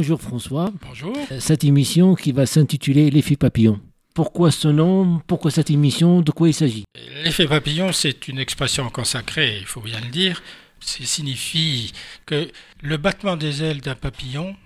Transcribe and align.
Bonjour 0.00 0.22
François. 0.22 0.72
Bonjour. 0.80 1.14
Cette 1.40 1.62
émission 1.62 2.14
qui 2.14 2.32
va 2.32 2.46
s'intituler 2.46 3.10
L'effet 3.10 3.36
papillon. 3.36 3.78
Pourquoi 4.14 4.50
ce 4.50 4.66
nom? 4.66 5.20
Pourquoi 5.26 5.50
cette 5.50 5.68
émission? 5.68 6.22
De 6.22 6.30
quoi 6.30 6.48
il 6.48 6.54
s'agit? 6.54 6.84
L'effet 7.22 7.46
papillon, 7.46 7.92
c'est 7.92 8.26
une 8.26 8.38
expression 8.38 8.88
consacrée, 8.88 9.58
il 9.58 9.66
faut 9.66 9.82
bien 9.82 10.00
le 10.00 10.08
dire. 10.08 10.42
Ça 10.80 11.04
signifie 11.04 11.92
que 12.24 12.50
le 12.80 12.96
battement 12.96 13.36
des 13.36 13.62
ailes 13.62 13.82
d'un 13.82 13.94
papillon, 13.94 14.56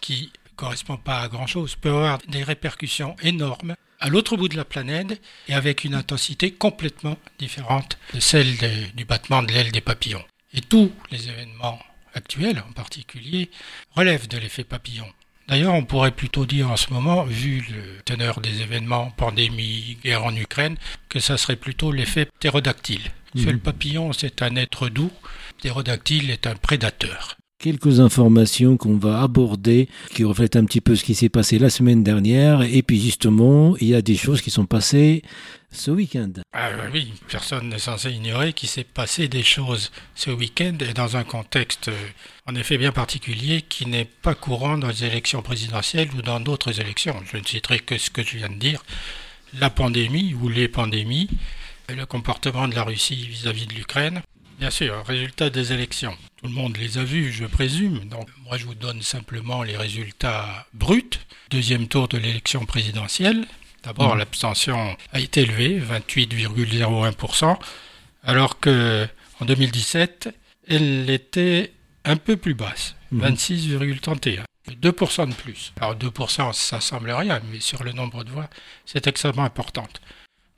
qui 0.00 0.32
correspond 0.56 0.96
pas 0.96 1.20
à 1.20 1.28
grand-chose, 1.28 1.76
peut 1.76 1.90
avoir 1.90 2.18
des 2.26 2.42
répercussions 2.42 3.14
énormes 3.22 3.76
à 4.00 4.08
l'autre 4.08 4.36
bout 4.36 4.48
de 4.48 4.56
la 4.56 4.64
planète 4.64 5.22
et 5.46 5.54
avec 5.54 5.84
une 5.84 5.94
intensité 5.94 6.50
complètement 6.50 7.16
différente 7.38 7.96
de 8.12 8.18
celle 8.18 8.56
du 8.96 9.04
battement 9.04 9.44
de 9.44 9.52
l'aile 9.52 9.70
des 9.70 9.82
papillons. 9.82 10.24
Et 10.52 10.60
tous 10.60 10.90
les 11.12 11.28
événements 11.28 11.78
actuels 12.14 12.62
en 12.68 12.72
particulier 12.72 13.50
relèvent 13.94 14.28
de 14.28 14.38
l'effet 14.38 14.64
papillon. 14.64 15.06
D'ailleurs, 15.48 15.74
on 15.74 15.84
pourrait 15.84 16.12
plutôt 16.12 16.46
dire 16.46 16.70
en 16.70 16.76
ce 16.76 16.92
moment, 16.92 17.24
vu 17.24 17.66
le 17.70 18.00
teneur 18.04 18.40
des 18.40 18.62
événements, 18.62 19.10
pandémie, 19.16 19.98
guerre 20.02 20.24
en 20.24 20.34
Ukraine, 20.36 20.76
que 21.08 21.18
ça 21.18 21.36
serait 21.36 21.56
plutôt 21.56 21.90
l'effet 21.90 22.26
ptérodactyle. 22.26 23.10
Mmh. 23.34 23.50
le 23.50 23.58
papillon, 23.58 24.12
c'est 24.12 24.42
un 24.42 24.54
être 24.56 24.88
doux, 24.88 25.10
ptérodactyle 25.58 26.30
est 26.30 26.46
un 26.46 26.54
prédateur 26.54 27.36
quelques 27.60 28.00
informations 28.00 28.76
qu'on 28.76 28.96
va 28.96 29.20
aborder 29.22 29.88
qui 30.14 30.24
reflètent 30.24 30.56
un 30.56 30.64
petit 30.64 30.80
peu 30.80 30.96
ce 30.96 31.04
qui 31.04 31.14
s'est 31.14 31.28
passé 31.28 31.58
la 31.58 31.70
semaine 31.70 32.02
dernière. 32.02 32.62
Et 32.62 32.82
puis 32.82 32.98
justement, 32.98 33.76
il 33.76 33.88
y 33.88 33.94
a 33.94 34.02
des 34.02 34.16
choses 34.16 34.40
qui 34.40 34.50
sont 34.50 34.64
passées 34.64 35.22
ce 35.72 35.90
week-end. 35.90 36.32
Ah 36.52 36.70
oui, 36.92 37.12
personne 37.28 37.68
n'est 37.68 37.78
censé 37.78 38.10
ignorer 38.10 38.52
qu'il 38.52 38.68
s'est 38.68 38.84
passé 38.84 39.28
des 39.28 39.42
choses 39.42 39.90
ce 40.14 40.30
week-end 40.30 40.76
et 40.80 40.92
dans 40.92 41.16
un 41.16 41.24
contexte 41.24 41.88
euh, 41.88 42.08
en 42.46 42.54
effet 42.54 42.78
bien 42.78 42.92
particulier 42.92 43.62
qui 43.62 43.86
n'est 43.86 44.04
pas 44.04 44.34
courant 44.34 44.78
dans 44.78 44.88
les 44.88 45.04
élections 45.04 45.42
présidentielles 45.42 46.10
ou 46.16 46.22
dans 46.22 46.40
d'autres 46.40 46.80
élections. 46.80 47.16
Je 47.30 47.36
ne 47.36 47.44
citerai 47.44 47.78
que 47.78 47.98
ce 47.98 48.10
que 48.10 48.22
je 48.22 48.36
viens 48.36 48.50
de 48.50 48.54
dire. 48.54 48.82
La 49.58 49.70
pandémie 49.70 50.34
ou 50.34 50.48
les 50.48 50.68
pandémies, 50.68 51.28
le 51.88 52.06
comportement 52.06 52.68
de 52.68 52.74
la 52.74 52.84
Russie 52.84 53.26
vis-à-vis 53.26 53.64
-vis 53.64 53.68
de 53.68 53.74
l'Ukraine, 53.74 54.22
Bien 54.60 54.68
sûr, 54.68 55.02
résultats 55.06 55.48
des 55.48 55.72
élections. 55.72 56.14
Tout 56.36 56.46
le 56.46 56.52
monde 56.52 56.76
les 56.76 56.98
a 56.98 57.02
vus, 57.02 57.32
je 57.32 57.46
présume. 57.46 58.00
Donc, 58.10 58.28
moi, 58.44 58.58
je 58.58 58.66
vous 58.66 58.74
donne 58.74 59.00
simplement 59.00 59.62
les 59.62 59.74
résultats 59.74 60.66
bruts. 60.74 61.18
Deuxième 61.48 61.88
tour 61.88 62.08
de 62.08 62.18
l'élection 62.18 62.66
présidentielle. 62.66 63.46
D'abord, 63.82 64.14
mmh. 64.14 64.18
l'abstention 64.18 64.96
a 65.12 65.20
été 65.20 65.42
élevée, 65.42 65.80
28,01%, 65.80 67.56
alors 68.24 68.60
que 68.60 69.06
en 69.40 69.46
2017, 69.46 70.28
elle 70.68 71.08
était 71.08 71.72
un 72.04 72.16
peu 72.16 72.36
plus 72.36 72.54
basse, 72.54 72.94
26,31%. 73.14 74.40
Mmh. 74.40 74.44
2% 74.82 75.28
de 75.28 75.34
plus. 75.34 75.72
Alors 75.80 75.96
2%, 75.96 76.52
ça 76.52 76.80
semble 76.80 77.10
rien, 77.10 77.40
mais 77.50 77.60
sur 77.60 77.82
le 77.82 77.92
nombre 77.92 78.24
de 78.24 78.30
voix, 78.30 78.50
c'est 78.86 79.06
extrêmement 79.06 79.44
important. 79.44 79.86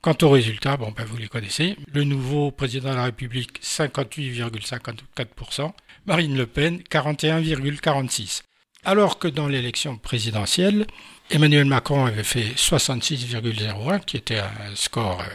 Quant 0.01 0.17
aux 0.21 0.29
résultats, 0.29 0.75
bon, 0.75 0.91
ben 0.91 1.05
vous 1.05 1.15
les 1.17 1.29
connaissez. 1.29 1.77
Le 1.93 2.03
nouveau 2.03 2.51
président 2.51 2.89
de 2.91 2.95
la 2.95 3.05
République, 3.05 3.61
58,54%. 3.63 5.71
Marine 6.05 6.35
Le 6.35 6.45
Pen, 6.45 6.81
41,46%. 6.91 8.41
Alors 8.83 9.17
que 9.17 9.29
dans 9.29 9.47
l'élection 9.47 9.97
présidentielle, 9.97 10.85
Emmanuel 11.29 11.65
Macron 11.65 12.05
avait 12.05 12.23
fait 12.23 12.53
66,01, 12.55 14.03
qui 14.05 14.17
était 14.17 14.39
un 14.39 14.75
score 14.75 15.21
euh, 15.21 15.25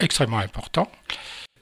extrêmement 0.00 0.38
important, 0.38 0.90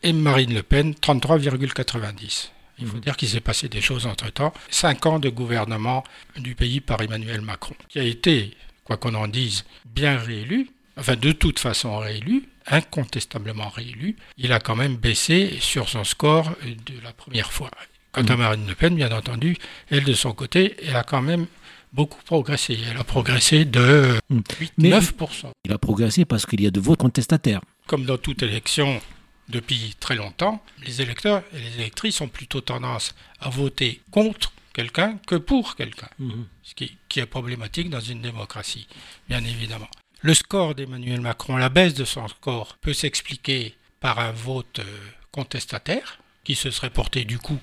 et 0.03 0.13
Marine 0.13 0.55
Le 0.55 0.63
Pen, 0.63 0.93
33,90. 0.93 2.51
Il 2.79 2.87
faut 2.87 2.97
mmh. 2.97 3.01
dire 3.01 3.17
qu'il 3.17 3.29
s'est 3.29 3.41
passé 3.41 3.69
des 3.69 3.81
choses 3.81 4.07
entre-temps. 4.07 4.53
Cinq 4.71 5.07
ans 5.07 5.19
de 5.19 5.29
gouvernement 5.29 6.05
du 6.37 6.55
pays 6.55 6.81
par 6.81 7.01
Emmanuel 7.01 7.41
Macron, 7.41 7.75
qui 7.89 7.99
a 7.99 8.05
été, 8.05 8.57
quoi 8.85 8.97
qu'on 8.97 9.15
en 9.15 9.29
dise, 9.29 9.65
bien 9.85 10.19
réélu, 10.19 10.71
enfin 10.97 11.17
de 11.17 11.33
toute 11.33 11.59
façon 11.59 11.99
réélu, 11.99 12.49
incontestablement 12.67 13.69
réélu, 13.69 14.17
il 14.39 14.53
a 14.53 14.61
quand 14.61 14.77
même 14.77 14.97
baissé 14.97 15.59
sur 15.61 15.89
son 15.89 16.05
score 16.05 16.51
de 16.63 16.95
la 17.03 17.13
première 17.13 17.53
fois. 17.53 17.71
Quant 18.13 18.25
à 18.25 18.37
mm. 18.37 18.39
Marine 18.39 18.67
Le 18.67 18.75
Pen, 18.75 18.95
bien 18.95 19.11
entendu, 19.13 19.57
elle 19.91 20.05
de 20.05 20.13
son 20.13 20.33
côté, 20.33 20.77
elle 20.83 20.97
a 20.97 21.03
quand 21.03 21.23
même 21.23 21.47
beaucoup 21.93 22.23
progressé. 22.25 22.79
Elle 22.91 22.97
a 22.97 23.05
progressé 23.05 23.65
de 23.65 24.19
8-9%. 24.31 25.47
Mm. 25.47 25.51
Il 25.65 25.73
a 25.73 25.79
progressé 25.79 26.25
parce 26.25 26.47
qu'il 26.47 26.61
y 26.61 26.67
a 26.67 26.71
de 26.71 26.81
votes 26.81 27.01
contestataires. 27.01 27.61
Comme 27.87 28.05
dans 28.05 28.19
toute 28.19 28.43
élection 28.43 29.01
depuis 29.49 29.95
très 30.01 30.15
longtemps, 30.15 30.63
les 30.87 31.03
électeurs 31.03 31.43
et 31.53 31.59
les 31.59 31.81
électrices 31.81 32.21
ont 32.21 32.29
plutôt 32.29 32.61
tendance 32.61 33.15
à 33.41 33.51
voter 33.51 34.01
contre 34.11 34.53
quelqu'un 34.73 35.19
que 35.27 35.35
pour 35.35 35.77
quelqu'un, 35.77 36.09
mm-hmm. 36.21 36.45
ce 36.63 36.75
qui 36.75 37.21
est 37.21 37.27
problématique 37.27 37.91
dans 37.91 38.01
une 38.01 38.23
démocratie, 38.23 38.87
bien 39.29 39.45
évidemment. 39.45 39.89
Le 40.25 40.35
score 40.35 40.77
d'Emmanuel 40.77 41.21
Macron, 41.21 41.57
la 41.57 41.69
baisse 41.69 41.95
de 41.95 42.05
son 42.05 42.29
score, 42.29 42.77
peut 42.81 42.93
s'expliquer 42.93 43.75
par 43.99 44.21
un 44.21 44.31
vote 44.31 44.79
euh, 44.79 44.85
contestataire 45.33 46.21
qui 46.45 46.55
se 46.55 46.71
serait 46.71 46.91
porté 46.91 47.25
du 47.25 47.39
coup 47.39 47.59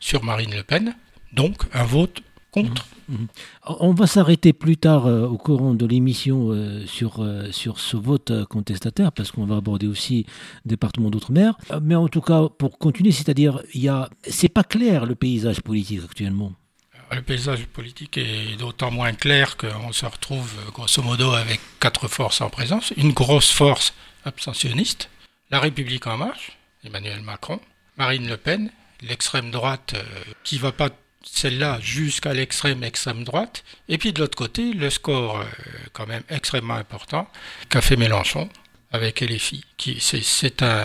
sur 0.00 0.24
Marine 0.24 0.54
Le 0.54 0.64
Pen, 0.64 0.96
donc 1.32 1.62
un 1.72 1.84
vote 1.84 2.20
contre. 2.50 2.86
Mmh, 3.08 3.14
mmh. 3.14 3.26
On 3.80 3.92
va 3.92 4.06
s'arrêter 4.06 4.52
plus 4.52 4.76
tard 4.76 5.06
euh, 5.06 5.26
au 5.26 5.36
courant 5.36 5.74
de 5.74 5.86
l'émission 5.86 6.50
euh, 6.50 6.84
sur, 6.86 7.26
sur 7.50 7.78
ce 7.78 7.96
vote 7.96 8.44
contestataire, 8.46 9.12
parce 9.12 9.30
qu'on 9.30 9.46
va 9.46 9.56
aborder 9.56 9.86
aussi 9.86 10.26
le 10.64 10.70
département 10.70 11.10
d'outre-mer. 11.10 11.56
mais 11.82 11.94
en 11.94 12.08
tout 12.08 12.20
cas, 12.20 12.48
pour 12.58 12.78
continuer, 12.78 13.12
c'est-à-dire, 13.12 13.62
il 13.74 13.82
y 13.82 13.88
a, 13.88 14.08
c'est 14.22 14.48
pas 14.48 14.64
clair 14.64 15.06
le 15.06 15.14
paysage 15.14 15.60
politique 15.60 16.00
actuellement. 16.04 16.52
Le 17.12 17.22
paysage 17.22 17.66
politique 17.66 18.18
est 18.18 18.56
d'autant 18.56 18.92
moins 18.92 19.12
clair 19.12 19.56
qu'on 19.56 19.92
se 19.92 20.06
retrouve 20.06 20.52
grosso 20.72 21.02
modo 21.02 21.32
avec 21.32 21.60
quatre 21.80 22.06
forces 22.06 22.40
en 22.40 22.50
présence. 22.50 22.92
Une 22.96 23.12
grosse 23.12 23.50
force 23.50 23.94
abstentionniste, 24.24 25.10
la 25.50 25.58
République 25.58 26.06
en 26.06 26.16
marche, 26.16 26.52
Emmanuel 26.84 27.20
Macron, 27.22 27.58
Marine 27.96 28.28
Le 28.28 28.36
Pen, 28.36 28.70
l'extrême 29.02 29.50
droite 29.50 29.94
euh, 29.94 30.02
qui 30.44 30.58
va 30.58 30.72
pas 30.72 30.90
celle-là 31.22 31.78
jusqu'à 31.80 32.32
l'extrême 32.32 32.82
extrême 32.82 33.24
droite, 33.24 33.64
et 33.88 33.98
puis 33.98 34.12
de 34.12 34.20
l'autre 34.20 34.36
côté, 34.36 34.72
le 34.72 34.90
score 34.90 35.40
euh, 35.40 35.44
quand 35.92 36.06
même 36.06 36.22
extrêmement 36.28 36.74
important 36.74 37.28
qu'a 37.68 37.80
fait 37.80 37.96
Mélenchon 37.96 38.48
avec 38.92 39.20
LFI, 39.20 39.64
qui 39.76 39.98
c'est 40.00 40.62
un, 40.62 40.84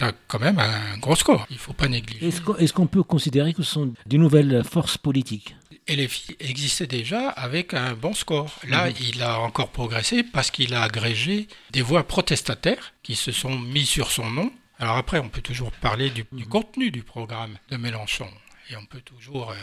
un, 0.00 0.12
quand 0.26 0.40
même 0.40 0.58
un 0.58 0.96
gros 0.98 1.16
score, 1.16 1.46
il 1.50 1.56
ne 1.56 1.58
faut 1.60 1.74
pas 1.74 1.88
négliger. 1.88 2.26
Est-ce 2.26 2.72
qu'on 2.72 2.86
peut 2.86 3.02
considérer 3.02 3.52
que 3.52 3.62
ce 3.62 3.72
sont 3.72 3.92
des 4.06 4.18
nouvelles 4.18 4.64
forces 4.64 4.96
politiques? 4.96 5.54
LFI 5.88 6.36
existait 6.40 6.86
déjà 6.86 7.28
avec 7.30 7.74
un 7.74 7.94
bon 7.94 8.14
score. 8.14 8.50
Là, 8.68 8.88
mhm. 8.88 8.94
il 9.00 9.22
a 9.22 9.40
encore 9.40 9.68
progressé 9.68 10.22
parce 10.22 10.50
qu'il 10.50 10.74
a 10.74 10.82
agrégé 10.82 11.48
des 11.70 11.82
voix 11.82 12.06
protestataires 12.06 12.94
qui 13.02 13.16
se 13.16 13.32
sont 13.32 13.58
mis 13.58 13.86
sur 13.86 14.10
son 14.10 14.30
nom. 14.30 14.52
Alors 14.78 14.96
après, 14.96 15.18
on 15.18 15.28
peut 15.28 15.42
toujours 15.42 15.72
parler 15.72 16.10
du, 16.10 16.24
mhm. 16.32 16.44
contenu 16.46 16.90
du 16.90 17.02
programme 17.02 17.58
de 17.70 17.76
Mélenchon 17.76 18.28
et 18.72 18.76
on 18.76 18.84
peut 18.84 19.00
toujours 19.00 19.50
euh, 19.50 19.54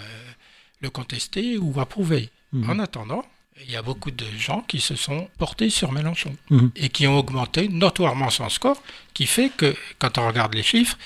le 0.81 0.89
contester 0.89 1.57
ou 1.57 1.79
approuver. 1.79 2.29
Mhm. 2.53 2.69
En 2.69 2.79
attendant, 2.79 3.25
il 3.61 3.71
y 3.71 3.75
a 3.75 3.81
beaucoup 3.81 4.11
de 4.11 4.25
gens 4.37 4.61
qui 4.61 4.79
se 4.79 4.95
sont 4.95 5.27
portés 5.37 5.69
sur 5.69 5.91
Mélenchon 5.91 6.35
et 6.77 6.87
qui 6.87 7.07
ont 7.07 7.17
augmenté 7.17 7.67
notoirement 7.67 8.29
son 8.29 8.47
score, 8.47 8.81
qui 9.13 9.25
fait 9.25 9.49
que, 9.49 9.75
quand 9.97 10.17
on 10.17 10.27
regarde 10.27 10.53
les 10.53 10.63
chiffres, 10.63 10.97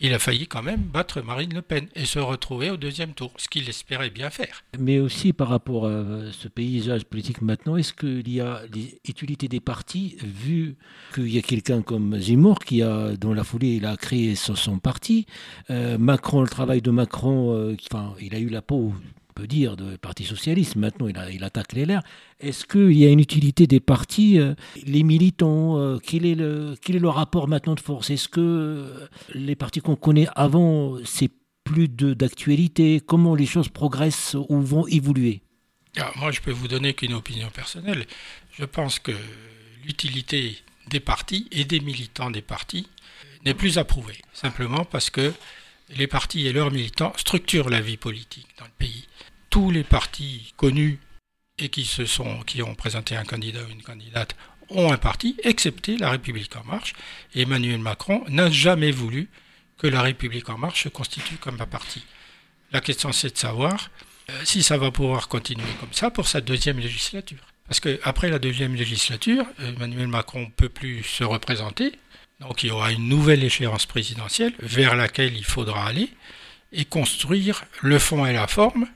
il 0.00 0.14
a 0.14 0.18
failli 0.18 0.46
quand 0.46 0.62
même 0.62 0.80
battre 0.80 1.20
Marine 1.20 1.54
Le 1.54 1.62
Pen 1.62 1.86
et 1.94 2.06
se 2.06 2.18
retrouver 2.18 2.70
au 2.70 2.76
deuxième 2.76 3.12
tour, 3.12 3.32
ce 3.36 3.48
qu'il 3.48 3.68
espérait 3.68 4.10
bien 4.10 4.30
faire. 4.30 4.62
Mais 4.78 4.98
aussi 4.98 5.32
par 5.32 5.48
rapport 5.48 5.86
à 5.86 6.32
ce 6.32 6.48
paysage 6.48 7.04
politique 7.04 7.42
maintenant, 7.42 7.76
est-ce 7.76 7.92
qu'il 7.92 8.28
y 8.32 8.40
a 8.40 8.62
l'utilité 9.06 9.48
des 9.48 9.60
partis, 9.60 10.16
vu 10.22 10.76
qu'il 11.14 11.28
y 11.28 11.38
a 11.38 11.42
quelqu'un 11.42 11.82
comme 11.82 12.18
Zemmour 12.18 12.60
qui 12.60 12.82
a, 12.82 13.16
dans 13.16 13.34
la 13.34 13.44
foulée, 13.44 13.76
il 13.76 13.86
a 13.86 13.96
créé 13.96 14.34
son, 14.34 14.78
parti, 14.78 15.26
euh, 15.70 15.98
Macron, 15.98 16.40
le 16.42 16.48
travail 16.48 16.80
de 16.80 16.90
Macron, 16.90 17.54
euh, 17.54 17.76
enfin, 17.90 18.14
il 18.20 18.34
a 18.34 18.38
eu 18.38 18.48
la 18.48 18.62
peau 18.62 18.94
dire, 19.46 19.76
de 19.76 19.96
Parti 19.96 20.24
socialiste. 20.24 20.76
Maintenant, 20.76 21.08
il, 21.08 21.44
attaque 21.44 21.72
les 21.72 21.84
LR. 21.84 22.02
Est-ce 22.40 22.64
qu'il 22.64 22.92
y 22.92 23.06
a 23.06 23.10
une 23.10 23.20
utilité 23.20 23.66
des 23.66 23.80
partis 23.80 24.38
euh, 24.38 24.54
Les 24.86 25.02
militants, 25.02 25.78
euh, 25.78 25.98
quel, 25.98 26.26
est 26.26 26.34
le, 26.34 26.74
quel 26.80 26.96
est 26.96 27.00
le 27.00 27.08
rapport 27.08 27.48
maintenant 27.48 27.74
de 27.74 27.80
force? 27.80 28.10
Est-ce 28.10 28.28
que 28.28 28.40
euh, 28.40 29.08
les 29.34 29.56
partis 29.56 29.80
qu'on 29.80 29.96
connaît 29.96 30.28
avant, 30.34 30.96
c'est 31.04 31.30
plus 31.64 31.88
d'actualité? 31.88 33.00
Comment 33.04 33.34
les 33.34 33.46
choses 33.46 33.68
progressent 33.68 34.36
ou 34.48 34.60
vont 34.60 34.86
évoluer? 34.86 35.42
Ah, 35.96 36.12
Moi, 36.16 36.30
je 36.30 36.40
peux 36.40 36.52
vous 36.52 36.68
donner 36.68 36.94
qu'une 36.94 37.14
opinion 37.14 37.48
personnelle. 37.50 38.06
Je 38.58 38.64
pense 38.64 38.98
que 38.98 39.12
l'utilité 39.84 40.56
des 40.88 41.00
partis 41.00 41.48
et 41.52 41.64
des 41.64 41.80
militants 41.80 42.30
des 42.30 42.42
partis 42.42 42.88
n'est 43.44 43.54
plus 43.54 43.78
approuvée, 43.78 44.18
simplement 44.32 44.84
parce 44.84 45.08
que 45.10 45.32
les 45.96 46.06
partis 46.06 46.46
et 46.46 46.52
leurs 46.52 46.70
militants 46.70 47.12
structurent 47.16 47.70
la 47.70 47.80
vie 47.80 47.96
politique 47.96 48.46
dans 48.58 48.64
le 48.64 48.70
pays 48.78 49.06
tous 49.50 49.70
les 49.70 49.84
partis 49.84 50.54
connus 50.56 50.98
et 51.58 51.68
qui, 51.68 51.84
se 51.84 52.06
sont, 52.06 52.40
qui 52.40 52.62
ont 52.62 52.74
présenté 52.74 53.16
un 53.16 53.24
candidat 53.24 53.60
ou 53.62 53.70
une 53.70 53.82
candidate 53.82 54.34
ont 54.70 54.92
un 54.92 54.96
parti, 54.96 55.36
excepté 55.42 55.98
la 55.98 56.10
République 56.10 56.54
en 56.56 56.64
marche. 56.64 56.94
Et 57.34 57.42
Emmanuel 57.42 57.80
Macron 57.80 58.24
n'a 58.28 58.50
jamais 58.50 58.92
voulu 58.92 59.28
que 59.76 59.86
la 59.86 60.02
République 60.02 60.48
en 60.48 60.58
marche 60.58 60.84
se 60.84 60.88
constitue 60.88 61.36
comme 61.36 61.60
un 61.60 61.66
parti. 61.66 62.04
La 62.72 62.80
question 62.80 63.12
c'est 63.12 63.32
de 63.32 63.38
savoir 63.38 63.90
si 64.44 64.62
ça 64.62 64.78
va 64.78 64.90
pouvoir 64.90 65.28
continuer 65.28 65.66
comme 65.80 65.92
ça 65.92 66.10
pour 66.10 66.28
sa 66.28 66.40
deuxième 66.40 66.78
législature. 66.78 67.44
Parce 67.66 67.80
qu'après 67.80 68.30
la 68.30 68.38
deuxième 68.38 68.74
législature, 68.74 69.44
Emmanuel 69.60 70.08
Macron 70.08 70.42
ne 70.42 70.50
peut 70.50 70.68
plus 70.68 71.02
se 71.02 71.24
représenter. 71.24 71.92
Donc 72.40 72.62
il 72.62 72.68
y 72.68 72.70
aura 72.70 72.92
une 72.92 73.08
nouvelle 73.08 73.44
échéance 73.44 73.86
présidentielle 73.86 74.52
vers 74.60 74.96
laquelle 74.96 75.36
il 75.36 75.44
faudra 75.44 75.86
aller 75.86 76.10
et 76.72 76.84
construire 76.84 77.64
le 77.80 77.98
fond 77.98 78.24
et 78.26 78.32
la 78.32 78.46
forme 78.46 78.86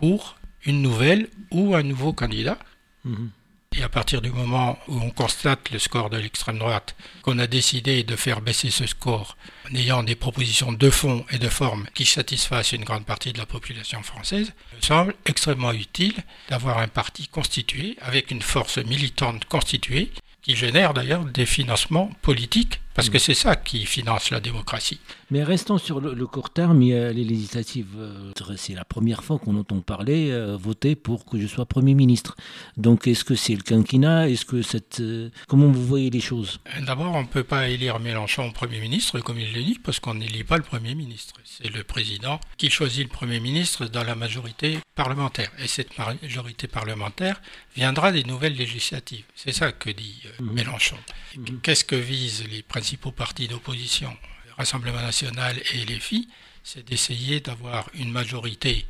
pour 0.00 0.36
une 0.64 0.82
nouvelle 0.82 1.28
ou 1.50 1.74
un 1.74 1.82
nouveau 1.82 2.12
candidat. 2.12 2.58
Mhm. 3.04 3.30
Et 3.76 3.84
à 3.84 3.88
partir 3.88 4.20
du 4.20 4.32
moment 4.32 4.76
où 4.88 4.98
on 5.00 5.10
constate 5.10 5.70
le 5.70 5.78
score 5.78 6.10
de 6.10 6.16
l'extrême 6.16 6.58
droite, 6.58 6.96
qu'on 7.22 7.38
a 7.38 7.46
décidé 7.46 8.02
de 8.02 8.16
faire 8.16 8.40
baisser 8.40 8.70
ce 8.70 8.84
score 8.84 9.36
en 9.70 9.74
ayant 9.76 10.02
des 10.02 10.16
propositions 10.16 10.72
de 10.72 10.90
fond 10.90 11.24
et 11.30 11.38
de 11.38 11.48
forme 11.48 11.86
qui 11.94 12.04
satisfassent 12.04 12.72
une 12.72 12.84
grande 12.84 13.06
partie 13.06 13.32
de 13.32 13.38
la 13.38 13.46
population 13.46 14.02
française, 14.02 14.52
il 14.72 14.76
me 14.78 14.82
semble 14.82 15.14
extrêmement 15.24 15.72
utile 15.72 16.16
d'avoir 16.48 16.78
un 16.78 16.88
parti 16.88 17.28
constitué 17.28 17.96
avec 18.00 18.32
une 18.32 18.42
force 18.42 18.78
militante 18.78 19.44
constituée 19.44 20.10
qui 20.42 20.56
génère 20.56 20.92
d'ailleurs 20.92 21.24
des 21.24 21.46
financements 21.46 22.10
politiques, 22.22 22.80
parce 23.00 23.08
que 23.08 23.16
mm. 23.16 23.20
c'est 23.20 23.34
ça 23.34 23.56
qui 23.56 23.86
finance 23.86 24.30
la 24.30 24.40
démocratie. 24.40 25.00
Mais 25.30 25.42
restons 25.42 25.78
sur 25.78 26.00
le, 26.00 26.26
court 26.26 26.50
terme, 26.50 26.82
il 26.82 26.88
y 26.88 26.94
a 26.94 27.12
les 27.12 27.24
législatives, 27.24 27.94
euh, 27.98 28.32
c'est 28.56 28.74
la 28.74 28.84
première 28.84 29.24
fois 29.24 29.38
qu'on 29.38 29.56
entend 29.56 29.80
parler, 29.80 30.30
euh, 30.30 30.56
voter 30.56 30.96
pour 30.96 31.24
que 31.24 31.40
je 31.40 31.46
sois 31.46 31.64
Premier 31.64 31.94
ministre. 31.94 32.36
Donc 32.76 33.06
est-ce 33.06 33.24
que 33.24 33.34
c'est 33.34 33.54
le 33.54 33.62
quinquennat? 33.62 34.28
Est-ce 34.28 34.44
que 34.44 34.60
cette... 34.60 35.00
Euh, 35.00 35.30
comment 35.48 35.68
vous 35.68 35.86
voyez 35.86 36.10
les 36.10 36.20
choses? 36.20 36.60
D'abord, 36.84 37.14
on 37.14 37.22
ne 37.22 37.26
peut 37.26 37.44
pas 37.44 37.68
élire 37.68 38.00
Mélenchon 38.00 38.50
Premier 38.50 38.80
ministre, 38.80 39.20
comme 39.20 39.38
il 39.38 39.52
le 39.54 39.62
dit, 39.62 39.78
parce 39.82 39.98
qu'on 39.98 40.14
n'élit 40.14 40.44
pas 40.44 40.58
le 40.58 40.62
Premier 40.62 40.94
ministre. 40.94 41.34
C'est 41.44 41.72
le 41.74 41.84
président 41.84 42.38
qui 42.58 42.68
choisit 42.68 43.04
le 43.04 43.08
Premier 43.10 43.40
ministre 43.40 43.86
dans 43.86 44.04
la 44.04 44.14
majorité 44.14 44.78
parlementaire. 44.94 45.50
Et 45.58 45.68
cette 45.68 45.96
majorité 45.96 46.66
parlementaire 46.66 47.40
viendra 47.74 48.12
des 48.12 48.24
nouvelles 48.24 48.56
législatives. 48.56 49.24
C'est 49.34 49.52
ça 49.52 49.72
que 49.72 49.90
dit 49.90 50.22
mhm. 50.40 50.52
Mélenchon. 50.52 50.98
Mhm. 51.36 51.60
Qu'est-ce 51.62 51.84
que 51.84 51.96
visent 51.96 52.44
les 52.50 52.62
principaux 52.62 52.89
partis 52.96 53.48
d'opposition 53.48 54.16
Rassemblement 54.56 55.00
national 55.00 55.58
et 55.72 55.86
les 55.86 55.98
filles, 55.98 56.28
c'est 56.62 56.84
d'essayer 56.84 57.40
d'avoir 57.40 57.88
une 57.94 58.10
majorité 58.12 58.86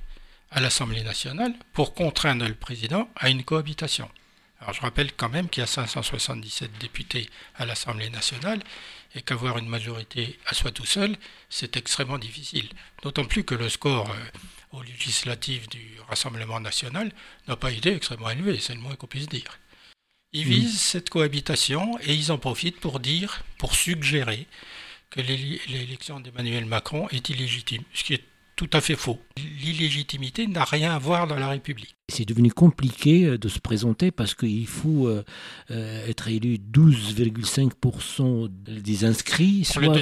à 0.50 0.60
l'Assemblée 0.60 1.04
nationale 1.04 1.54
pour 1.72 1.94
contraindre 1.94 2.48
le 2.48 2.54
président 2.54 3.08
à 3.14 3.30
une 3.30 3.44
cohabitation. 3.44 4.10
Alors 4.60 4.74
je 4.74 4.80
rappelle 4.80 5.12
quand 5.12 5.28
même 5.28 5.48
qu'il 5.48 5.60
y 5.60 5.64
a 5.64 5.68
577 5.68 6.72
députés 6.80 7.30
à 7.54 7.66
l'Assemblée 7.66 8.10
nationale 8.10 8.60
et 9.14 9.22
qu'avoir 9.22 9.58
une 9.58 9.68
majorité 9.68 10.38
à 10.46 10.54
soi 10.54 10.72
tout 10.72 10.86
seul, 10.86 11.16
c'est 11.48 11.76
extrêmement 11.76 12.18
difficile. 12.18 12.68
D'autant 13.02 13.24
plus 13.24 13.44
que 13.44 13.54
le 13.54 13.68
score 13.68 14.10
euh, 14.10 14.78
au 14.78 14.82
législatif 14.82 15.68
du 15.68 15.98
Rassemblement 16.08 16.58
national 16.58 17.12
n'a 17.48 17.56
pas 17.56 17.70
été 17.70 17.94
extrêmement 17.94 18.30
élevé, 18.30 18.58
c'est 18.60 18.74
le 18.74 18.80
moins 18.80 18.96
qu'on 18.96 19.06
puisse 19.06 19.28
dire. 19.28 19.58
Ils 20.32 20.44
visent 20.44 20.80
cette 20.80 21.10
cohabitation 21.10 21.98
et 22.04 22.14
ils 22.14 22.30
en 22.30 22.38
profitent 22.38 22.78
pour 22.78 23.00
dire, 23.00 23.42
pour 23.58 23.74
suggérer 23.74 24.46
que 25.10 25.20
l'élection 25.20 26.20
d'Emmanuel 26.20 26.66
Macron 26.66 27.08
est 27.10 27.30
illégitime, 27.30 27.82
ce 27.92 28.04
qui 28.04 28.14
est 28.14 28.22
tout 28.54 28.70
à 28.72 28.80
fait 28.80 28.94
faux. 28.94 29.18
L'illégitimité 29.38 30.46
n'a 30.46 30.64
rien 30.64 30.94
à 30.94 30.98
voir 30.98 31.26
dans 31.26 31.34
la 31.36 31.48
République. 31.48 31.96
C'est 32.08 32.28
devenu 32.28 32.52
compliqué 32.52 33.24
euh, 33.24 33.38
de 33.38 33.48
se 33.48 33.58
présenter 33.58 34.10
parce 34.10 34.34
qu'il 34.34 34.66
faut 34.66 35.08
euh, 35.08 35.24
euh, 35.70 36.06
être 36.06 36.28
élu 36.28 36.58
12,5% 36.58 38.50
des 38.66 39.04
inscrits, 39.04 39.64
soit, 39.64 39.96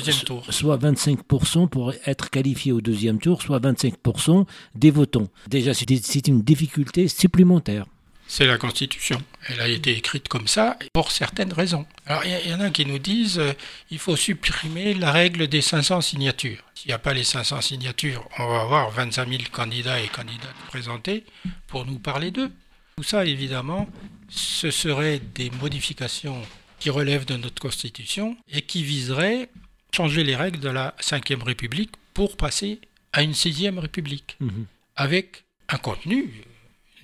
soit 0.50 0.76
25% 0.76 1.69
pour 1.69 1.95
être 2.05 2.31
qualifié 2.31 2.73
au 2.73 2.81
deuxième 2.81 3.19
tour, 3.19 3.41
soit 3.43 3.61
25% 3.61 4.45
des 4.75 4.91
votants. 4.91 5.29
Déjà, 5.47 5.73
c'est 5.73 6.26
une 6.26 6.43
difficulté 6.43 7.07
supplémentaire. 7.09 7.87
C'est 8.30 8.47
la 8.47 8.58
Constitution. 8.58 9.20
Elle 9.49 9.61
a 9.62 9.68
été 9.68 9.97
écrite 9.97 10.28
comme 10.28 10.47
ça 10.47 10.78
pour 10.92 11.11
certaines 11.11 11.52
raisons. 11.52 11.87
Alors 12.06 12.23
il 12.26 12.50
y, 12.50 12.54
en 12.54 12.61
a 12.61 12.68
qui 12.68 12.85
nous 12.85 12.99
disent 12.99 13.35
qu'il 13.35 13.42
euh, 13.42 13.52
il 13.90 13.99
faut 13.99 14.16
supprimer 14.16 14.92
la 14.92 15.11
règle 15.11 15.49
des 15.49 15.62
500 15.62 16.02
signatures. 16.02 16.62
S'il 16.75 16.88
n'y 16.88 16.94
a 16.94 16.99
pas 16.99 17.14
les 17.14 17.25
500 17.25 17.62
signatures, 17.62 18.28
on 18.38 18.47
va 18.47 18.61
avoir 18.61 18.90
25 18.90 19.28
000 19.28 19.42
candidats 19.50 19.99
et 19.99 20.08
candidates 20.08 20.54
présentés 20.68 21.25
pour 21.66 21.87
nous 21.87 21.99
parler 21.99 22.30
d'eux. 22.30 22.52
Tout 22.97 23.02
ça, 23.02 23.25
évidemment, 23.25 23.88
ce 24.28 24.70
seraient 24.70 25.20
des 25.35 25.50
modifications 25.62 26.42
qui 26.78 26.90
relèvent 26.90 27.25
de 27.25 27.37
notre 27.37 27.61
Constitution 27.61 28.37
et 28.52 28.61
qui 28.61 28.85
viseraient 28.85 29.49
changer 29.97 30.23
les 30.23 30.37
règles 30.37 30.61
de 30.61 30.68
la 30.68 30.94
Ve 31.00 31.42
République 31.42 31.92
pour 32.12 32.37
passer 32.37 32.78
à 33.14 33.23
une 33.23 33.35
Sixième 33.35 33.78
République, 33.78 34.37
mhm. 34.40 34.66
avec 34.97 35.44
un 35.70 35.78
contenu 35.78 36.44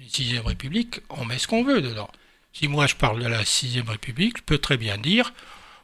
Sixième 0.09 0.47
République, 0.47 1.01
on 1.11 1.25
met 1.25 1.39
ce 1.39 1.47
qu'on 1.47 1.65
veut 1.65 1.81
dedans. 1.81 2.11
Si 2.53 2.69
moi 2.69 2.87
je 2.87 2.95
parle 2.95 3.23
de 3.23 3.29
la 3.29 3.45
Sixième 3.45 3.89
République, 3.89 4.39
je 4.39 4.43
peux 4.43 4.59
très 4.59 4.77
bien 4.77 4.99
dire, 4.99 5.33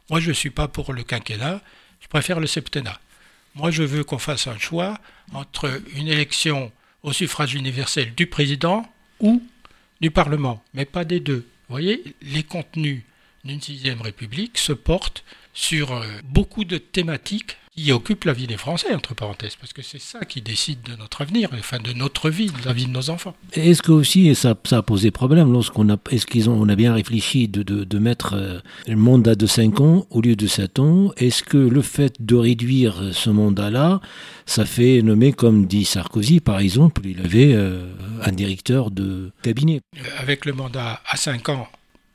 moi 0.09 0.19
je 0.19 0.29
ne 0.29 0.33
suis 0.33 0.49
pas 0.49 0.67
pour 0.67 0.93
le 0.93 1.03
quinquennat, 1.03 1.61
je 2.01 2.07
préfère 2.07 2.39
le 2.39 2.47
septennat. 2.47 2.99
Moi 3.55 3.71
je 3.71 3.83
veux 3.83 4.03
qu'on 4.03 4.19
fasse 4.19 4.47
un 4.47 4.57
choix 4.57 4.97
entre 5.33 5.81
une 5.95 6.07
élection 6.07 6.71
au 7.03 7.13
suffrage 7.13 7.53
universel 7.55 8.13
du 8.15 8.27
président 8.27 8.89
ou 9.19 9.43
du 9.99 10.11
Parlement, 10.11 10.63
mais 10.73 10.85
pas 10.85 11.05
des 11.05 11.19
deux. 11.19 11.47
Vous 11.67 11.73
voyez, 11.75 12.15
les 12.21 12.43
contenus 12.43 13.03
d'une 13.43 13.61
sixième 13.61 14.01
république 14.01 14.57
se 14.57 14.73
portent 14.73 15.23
sur 15.53 15.93
euh, 15.93 16.05
beaucoup 16.23 16.63
de 16.63 16.77
thématiques 16.77 17.57
qui 17.75 17.91
occupent 17.93 18.25
la 18.25 18.33
vie 18.33 18.47
des 18.47 18.57
Français, 18.57 18.93
entre 18.93 19.15
parenthèses, 19.15 19.55
parce 19.55 19.71
que 19.71 19.81
c'est 19.81 19.99
ça 20.01 20.25
qui 20.25 20.41
décide 20.41 20.81
de 20.83 20.95
notre 20.97 21.21
avenir, 21.21 21.49
enfin 21.53 21.79
de 21.79 21.93
notre 21.93 22.29
vie, 22.29 22.47
de 22.47 22.65
la 22.65 22.73
vie 22.73 22.85
de 22.85 22.91
nos 22.91 23.09
enfants. 23.09 23.33
Est-ce 23.53 23.81
que 23.81 23.93
aussi, 23.93 24.35
ça, 24.35 24.55
ça 24.65 24.79
a 24.79 24.81
posé 24.81 25.09
problème 25.09 25.51
lorsqu'on 25.53 25.89
a, 25.89 25.97
est-ce 26.11 26.25
qu'ils 26.25 26.49
ont, 26.49 26.61
on 26.61 26.67
a 26.67 26.75
bien 26.75 26.93
réfléchi 26.93 27.47
de, 27.47 27.63
de, 27.63 27.85
de 27.85 27.99
mettre 27.99 28.33
euh, 28.33 28.59
le 28.87 28.97
mandat 28.97 29.35
de 29.35 29.45
5 29.45 29.79
ans 29.79 30.05
au 30.09 30.21
lieu 30.21 30.35
de 30.35 30.47
7 30.47 30.79
ans 30.79 31.11
Est-ce 31.15 31.43
que 31.43 31.57
le 31.57 31.81
fait 31.81 32.13
de 32.19 32.35
réduire 32.35 33.13
ce 33.13 33.29
mandat-là, 33.29 34.01
ça 34.45 34.65
fait 34.65 35.01
nommer, 35.01 35.31
comme 35.31 35.65
dit 35.65 35.85
Sarkozy, 35.85 36.41
par 36.41 36.59
exemple, 36.59 37.01
il 37.05 37.21
avait 37.21 37.53
euh, 37.53 37.89
un 38.21 38.33
directeur 38.33 38.91
de 38.91 39.31
cabinet 39.43 39.79
Avec 40.17 40.45
le 40.45 40.51
mandat 40.51 41.01
à 41.07 41.15
5 41.15 41.47
ans, 41.47 41.69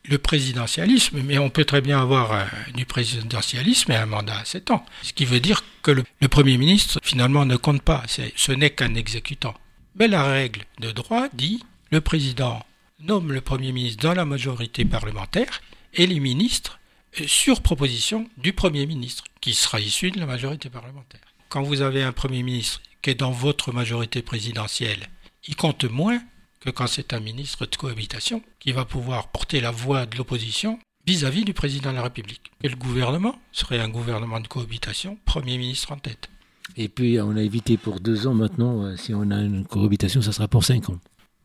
le 0.09 0.19
présidentialisme, 0.19 1.21
mais 1.25 1.39
on 1.39 1.51
peut 1.51 1.65
très 1.65 1.81
bien 1.81 2.01
avoir 2.01 2.47
du 2.75 2.87
présidentialisme 2.87 3.93
et 3.93 3.97
un 3.97 4.07
mandat 4.07 4.39
à 4.39 4.45
7 4.45 4.71
ans. 4.71 4.85
Ce 5.03 5.13
qui 5.13 5.25
veut 5.25 5.41
dire 5.41 5.65
que 5.83 5.91
le, 5.91 6.05
Premier 6.29 6.59
ministre, 6.59 7.01
finalement, 7.03 7.45
ne 7.45 7.57
compte 7.57 7.83
pas. 7.83 8.03
Ce 8.09 8.53
n'est 8.53 8.71
qu'un 8.71 8.95
exécutant. 8.95 9.55
Mais 9.97 10.09
la 10.09 10.25
règle 10.25 10.63
de 10.81 10.91
droit 10.93 11.29
dit 11.33 11.63
le 11.91 12.01
président 12.01 12.65
nomme 13.01 13.33
le 13.33 13.41
Premier 13.41 13.73
ministre 13.73 14.03
dans 14.03 14.15
la 14.15 14.25
majorité 14.25 14.85
parlementaire 14.85 15.61
et 15.95 16.07
les 16.07 16.21
ministres 16.21 16.79
euh, 17.21 17.25
sur 17.27 17.63
proposition 17.63 18.29
du 18.37 18.53
Premier 18.53 18.87
ministre, 18.87 19.25
qui 19.41 19.55
sera 19.55 19.81
issu 19.81 20.11
de 20.11 20.19
la 20.19 20.27
majorité 20.27 20.71
parlementaire. 20.71 21.21
Quand 21.49 21.63
vous 21.63 21.83
avez 21.83 22.03
un 22.03 22.13
Premier 22.13 22.43
ministre 22.43 22.81
qui 23.03 23.11
est 23.11 23.15
dans 23.15 23.31
votre 23.31 23.73
majorité 23.73 24.23
présidentielle, 24.23 25.09
il 25.47 25.57
compte 25.57 25.85
moins 25.85 26.21
que 26.67 26.71
quand 26.73 26.89
c'est 26.89 27.13
un 27.13 27.21
ministre 27.21 27.65
de 27.65 27.77
cohabitation 27.77 28.43
qui 28.59 28.73
va 28.73 28.85
pouvoir 28.85 29.29
porter 29.29 29.61
la 29.61 29.71
voix 29.71 30.05
de 30.05 30.17
l'opposition 30.17 30.81
vis-à-vis 31.07 31.45
du 31.45 31.55
président 31.55 31.91
de 31.91 31.97
la 31.97 32.03
République. 32.03 32.51
Et 32.65 32.69
le 32.69 32.75
gouvernement 32.75 33.39
serait 33.53 33.79
un 33.79 33.89
gouvernement 33.89 34.41
de 34.41 34.49
cohabitation, 34.49 35.17
Premier 35.25 35.59
ministre 35.59 35.93
en 35.93 35.99
tête. 35.99 36.29
Et 36.77 36.89
puis 36.89 37.21
on 37.21 37.37
a 37.37 37.43
évité 37.43 37.77
pour 37.77 38.01
deux 38.01 38.27
ans 38.27 38.35
maintenant, 38.35 38.83
euh, 38.83 38.97
si 38.97 39.15
on 39.15 39.31
a 39.31 39.37
une 39.37 39.65
cohabitation, 39.65 40.21
ça 40.21 40.33
sera 40.33 40.49
pour 40.49 40.65
cinq 40.65 40.91
ans. 40.91 40.99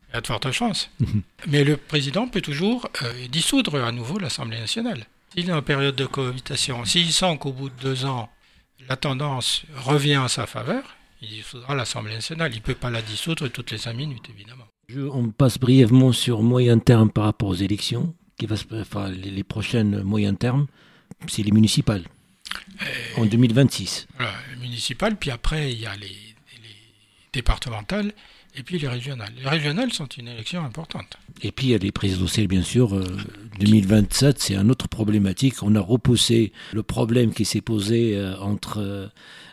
Il 0.08 0.14
y 0.14 0.18
a 0.18 0.20
de 0.20 0.26
fortes 0.26 0.50
chances. 0.50 0.90
Mais 1.46 1.62
le 1.62 1.76
président 1.76 2.26
peut 2.26 2.40
toujours 2.40 2.88
euh, 3.02 3.28
dissoudre 3.28 3.76
à 3.76 3.92
nouveau 3.92 4.18
l'Assemblée 4.18 4.58
nationale. 4.58 5.06
S'il 5.32 5.48
est 5.48 5.52
en 5.52 5.62
période 5.62 5.94
de 5.94 6.06
cohabitation, 6.06 6.84
s'il 6.84 7.12
sent 7.12 7.38
qu'au 7.38 7.52
bout 7.52 7.70
de 7.70 7.80
deux 7.80 8.04
ans, 8.04 8.28
la 8.88 8.96
tendance 8.96 9.62
revient 9.76 10.16
en 10.16 10.28
sa 10.28 10.48
faveur, 10.48 10.82
il 11.22 11.28
dissoudra 11.28 11.76
l'Assemblée 11.76 12.14
nationale. 12.14 12.50
Il 12.52 12.56
ne 12.58 12.62
peut 12.62 12.74
pas 12.74 12.90
la 12.90 13.00
dissoudre 13.00 13.46
toutes 13.46 13.70
les 13.70 13.78
cinq 13.78 13.94
minutes, 13.94 14.28
évidemment 14.28 14.66
on 14.98 15.28
passe 15.30 15.58
brièvement 15.58 16.12
sur 16.12 16.42
moyen 16.42 16.78
terme 16.78 17.10
par 17.10 17.24
rapport 17.24 17.48
aux 17.48 17.54
élections, 17.54 18.14
qui 18.36 18.46
va 18.46 18.56
enfin, 18.80 19.10
les, 19.10 19.44
prochaines 19.44 20.02
moyen 20.02 20.34
termes, 20.34 20.66
c'est 21.28 21.42
les 21.42 21.52
municipales, 21.52 22.04
en 23.16 23.26
2026. 23.26 24.08
Voilà, 24.16 24.32
les 24.50 24.60
municipales, 24.60 25.16
puis 25.16 25.30
après 25.30 25.72
il 25.72 25.80
y 25.80 25.86
a 25.86 25.94
les, 25.96 26.10
départementales 27.32 28.12
et 28.54 28.62
puis 28.62 28.78
les 28.78 28.88
régionales. 28.88 29.32
Les 29.42 29.48
régionales 29.48 29.92
sont 29.92 30.06
une 30.06 30.28
élection 30.28 30.62
importante. 30.64 31.16
Et 31.42 31.52
puis 31.52 31.68
il 31.68 31.70
y 31.70 31.74
a 31.74 31.78
les 31.78 31.92
présidentielles, 31.92 32.48
bien 32.48 32.62
sûr. 32.62 32.90
2027, 33.58 34.36
euh, 34.36 34.38
c'est 34.38 34.56
un 34.56 34.68
autre 34.68 34.88
problématique. 34.88 35.62
On 35.62 35.74
a 35.74 35.80
repoussé 35.80 36.52
le 36.72 36.82
problème 36.82 37.32
qui 37.32 37.44
s'est 37.44 37.62
posé 37.62 38.16
euh, 38.16 38.36
entre 38.38 39.10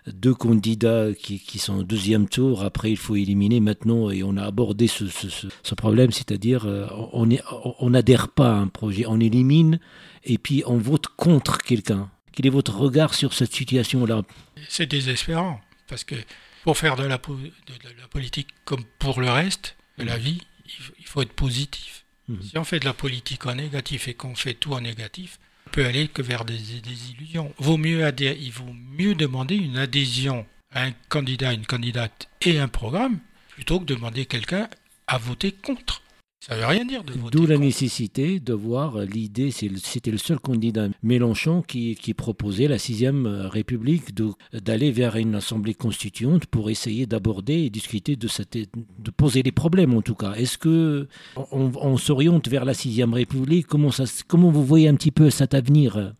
deux 0.07 0.33
candidats 0.33 1.13
qui, 1.13 1.59
sont 1.59 1.79
au 1.79 1.83
deuxième 1.83 2.27
tour. 2.27 2.63
Après, 2.63 2.91
il 2.91 2.97
faut 2.97 3.15
éliminer 3.15 3.59
maintenant, 3.59 4.09
et 4.09 4.23
on 4.23 4.35
a 4.37 4.43
abordé 4.43 4.87
ce, 4.87 5.75
problème, 5.75 6.11
c'est-à-dire 6.11 6.65
euh, 6.65 6.87
on 7.13 7.89
n'adhère 7.89 8.27
pas 8.27 8.51
à 8.51 8.55
un 8.55 8.67
projet, 8.67 9.05
on 9.07 9.19
élimine 9.19 9.79
et 10.25 10.37
puis 10.37 10.63
on 10.65 10.77
vote 10.77 11.07
contre 11.15 11.59
quelqu'un. 11.59 12.09
Quel 12.33 12.47
est 12.47 12.51
votre 12.51 12.75
regard 12.77 13.13
sur 13.13 13.33
cette 13.33 13.53
situation-là? 13.53 14.23
C'est 14.67 14.85
désespérant, 14.85 15.61
parce 15.87 16.03
que 16.03 16.15
Pour 16.63 16.77
faire 16.77 16.95
de 16.95 17.03
la, 17.03 17.17
de 17.17 18.01
la, 18.01 18.07
politique 18.09 18.49
comme 18.65 18.83
pour 18.99 19.21
le 19.21 19.29
reste 19.29 19.75
de 19.97 20.03
la 20.03 20.17
vie, 20.17 20.41
il 20.99 21.05
faut 21.05 21.21
être 21.21 21.33
positif. 21.33 22.05
Mhm. 22.27 22.41
Si 22.41 22.57
on 22.57 22.63
fait 22.63 22.79
de 22.79 22.85
la 22.85 22.93
politique 22.93 23.45
en 23.45 23.55
négatif 23.55 24.07
et 24.07 24.13
qu'on 24.13 24.35
fait 24.35 24.53
tout 24.53 24.73
en 24.73 24.81
négatif, 24.81 25.39
on 25.67 25.69
peut 25.71 25.85
aller 25.85 26.07
que 26.07 26.21
vers 26.21 26.45
des, 26.45 26.57
des 26.57 27.11
illusions. 27.11 27.53
Vaut 27.57 27.77
mieux 27.77 28.07
il 28.19 28.51
vaut 28.51 28.73
mieux 28.73 29.15
demander 29.15 29.55
une 29.55 29.77
adhésion 29.77 30.45
à 30.71 30.83
un 30.83 30.91
candidat, 31.09 31.53
une 31.53 31.65
candidate 31.65 32.29
et 32.41 32.59
un 32.59 32.67
programme 32.67 33.19
plutôt 33.49 33.79
que 33.79 33.85
demander 33.85 34.25
quelqu'un 34.25 34.69
à 35.07 35.17
voter 35.17 35.51
contre. 35.51 36.01
Ça 36.41 36.55
ne 36.55 36.61
veut 36.61 36.67
rien 36.67 36.85
dire 36.85 37.03
de 37.03 37.11
voter 37.13 37.37
D'où 37.37 37.45
la 37.45 37.57
nécessité 37.57 38.39
de 38.39 38.53
voir 38.53 38.99
l'idée, 38.99 39.51
c'était 39.51 40.09
le 40.09 40.17
seul 40.17 40.39
candidat 40.39 40.87
Mélenchon 41.03 41.61
qui, 41.61 41.95
qui 41.95 42.13
proposait 42.13 42.69
la 42.69 42.77
sixième 42.77 43.25
euh, 43.25 43.49
République 43.49 44.15
d'aller 44.53 44.91
vers 44.91 45.17
une 45.17 45.35
assemblée 45.35 45.73
constituante 45.73 46.45
pour 46.45 46.69
essayer 46.69 47.05
d'aborder 47.05 47.55
et 47.55 47.69
discuter 47.69 48.15
de, 48.15 48.27
cette, 48.29 48.57
de 48.57 49.11
poser 49.11 49.43
des 49.43 49.51
problèmes 49.51 49.93
en 49.93 50.01
tout 50.01 50.15
cas. 50.15 50.33
Est-ce 50.35 50.57
que 50.57 51.09
on, 51.35 51.97
s'oriente 51.97 52.47
vers 52.47 52.63
la 52.63 52.73
sixième 52.73 53.13
République? 53.13 53.67
Comment, 53.67 53.91
ça, 53.91 54.05
comment 54.27 54.49
vous 54.49 54.65
voyez 54.65 54.87
un 54.87 54.95
petit 54.95 55.11
peu 55.11 55.29
cet 55.29 55.53
avenir? 55.53 56.13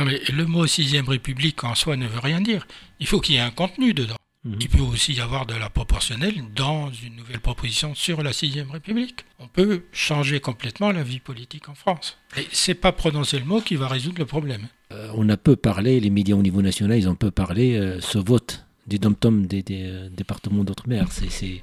Non 0.00 0.06
mais 0.06 0.20
le 0.32 0.44
mot 0.44 0.66
sixième 0.66 1.08
République 1.08 1.62
en 1.62 1.76
soi 1.76 1.96
ne 1.96 2.08
veut 2.08 2.20
rien 2.20 2.40
dire. 2.40 2.66
Il 2.98 3.06
faut 3.06 3.20
qu'il 3.20 3.36
y 3.36 3.38
ait 3.38 3.42
un 3.42 3.50
contenu 3.50 3.94
dedans. 3.94 4.16
Mhm. 4.44 4.56
Il 4.60 4.68
peut 4.68 4.82
aussi 4.82 5.12
y 5.12 5.20
avoir 5.20 5.46
de 5.46 5.54
la 5.54 5.70
proportionnelle 5.70 6.34
dans 6.56 6.90
une 6.90 7.14
nouvelle 7.14 7.38
proposition 7.38 7.94
sur 7.94 8.22
la 8.22 8.32
sixième 8.32 8.70
République. 8.70 9.24
On 9.38 9.46
peut 9.46 9.84
changer 9.92 10.40
complètement 10.40 10.90
la 10.90 11.04
vie 11.04 11.20
politique 11.20 11.68
en 11.68 11.74
France. 11.74 12.18
Et 12.36 12.48
c'est 12.50 12.74
pas 12.74 12.90
prononcer 12.90 13.38
le 13.38 13.44
mot 13.44 13.60
qui 13.60 13.76
va 13.76 13.86
résoudre 13.86 14.18
le 14.18 14.26
problème. 14.26 14.66
Euh, 14.90 15.10
on 15.14 15.28
a 15.28 15.36
peu 15.36 15.54
parlé, 15.54 16.00
les 16.00 16.10
médias 16.10 16.34
au 16.34 16.42
niveau 16.42 16.60
national, 16.60 16.98
ils 16.98 17.08
ont 17.08 17.14
peu 17.14 17.30
parlé 17.30 17.76
euh, 17.76 18.00
ce 18.00 18.18
vote 18.18 18.64
des 18.88 18.98
dom 18.98 19.46
des, 19.46 19.64
euh, 19.70 20.08
départements 20.10 20.64
d'outre-mer. 20.64 21.06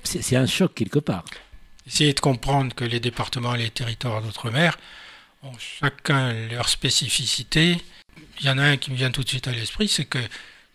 C'est 0.03 0.35
un 0.37 0.45
choc 0.45 0.73
quelque 0.73 0.99
part. 0.99 1.25
Essayer 1.85 2.13
de 2.13 2.19
comprendre 2.21 2.73
que 2.73 2.85
les 2.85 3.01
départements 3.01 3.55
et 3.55 3.57
les 3.57 3.69
territoires 3.71 4.21
d'outre-mer 4.21 4.77
ont 5.43 5.57
chacun 5.57 6.33
leur 6.47 6.69
spécificité. 6.69 7.77
Il 8.39 8.45
y 8.45 8.49
en 8.49 8.57
a 8.57 8.63
un 8.63 8.77
qui 8.77 8.91
me 8.91 8.95
vient 8.95 9.11
tout 9.11 9.23
de 9.23 9.29
suite 9.29 9.49
à 9.49 9.51
l'esprit, 9.51 9.89
c'est 9.89 10.05
que 10.05 10.19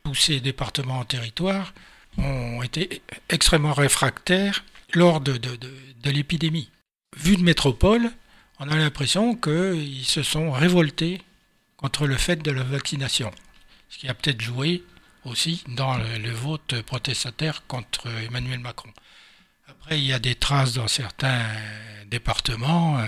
tous 0.05 0.15
ces 0.15 0.41
départements 0.41 0.99
en 0.99 1.05
territoire 1.05 1.73
ont 2.19 2.63
été 2.63 3.03
extrêmement 3.29 3.73
réfractaires 3.73 4.65
lors 4.93 5.21
de, 5.21 5.39
l'épidémie. 6.05 6.71
Vu 7.17 7.37
de 7.37 7.43
métropole, 7.43 8.11
on 8.59 8.69
a 8.69 8.77
l'impression 8.77 9.35
qu'ils 9.35 10.05
se 10.05 10.23
sont 10.23 10.53
révoltés 10.53 11.23
contre 11.77 12.07
le 12.07 12.17
fait 12.17 12.37
de 12.37 12.51
la 12.51 12.63
vaccination, 12.63 13.31
ce 13.89 13.99
qui 13.99 14.09
a 14.09 14.15
peut-être 14.15 14.41
joué 14.41 14.83
aussi 15.25 15.63
dans 15.69 15.97
le, 15.97 16.31
vote 16.31 16.83
protestataire 16.83 17.67
contre 17.67 18.09
Emmanuel 18.09 18.61
Macron. 18.61 18.91
Après, 19.67 19.99
il 19.99 20.05
y 20.05 20.13
a 20.13 20.19
des 20.19 20.35
traces 20.35 20.75
dans 20.75 20.89
certains 20.89 21.47
départements, 22.07 22.99
euh, 22.99 23.07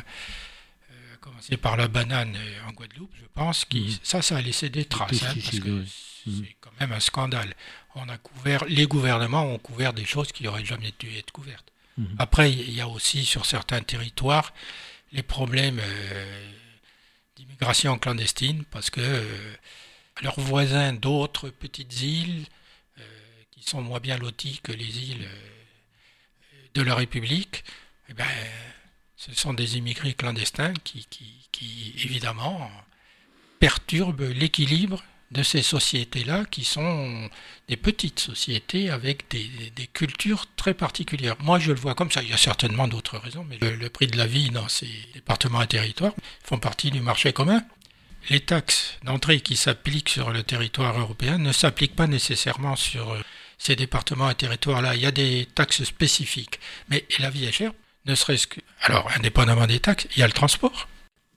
euh 0.90 1.16
commencer 1.20 1.56
par 1.56 1.76
la 1.76 1.88
banane 1.88 2.36
en 2.66 2.72
Guadeloupe, 2.72 3.12
je 3.20 3.26
pense, 3.34 3.64
qui, 3.66 3.80
mmh. 3.80 3.98
ça, 4.02 4.22
ça 4.22 4.38
a 4.38 4.40
laissé 4.40 4.70
des 4.70 4.86
traces, 4.86 5.22
hein, 5.22 5.34
parce 5.34 5.60
que 5.60 5.84
c'est 6.26 6.56
quand 6.61 6.73
même 6.80 6.92
un 6.92 7.00
scandale 7.00 7.54
on 7.97 8.09
a 8.09 8.18
couvert, 8.18 8.64
les 8.66 8.87
gouvernements 8.87 9.45
ont 9.45 9.59
couvert 9.59 9.92
des 9.92 10.04
choses 10.04 10.30
qui 10.30 10.45
n'auraient 10.45 10.64
jamais 10.64 10.92
dû 10.99 11.16
être 11.16 11.33
couvertes. 11.33 11.73
Mhm. 11.97 12.16
Après, 12.18 12.52
il 12.52 12.75
y 12.75 12.80
a 12.80 12.88
aussi 12.88 13.25
sur 13.25 13.47
certains 13.47 13.80
territoires 13.80 14.52
les 15.12 15.23
problèmes 15.23 15.80
euh, 15.80 16.52
d'immigration 17.37 17.99
clandestine 17.99 18.64
parce 18.71 18.90
que 18.90 19.00
euh, 19.00 19.54
leurs 20.21 20.38
voisins 20.38 20.92
d'autres 20.92 21.49
petites 21.49 22.02
îles 22.02 22.45
euh, 22.99 23.02
qui 23.50 23.62
sont 23.62 23.80
moins 23.80 24.00
bien 24.00 24.18
lotis 24.18 24.61
que 24.62 24.73
les 24.73 25.11
îles 25.11 25.28
de 26.75 26.83
la 26.83 26.95
République, 26.95 27.64
eh 28.11 28.12
ben, 28.12 28.26
ce 29.16 29.35
sont 29.35 29.54
des 29.54 29.78
immigrés 29.78 30.12
clandestins 30.12 30.75
qui, 30.85 31.06
qui 31.50 31.95
évidemment 32.04 32.71
perturbent 33.59 34.28
l'équilibre 34.35 35.02
de 35.33 35.42
ces 35.42 35.62
sociétés-là 35.62 36.45
qui 36.50 36.64
sont 36.64 37.28
des 37.68 37.76
petites 37.76 38.21
sociétés 38.21 38.90
avec 38.90 39.28
des, 39.30 39.87
cultures 39.92 40.47
très 40.56 40.75
particulières. 40.75 41.37
Moi, 41.40 41.59
je 41.59 41.73
le 41.73 41.80
vois 41.80 41.95
comme 41.95 42.11
ça. 42.11 42.23
Il 42.23 42.28
y 42.28 42.33
a 42.33 42.38
certainement 42.38 42.87
d'autres 42.87 43.18
raisons, 43.18 43.47
mais 43.49 43.59
le, 43.59 43.88
prix 43.88 44.06
de 44.06 44.16
la 44.16 44.26
vie 44.26 44.50
dans 44.50 44.68
ces 44.68 44.88
départements 45.14 45.62
et 45.62 45.66
territoires 45.66 46.12
font 46.45 46.59
partie 46.59 46.90
du 46.90 47.00
marché 47.00 47.33
commun. 47.33 47.62
Les 48.28 48.40
taxes 48.40 48.99
d'entrée 49.04 49.40
qui 49.40 49.56
s'appliquent 49.56 50.09
sur 50.09 50.30
le 50.30 50.42
territoire 50.42 50.99
européen 50.99 51.38
ne 51.38 51.52
s'appliquent 51.52 51.97
pas 51.97 52.09
nécessairement 52.09 52.76
sur 52.76 53.12
euh, 53.12 53.21
ces 53.56 53.76
départements 53.76 54.30
et 54.30 54.35
territoires-là. 54.35 54.97
Il 54.97 55.00
y 55.00 55.06
a 55.06 55.12
des 55.12 55.47
taxes 55.54 55.85
spécifiques. 55.85 56.59
Mais 56.88 57.06
la 57.21 57.30
vie 57.30 57.45
est 57.45 57.52
chère, 57.52 57.73
ne 58.04 58.14
serait-ce 58.14 58.49
que... 58.49 58.61
Alors, 58.83 59.09
indépendamment 59.16 59.66
des 59.66 59.80
taxes, 59.80 60.09
il 60.16 60.21
y 60.21 60.23
a 60.23 60.26
le 60.26 60.33
transport. 60.33 60.88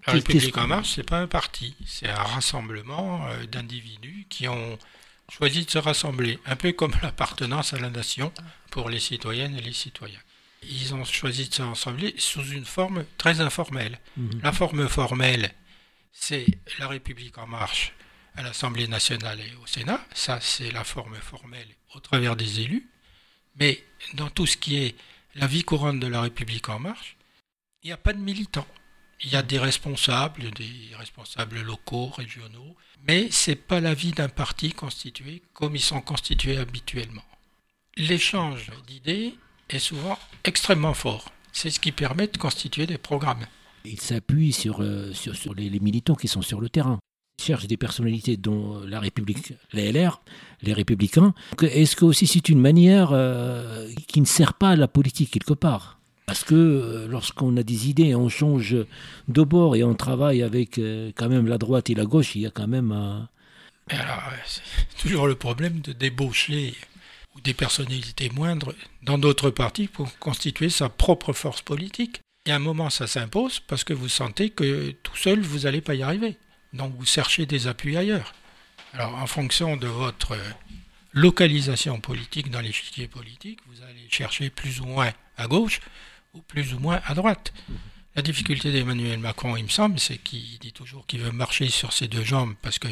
La 0.08 0.14
République 0.14 0.58
en 0.58 0.68
marche, 0.68 0.94
c'est 0.96 1.04
pas 1.04 1.20
un 1.20 1.28
parti, 1.28 1.76
c'est 1.86 2.10
un 2.10 2.24
rassemblement 2.24 3.28
euh, 3.28 3.46
d'individus 3.46 4.26
qui 4.30 4.48
ont 4.48 4.80
choisi 5.30 5.66
de 5.66 5.70
se 5.70 5.78
rassembler, 5.78 6.40
un 6.46 6.56
peu 6.56 6.72
comme 6.72 6.94
l'appartenance 7.04 7.74
à 7.74 7.80
la 7.80 7.90
nation 7.90 8.32
pour 8.72 8.90
les 8.90 9.00
citoyennes 9.00 9.56
et 9.56 9.62
les 9.62 9.74
citoyens. 9.74 10.20
Ils 10.64 10.94
ont 10.94 11.06
choisi 11.06 11.48
de 11.50 11.54
se 11.54 11.62
rassembler 11.62 12.14
sous 12.18 12.44
une 12.44 12.66
forme 12.66 13.06
très 13.18 13.42
informelle. 13.42 14.00
Mhm. 14.18 14.42
La 14.44 14.52
forme 14.52 14.88
formelle, 14.88 15.52
c'est 16.12 16.46
la 16.80 16.88
République 16.88 17.38
en 17.38 17.48
marche 17.48 17.94
à 18.36 18.42
l'Assemblée 18.42 18.88
nationale 18.88 19.40
et 19.40 19.54
au 19.62 19.68
Sénat. 19.68 20.06
Ça, 20.14 20.40
c'est 20.42 20.72
la 20.72 20.84
forme 20.84 21.16
formelle 21.16 21.68
au 21.96 22.00
travers 22.00 22.36
des 22.36 22.62
élus. 22.62 22.90
Mais 23.56 23.84
dans 24.14 24.30
tout 24.30 24.46
ce 24.46 24.58
qui 24.58 24.78
est 24.78 24.96
la 25.36 25.48
vie 25.48 25.64
courante 25.64 26.00
de 26.00 26.08
la 26.08 26.22
République 26.22 26.70
en 26.70 26.80
marche, 26.80 27.18
il 27.84 27.88
n'y 27.88 27.94
a 27.94 27.98
pas 27.98 28.14
de 28.14 28.20
militants 28.20 28.68
il 29.22 29.32
y 29.32 29.36
a 29.36 29.44
des 29.44 29.60
responsables, 29.60 30.52
des 30.52 30.96
responsables 30.98 31.62
locaux, 31.62 32.08
régionaux, 32.08 32.76
mais 33.08 33.30
ce 33.32 33.52
n'est 33.52 33.56
pas 33.56 33.80
la 33.80 33.94
vie 33.94 34.12
d'un 34.12 34.30
parti 34.30 34.72
constitué 34.72 35.42
comme 35.54 35.76
ils 35.76 35.82
sont 35.82 36.02
constitués 36.02 36.58
habituellement. 36.58 37.24
L'échange 37.98 38.72
d'idées 38.88 39.36
est 39.70 39.80
souvent 39.80 40.18
extrêmement 40.44 40.94
fort. 40.94 41.32
C'est 41.52 41.70
ce 41.70 41.80
qui 41.80 41.92
permet 41.92 42.28
de 42.28 42.38
constituer 42.38 42.86
des 42.86 42.98
programmes. 42.98 43.46
Il 43.86 44.00
s'appuie 44.00 44.54
sur, 44.54 44.82
euh, 44.82 45.14
sur, 45.14 45.54
les, 45.54 45.80
militants 45.80 46.16
qui 46.16 46.28
sont 46.28 46.42
sur 46.42 46.62
le 46.62 46.70
terrain. 46.70 47.00
Cherche 47.42 47.68
des 47.68 47.78
personnalités 47.78 48.38
dont 48.38 48.82
la 48.86 49.00
République, 49.00 49.54
les 49.72 49.92
LR, 49.92 50.22
les 50.62 50.74
Républicains. 50.74 51.34
Est-ce 51.62 51.96
que 51.96 52.06
aussi 52.06 52.28
c'est 52.28 52.50
une 52.50 52.60
manière 52.60 53.12
euh, 53.14 53.90
qui 54.08 54.20
ne 54.20 54.26
sert 54.26 54.54
pas 54.54 54.72
à 54.72 54.76
la 54.76 54.90
politique 54.90 55.32
quelque 55.32 55.54
part? 55.54 55.99
Parce 56.30 56.44
que 56.44 56.54
euh, 56.54 57.08
lorsqu'on 57.08 57.58
a 57.58 57.64
des 57.64 57.90
idées, 57.90 58.14
on 58.14 58.30
change 58.30 58.76
de 59.28 59.42
bord 59.42 59.76
et 59.76 59.84
on 59.84 59.96
travaille 59.96 60.44
avec 60.44 60.78
euh, 60.78 61.12
quand 61.16 61.28
même 61.28 61.48
la 61.48 61.58
droite 61.58 61.90
et 61.90 61.96
la 61.96 62.06
gauche, 62.06 62.36
il 62.36 62.42
y 62.42 62.46
a 62.46 62.52
quand 62.52 62.68
même 62.68 62.92
un... 62.92 63.28
c'est 64.46 64.62
toujours 65.02 65.26
le 65.26 65.34
problème 65.34 65.82
de 65.82 65.92
débaucher 65.92 66.76
des 67.44 67.56
personnalités 67.56 68.30
moindres 68.30 68.76
dans 69.02 69.18
d'autres 69.18 69.50
partis 69.50 69.88
pour 69.88 70.20
constituer 70.20 70.70
sa 70.70 70.88
propre 70.88 71.34
force 71.34 71.64
politique. 71.64 72.22
Et 72.46 72.52
à 72.52 72.58
un 72.58 72.60
moment, 72.60 72.92
ça 72.92 73.08
s'impose 73.08 73.60
parce 73.62 73.84
que 73.84 73.94
vous 73.94 74.08
sentez 74.08 74.52
que 74.52 74.92
tout 75.02 75.18
seul, 75.18 75.40
vous 75.40 75.62
n'allez 75.62 75.82
pas 75.82 75.96
y 75.96 76.04
arriver. 76.04 76.38
Donc 76.74 76.94
vous 76.96 77.08
cherchez 77.08 77.48
des 77.48 77.66
appuis 77.66 77.98
ailleurs. 77.98 78.36
Alors 78.94 79.16
en 79.16 79.26
fonction 79.26 79.78
de 79.78 79.88
votre 79.88 80.38
localisation 81.12 82.00
politique 82.00 82.52
dans 82.52 82.62
l'échiquier 82.62 83.08
politique, 83.08 83.62
vous 83.66 83.82
allez 83.82 84.08
chercher 84.12 84.52
plus 84.52 84.80
ou 84.80 84.86
moins 84.86 85.12
à 85.38 85.48
gauche 85.48 85.80
ou 86.34 86.42
plus 86.42 86.74
ou 86.74 86.80
moins 86.80 87.02
à 87.06 87.14
droite. 87.14 87.54
La 88.16 88.22
difficulté 88.22 88.72
d'Emmanuel 88.72 89.20
Macron, 89.20 89.56
il 89.56 89.64
me 89.64 89.70
semble, 89.70 90.00
c'est 90.00 90.18
qu'il 90.18 90.60
dit 90.60 90.74
toujours 90.74 91.06
qu'il 91.06 91.22
veut 91.22 91.32
marcher 91.32 91.70
sur 91.70 91.94
ses 91.94 92.08
deux 92.08 92.24
jambes, 92.24 92.56
parce 92.62 92.80
que 92.80 92.88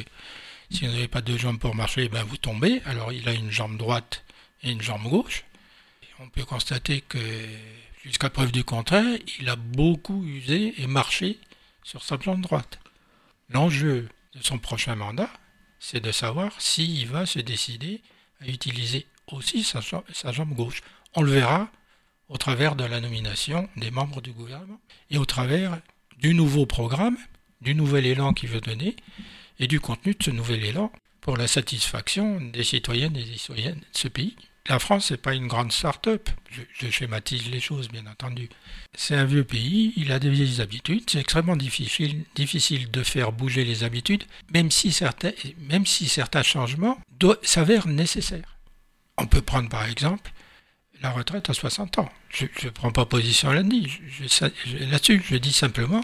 si 0.69 0.85
vous 0.85 0.91
n'avez 0.91 1.07
pas 1.07 1.21
deux 1.21 1.37
jambes 1.37 1.59
pour 1.59 1.75
marcher, 1.75 2.09
ben 2.09 2.23
vous 2.23 2.37
tombez. 2.37 2.81
Alors 2.85 3.11
il 3.11 3.27
a 3.27 3.33
une 3.33 3.51
jambe 3.51 3.77
droite 3.77 4.23
et 4.63 4.71
une 4.71 4.81
jambe 4.81 5.03
gauche. 5.03 5.45
on 6.19 6.29
peut 6.29 6.45
constater 6.45 7.01
que, 7.01 7.19
jusqu'à 8.03 8.29
preuve 8.29 8.51
du 8.51 8.63
contraire, 8.63 9.17
il 9.39 9.49
a 9.49 9.55
beaucoup 9.55 10.23
usé 10.23 10.73
et 10.81 10.87
marché 10.87 11.39
sur 11.83 12.03
sa 12.03 12.19
jambe 12.19 12.41
droite. 12.41 12.79
L'enjeu 13.49 14.09
de 14.35 14.43
son 14.43 14.59
prochain 14.59 14.95
mandat, 14.95 15.29
c'est 15.79 16.01
de 16.01 16.11
savoir 16.11 16.59
s'il 16.59 17.07
va 17.07 17.25
se 17.25 17.39
décider 17.39 18.01
à 18.41 18.47
utiliser 18.47 19.05
aussi 19.27 19.63
sa, 19.63 19.81
sa 19.81 20.31
jambe 20.31 20.53
gauche. 20.53 20.81
On 21.15 21.21
le 21.21 21.31
verra 21.31 21.69
au 22.29 22.37
travers 22.37 22.75
de 22.75 22.83
la 22.83 22.99
nomination 22.99 23.69
des 23.77 23.91
membres 23.91 24.21
du 24.21 24.31
gouvernement 24.31 24.79
et 25.09 25.17
au 25.17 25.25
travers 25.25 25.79
du 26.19 26.33
nouveau 26.33 26.65
programme, 26.65 27.17
du 27.61 27.75
nouvel 27.75 28.05
élan 28.05 28.33
qu'il 28.33 28.49
veut 28.49 28.61
donner 28.61 28.95
et 29.59 29.67
du 29.67 29.79
contenu 29.79 30.13
de 30.13 30.23
ce 30.23 30.31
nouvel 30.31 30.63
élan 30.63 30.91
pour 31.21 31.37
la 31.37 31.47
satisfaction 31.47 32.39
des 32.41 32.63
citoyennes 32.63 33.15
et 33.15 33.23
des 33.23 33.37
citoyennes 33.37 33.79
de 33.79 33.97
ce 33.97 34.07
pays. 34.07 34.35
La 34.69 34.79
France, 34.79 35.11
n'est 35.11 35.17
pas 35.17 35.33
une 35.33 35.47
grande 35.47 35.71
start-up. 35.71 36.29
Je, 36.49 36.89
schématise 36.89 37.49
les 37.49 37.61
choses, 37.61 37.87
bien 37.87 38.05
entendu. 38.05 38.49
C'est 38.93 39.15
un 39.15 39.23
vieux 39.23 39.45
pays, 39.45 39.93
il 39.95 40.11
a 40.11 40.19
des 40.19 40.29
vieilles 40.29 40.59
habitudes. 40.59 41.09
C'est 41.09 41.19
extrêmement 41.19 41.55
difficile, 41.55 42.25
difficile 42.35 42.91
de 42.91 43.03
faire 43.03 43.31
bouger 43.31 43.63
les 43.63 43.85
habitudes, 43.85 44.25
même 44.53 44.69
si 44.69 44.91
certains, 44.91 45.31
même 45.69 45.85
si 45.85 46.09
certains 46.09 46.43
changements 46.43 46.99
s'avèrent 47.43 47.87
nécessaires. 47.87 48.57
On 49.17 49.25
peut 49.25 49.41
prendre 49.41 49.69
par 49.69 49.85
exemple 49.85 50.31
la 51.01 51.11
retraite 51.11 51.49
à 51.49 51.53
60 51.53 51.99
ans. 51.99 52.09
Je 52.29 52.45
ne 52.63 52.69
prends 52.69 52.91
pas 52.91 53.05
position 53.05 53.51
là-dessus. 53.51 54.01
Je, 54.09 55.33
je 55.33 55.37
dis 55.37 55.53
simplement 55.53 56.03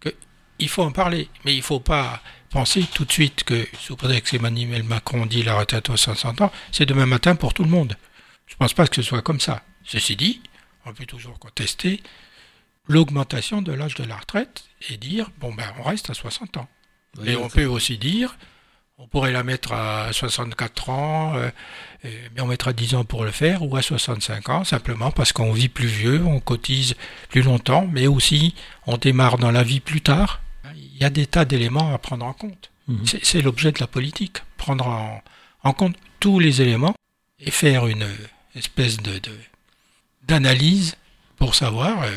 qu'il 0.00 0.68
faut 0.68 0.82
en 0.82 0.92
parler. 0.92 1.28
Mais 1.44 1.54
il 1.54 1.58
ne 1.58 1.62
faut 1.62 1.80
pas 1.80 2.22
penser 2.50 2.84
tout 2.94 3.04
de 3.04 3.12
suite 3.12 3.44
que, 3.44 3.66
sous 3.78 3.96
prétexte 3.96 4.32
qu'Emmanuel 4.32 4.82
Macron 4.82 5.26
dit 5.26 5.42
la 5.42 5.58
retraite 5.58 5.90
à 5.90 5.96
60 5.96 6.40
ans, 6.42 6.52
c'est 6.72 6.86
demain 6.86 7.06
matin 7.06 7.34
pour 7.34 7.54
tout 7.54 7.64
le 7.64 7.70
monde. 7.70 7.96
Je 8.46 8.54
ne 8.54 8.58
pense 8.58 8.74
pas 8.74 8.86
que 8.86 8.96
ce 8.96 9.02
soit 9.02 9.22
comme 9.22 9.40
ça. 9.40 9.62
Ceci 9.84 10.16
dit, 10.16 10.40
on 10.84 10.92
peut 10.92 11.06
toujours 11.06 11.38
contester 11.38 12.02
l'augmentation 12.88 13.62
de 13.62 13.72
l'âge 13.72 13.94
de 13.94 14.04
la 14.04 14.16
retraite 14.16 14.64
et 14.88 14.96
dire, 14.96 15.30
bon 15.38 15.52
ben 15.52 15.66
on 15.78 15.82
reste 15.82 16.10
à 16.10 16.14
60 16.14 16.56
ans. 16.58 16.68
et 17.24 17.36
on 17.36 17.48
peut 17.48 17.64
aussi 17.64 17.98
dire, 17.98 18.36
on 18.98 19.06
pourrait 19.08 19.32
la 19.32 19.42
mettre 19.42 19.72
à 19.72 20.10
64 20.12 20.90
ans, 20.90 21.36
euh, 21.36 21.50
mais 22.34 22.40
on 22.40 22.46
mettra 22.46 22.72
10 22.72 22.94
ans 22.94 23.04
pour 23.04 23.24
le 23.24 23.30
faire, 23.30 23.62
ou 23.62 23.76
à 23.76 23.82
65 23.82 24.48
ans, 24.48 24.64
simplement 24.64 25.10
parce 25.10 25.32
qu'on 25.32 25.52
vit 25.52 25.68
plus 25.68 25.86
vieux, 25.86 26.24
on 26.24 26.40
cotise 26.40 26.94
plus 27.28 27.42
longtemps, 27.42 27.86
mais 27.92 28.06
aussi 28.06 28.54
on 28.86 28.96
démarre 28.96 29.36
dans 29.38 29.50
la 29.50 29.62
vie 29.62 29.80
plus 29.80 30.00
tard. 30.00 30.40
Il 30.74 31.02
y 31.02 31.04
a 31.04 31.10
des 31.10 31.26
tas 31.26 31.44
d'éléments 31.44 31.94
à 31.94 31.98
prendre 31.98 32.24
en 32.24 32.32
compte. 32.32 32.70
Mhm. 32.88 33.04
C'est 33.22 33.42
l'objet 33.42 33.70
de 33.72 33.80
la 33.80 33.86
politique, 33.86 34.38
prendre 34.56 34.86
en, 35.62 35.72
compte 35.72 35.96
tous 36.20 36.38
les 36.38 36.62
éléments 36.62 36.94
et 37.38 37.50
faire 37.50 37.86
une 37.86 38.06
espèce 38.54 38.98
de 38.98 39.20
d'analyse 40.26 40.96
pour 41.36 41.54
savoir 41.54 42.02
euh, 42.02 42.10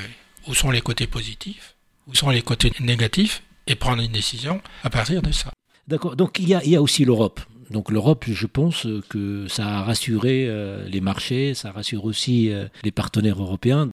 où 0.47 0.55
sont 0.55 0.71
les 0.71 0.81
côtés 0.81 1.07
positifs, 1.07 1.75
où 2.07 2.15
sont 2.15 2.29
les 2.29 2.41
côtés 2.41 2.71
négatifs, 2.79 3.43
et 3.67 3.75
prendre 3.75 4.01
une 4.01 4.11
décision 4.11 4.61
à 4.83 4.89
partir 4.89 5.21
de 5.21 5.31
ça. 5.31 5.51
D'accord. 5.89 6.15
Donc 6.15 6.37
il 6.37 6.47
y 6.47 6.53
a, 6.53 6.63
il 6.63 6.69
y 6.69 6.75
a 6.75 6.81
aussi 6.81 7.03
l'Europe. 7.03 7.39
Donc 7.71 7.91
l'Europe, 7.91 8.25
je 8.27 8.45
pense 8.45 8.87
que 9.09 9.47
ça 9.47 9.79
a 9.79 9.83
rassuré 9.83 10.45
euh, 10.47 10.87
les 10.87 11.01
marchés, 11.01 11.55
ça 11.55 11.71
rassure 11.71 12.05
aussi 12.05 12.51
euh, 12.51 12.67
les 12.83 12.91
partenaires 12.91 13.41
européens. 13.41 13.89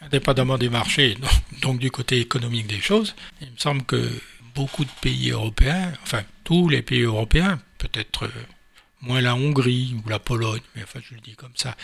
Indépendamment 0.00 0.58
des 0.58 0.68
marchés, 0.68 1.16
donc 1.62 1.78
du 1.78 1.90
côté 1.90 2.18
économique 2.18 2.66
des 2.66 2.80
choses, 2.80 3.14
il 3.40 3.50
me 3.50 3.56
semble 3.56 3.82
que 3.84 4.10
beaucoup 4.54 4.84
de 4.84 4.90
pays 5.00 5.30
européens, 5.30 5.92
enfin 6.02 6.22
tous 6.44 6.68
les 6.68 6.82
pays 6.82 7.02
européens, 7.02 7.58
peut-être 7.78 8.28
moins 9.00 9.22
la 9.22 9.34
Hongrie 9.34 9.94
ou 10.04 10.08
la 10.08 10.18
Pologne, 10.18 10.60
mais 10.76 10.82
enfin 10.82 11.00
je 11.02 11.14
le 11.14 11.20
dis 11.20 11.34
comme 11.34 11.56
ça, 11.56 11.74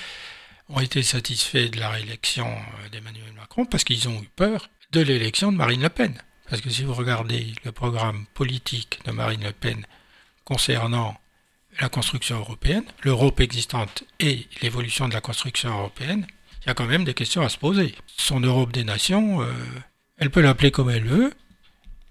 ont 0.68 0.80
été 0.80 1.02
satisfaits 1.02 1.70
de 1.70 1.80
la 1.80 1.90
réélection 1.90 2.46
euh, 2.46 2.88
d'Emmanuel 2.90 3.32
Macron 3.36 3.64
parce 3.64 3.84
qu'ils 3.84 4.08
ont 4.08 4.22
eu 4.22 4.28
peur 4.36 4.68
de 4.92 5.00
l'élection 5.00 5.52
de 5.52 5.56
Marine 5.56 5.82
Le 5.82 5.88
Pen. 5.88 6.14
Parce 6.50 6.62
que 6.62 6.68
si 6.68 6.82
vous 6.82 6.94
regardez 6.94 7.54
le 7.64 7.70
programme 7.70 8.26
politique 8.34 8.98
de 9.06 9.12
Marine 9.12 9.44
Le 9.44 9.52
Pen 9.52 9.86
concernant 10.44 11.16
la 11.80 11.88
construction 11.88 12.40
européenne, 12.40 12.82
l'Europe 13.04 13.38
existante 13.38 14.02
et 14.18 14.48
l'évolution 14.60 15.08
de 15.08 15.14
la 15.14 15.20
construction 15.20 15.70
européenne, 15.70 16.26
il 16.62 16.66
y 16.66 16.70
a 16.70 16.74
quand 16.74 16.86
même 16.86 17.04
des 17.04 17.14
questions 17.14 17.42
à 17.42 17.48
se 17.48 17.56
poser. 17.56 17.94
Son 18.08 18.40
Europe 18.40 18.72
des 18.72 18.82
nations, 18.82 19.42
euh, 19.42 19.52
elle 20.18 20.30
peut 20.30 20.40
l'appeler 20.40 20.72
comme 20.72 20.90
elle 20.90 21.04
veut, 21.04 21.32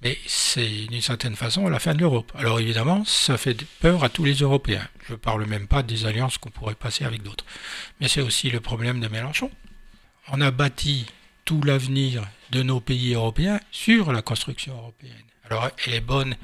mais 0.01 0.17
c'est 0.25 0.87
d'une 0.87 1.01
certaine 1.01 1.35
façon 1.35 1.67
la 1.67 1.79
fin 1.79 1.93
de 1.93 1.99
l'Europe. 1.99 2.31
Alors 2.33 2.61
évidemment, 2.61 3.03
ça 3.03 3.37
fait 3.37 3.61
peur 3.81 4.05
à 4.05 4.09
tous 4.09 4.23
les 4.23 4.35
Européens. 4.35 4.87
Je 5.05 5.11
ne 5.11 5.17
parle 5.17 5.45
même 5.47 5.67
pas 5.67 5.83
des 5.83 6.05
alliances 6.05 6.37
qu'on 6.37 6.49
pourrait 6.49 6.75
passer 6.75 7.03
avec 7.03 7.23
d'autres. 7.23 7.45
Mais 7.99 8.07
c'est 8.07 8.21
aussi 8.21 8.49
le 8.49 8.61
problème 8.61 9.01
de 9.01 9.09
Mélenchon. 9.09 9.51
On 10.29 10.39
a 10.39 10.49
bâti 10.51 11.07
tout 11.43 11.61
l'avenir 11.61 12.23
de 12.51 12.63
nos 12.63 12.79
pays 12.79 13.13
européens 13.13 13.59
sur 13.71 14.11
la 14.11 14.21
construction 14.21 14.75
européenne. 14.75 15.13
Alors 15.45 15.69
elle 15.85 15.93
est 15.93 16.01
bonne 16.01 16.35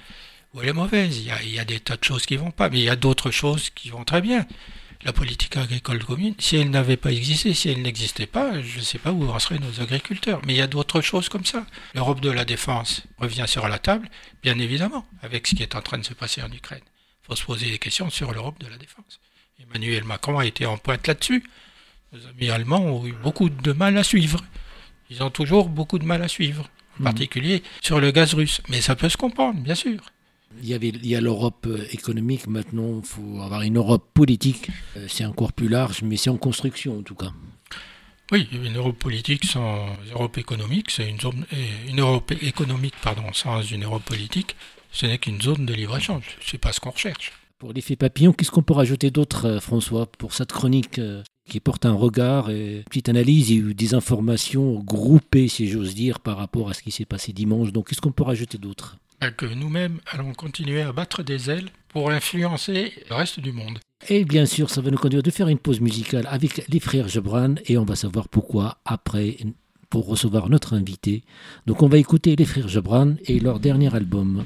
ou 0.54 0.62
elle 0.62 0.70
est 0.70 0.74
mauvaise. 0.74 1.18
Il 1.18 1.54
y 1.54 1.60
a, 1.60 1.66
des 1.66 1.80
tas 1.80 1.98
de 1.98 2.04
choses 2.04 2.26
qui 2.26 2.38
vont 2.38 2.52
pas, 2.52 2.70
mais 2.70 2.80
il 2.80 2.84
y 2.84 2.90
a 2.90 2.96
d'autres 2.96 3.32
choses 3.32 3.70
qui 3.70 3.90
vont 3.90 4.04
très 4.04 4.22
bien 4.22 4.46
la 5.06 5.14
politique 5.14 5.56
agricole 5.56 6.04
commune, 6.04 6.34
si 6.40 6.58
elle 6.58 6.72
n'avait 6.72 6.98
pas 6.98 7.12
existé, 7.12 7.54
si 7.54 7.70
elle 7.70 7.84
n'existait 7.84 8.26
pas, 8.26 8.60
je 8.62 8.80
ne 8.80 8.84
sais 8.84 8.98
pas 8.98 9.12
où 9.12 9.30
en 9.30 9.38
seraient 9.38 9.60
nos 9.60 9.80
agriculteurs. 9.80 10.42
Mais 10.46 10.54
il 10.54 10.58
y 10.58 10.62
a 10.62 10.68
d'autres 10.68 11.02
choses 11.02 11.30
comme 11.30 11.46
ça. 11.46 11.66
L'Europe 11.94 12.22
de 12.22 12.32
la 12.32 12.44
défense 12.44 13.04
revient 13.20 13.46
sur 13.48 13.68
la 13.68 13.78
table, 13.78 14.10
bien 14.42 14.58
évidemment, 14.58 15.06
avec 15.22 15.46
ce 15.46 15.54
qui 15.54 15.62
est 15.62 15.76
en 15.76 15.82
train 15.82 16.00
de 16.00 16.06
se 16.06 16.16
passer 16.16 16.42
en 16.42 16.52
Ukraine. 16.52 16.82
Il 17.24 17.28
faut 17.28 17.36
se 17.36 17.44
poser 17.44 17.70
des 17.70 17.78
questions 17.78 18.10
sur 18.10 18.34
l'Europe 18.34 18.60
de 18.60 18.68
la 18.68 18.78
défense. 18.78 19.20
Emmanuel 19.62 20.04
Macron 20.06 20.40
a 20.40 20.46
été 20.46 20.66
en 20.66 20.78
pointe 20.78 21.06
là-dessus. 21.06 21.44
Nos 22.12 22.28
amis 22.28 22.50
allemands 22.50 22.82
ont 22.82 23.06
eu 23.06 23.14
beaucoup 23.14 23.50
de 23.50 23.72
mal 23.74 23.96
à 23.98 24.04
suivre. 24.04 24.44
Ils 25.10 25.24
ont 25.24 25.30
toujours 25.30 25.70
beaucoup 25.70 26.00
de 26.00 26.06
mal 26.06 26.22
à 26.22 26.28
suivre, 26.28 26.70
en 26.98 27.02
mmh. 27.02 27.04
particulier 27.04 27.64
sur 27.82 28.00
le 28.00 28.12
gaz 28.12 28.34
russe. 28.34 28.62
Mais 28.70 28.82
ça 28.82 28.96
peut 28.96 29.10
se 29.10 29.18
comprendre, 29.18 29.60
bien 29.60 29.76
sûr. 29.76 30.00
Il 30.62 30.70
y, 30.70 30.74
avait, 30.74 30.90
il 30.90 31.06
y 31.06 31.16
a 31.16 31.22
l'Europe 31.22 31.66
euh, 31.68 31.86
économique, 31.92 32.48
maintenant 32.48 33.00
il 33.00 33.06
faut 33.06 33.42
avoir 33.42 33.62
une 33.64 33.78
Europe 33.78 34.10
politique. 34.14 34.70
Euh, 34.96 35.06
c'est 35.10 35.26
encore 35.26 35.52
plus 35.52 35.68
large, 35.68 36.02
mais 36.02 36.16
c'est 36.16 36.30
en 36.30 36.38
construction 36.38 37.00
en 37.00 37.02
tout 37.02 37.16
cas. 37.16 37.32
Oui, 38.32 38.48
une 38.54 38.78
Europe 38.78 38.98
politique 38.98 39.46
sans 39.46 39.86
Europe 40.14 40.38
économique, 40.38 40.90
c'est 40.90 41.08
une 41.08 41.20
zone, 41.20 41.46
une 41.88 42.00
Europe 42.00 42.32
économique 42.42 42.96
pardon, 43.04 43.34
sans 43.34 43.62
une 43.62 43.84
Europe 43.84 44.04
politique, 44.04 44.56
ce 44.92 45.06
n'est 45.06 45.18
qu'une 45.18 45.42
zone 45.42 45.66
de 45.66 45.74
libre-échange. 45.74 46.38
C'est 46.44 46.58
pas 46.58 46.72
ce 46.72 46.80
qu'on 46.80 46.92
recherche. 46.92 47.34
Pour 47.60 47.74
l'effet 47.74 47.96
papillon, 47.96 48.34
qu'est-ce 48.34 48.52
qu'on 48.52 48.64
peut 48.64 48.74
rajouter 48.74 49.12
d'autre, 49.12 49.46
euh, 49.46 49.60
François, 49.60 50.08
pour 50.08 50.34
cette 50.34 50.52
chronique 50.52 51.00
qui 51.48 51.60
porte 51.60 51.86
un 51.86 51.94
regard 51.94 52.50
et 52.50 52.78
une 52.78 52.84
petite 52.84 53.10
analyse 53.10 53.52
et 53.52 53.62
des 53.74 53.94
informations 53.94 54.80
groupées, 54.80 55.48
si 55.48 55.68
j'ose 55.68 55.96
dire, 55.96 56.20
par 56.20 56.38
rapport 56.38 56.70
à 56.70 56.74
ce 56.74 56.82
qui 56.82 56.92
s'est 56.92 57.06
passé 57.06 57.34
dimanche. 57.34 57.72
Donc, 57.72 57.90
qu'est-ce 57.90 58.02
qu'on 58.02 58.12
peut 58.12 58.24
rajouter 58.24 58.58
d'autre? 58.58 58.98
Que 59.38 59.46
nous-mêmes 59.46 60.00
allons 60.12 60.34
continuer 60.34 60.82
à 60.82 60.92
battre 60.92 61.24
des 61.24 61.50
ailes 61.50 61.70
pour 61.90 62.12
influencer 62.12 62.94
le 63.10 63.16
reste 63.16 63.40
du 63.40 63.52
monde. 63.54 63.80
Et 64.10 64.26
bien 64.26 64.46
sûr, 64.46 64.70
ça 64.70 64.82
va 64.82 64.92
nous 64.92 64.98
conduire 64.98 65.24
de 65.24 65.32
faire 65.32 65.48
une 65.48 65.58
pause 65.58 65.80
musicale 65.82 66.28
avec 66.30 66.68
les 66.68 66.80
frères 66.80 67.08
Gebran 67.08 67.56
et 67.66 67.78
on 67.78 67.86
va 67.86 67.96
savoir 67.96 68.28
pourquoi 68.28 68.78
après 68.86 69.38
pour 69.90 70.08
recevoir 70.08 70.50
notre 70.50 70.74
invité. 70.74 71.24
Donc 71.66 71.82
on 71.82 71.88
va 71.88 71.98
écouter 71.98 72.36
les 72.36 72.46
frères 72.46 72.68
Gebran 72.68 73.16
et 73.26 73.40
leur 73.40 73.60
dernier 73.60 73.96
album. 73.96 74.44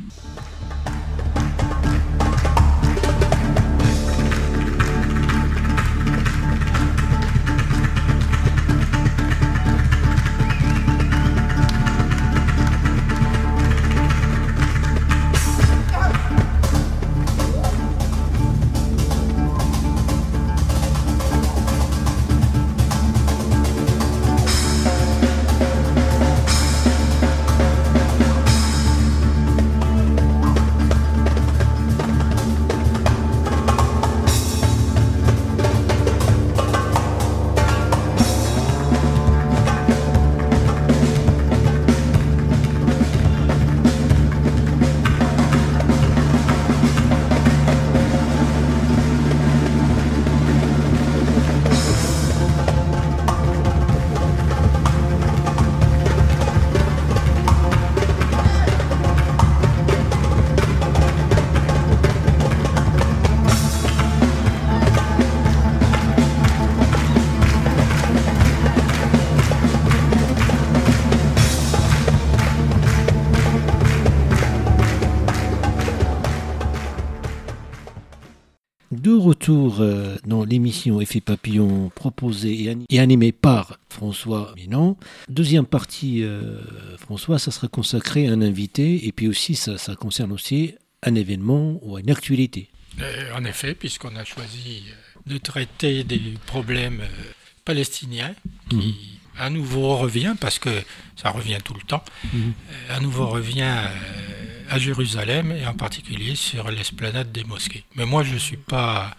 L'émission 80.59 80.99
Effet 80.99 81.21
Papillon 81.21 81.89
proposée 81.95 82.75
et 82.89 82.99
animée 82.99 83.31
par 83.31 83.79
François 83.89 84.53
Minon. 84.57 84.97
Deuxième 85.29 85.65
partie, 85.65 86.21
euh, 86.21 86.59
François, 86.97 87.39
ça 87.39 87.49
sera 87.49 87.69
consacré 87.69 88.27
à 88.27 88.33
un 88.33 88.41
invité 88.41 89.07
et 89.07 89.13
puis 89.13 89.29
aussi 89.29 89.55
ça, 89.55 89.77
concerne 89.95 90.33
aussi 90.33 90.75
un 91.01 91.15
événement 91.15 91.79
ou 91.81 91.97
une 91.97 92.11
actualité. 92.11 92.69
Euh, 92.99 93.31
en 93.37 93.45
effet, 93.45 93.73
puisqu'on 93.73 94.17
a 94.17 94.25
choisi 94.25 94.83
de 95.27 95.37
traiter 95.37 96.03
des 96.03 96.19
problèmes 96.45 97.03
palestiniens 97.63 98.35
qui 98.69 98.75
mhm. 98.75 98.93
à 99.37 99.49
nouveau 99.49 99.95
revient, 99.95 100.35
parce 100.41 100.59
que 100.59 100.71
ça 101.15 101.29
revient 101.29 101.59
tout 101.63 101.73
le 101.73 101.83
temps, 101.87 102.03
mhm. 102.33 102.51
à 102.89 102.99
nouveau 102.99 103.27
revient 103.27 103.77
à 104.69 104.77
Jérusalem 104.77 105.53
et 105.53 105.65
en 105.65 105.73
particulier 105.73 106.35
sur 106.35 106.69
l'esplanade 106.69 107.31
des 107.31 107.45
mosquées. 107.45 107.85
Mais 107.95 108.05
moi, 108.05 108.23
je 108.23 108.33
ne 108.33 108.39
suis 108.39 108.57
pas 108.57 109.15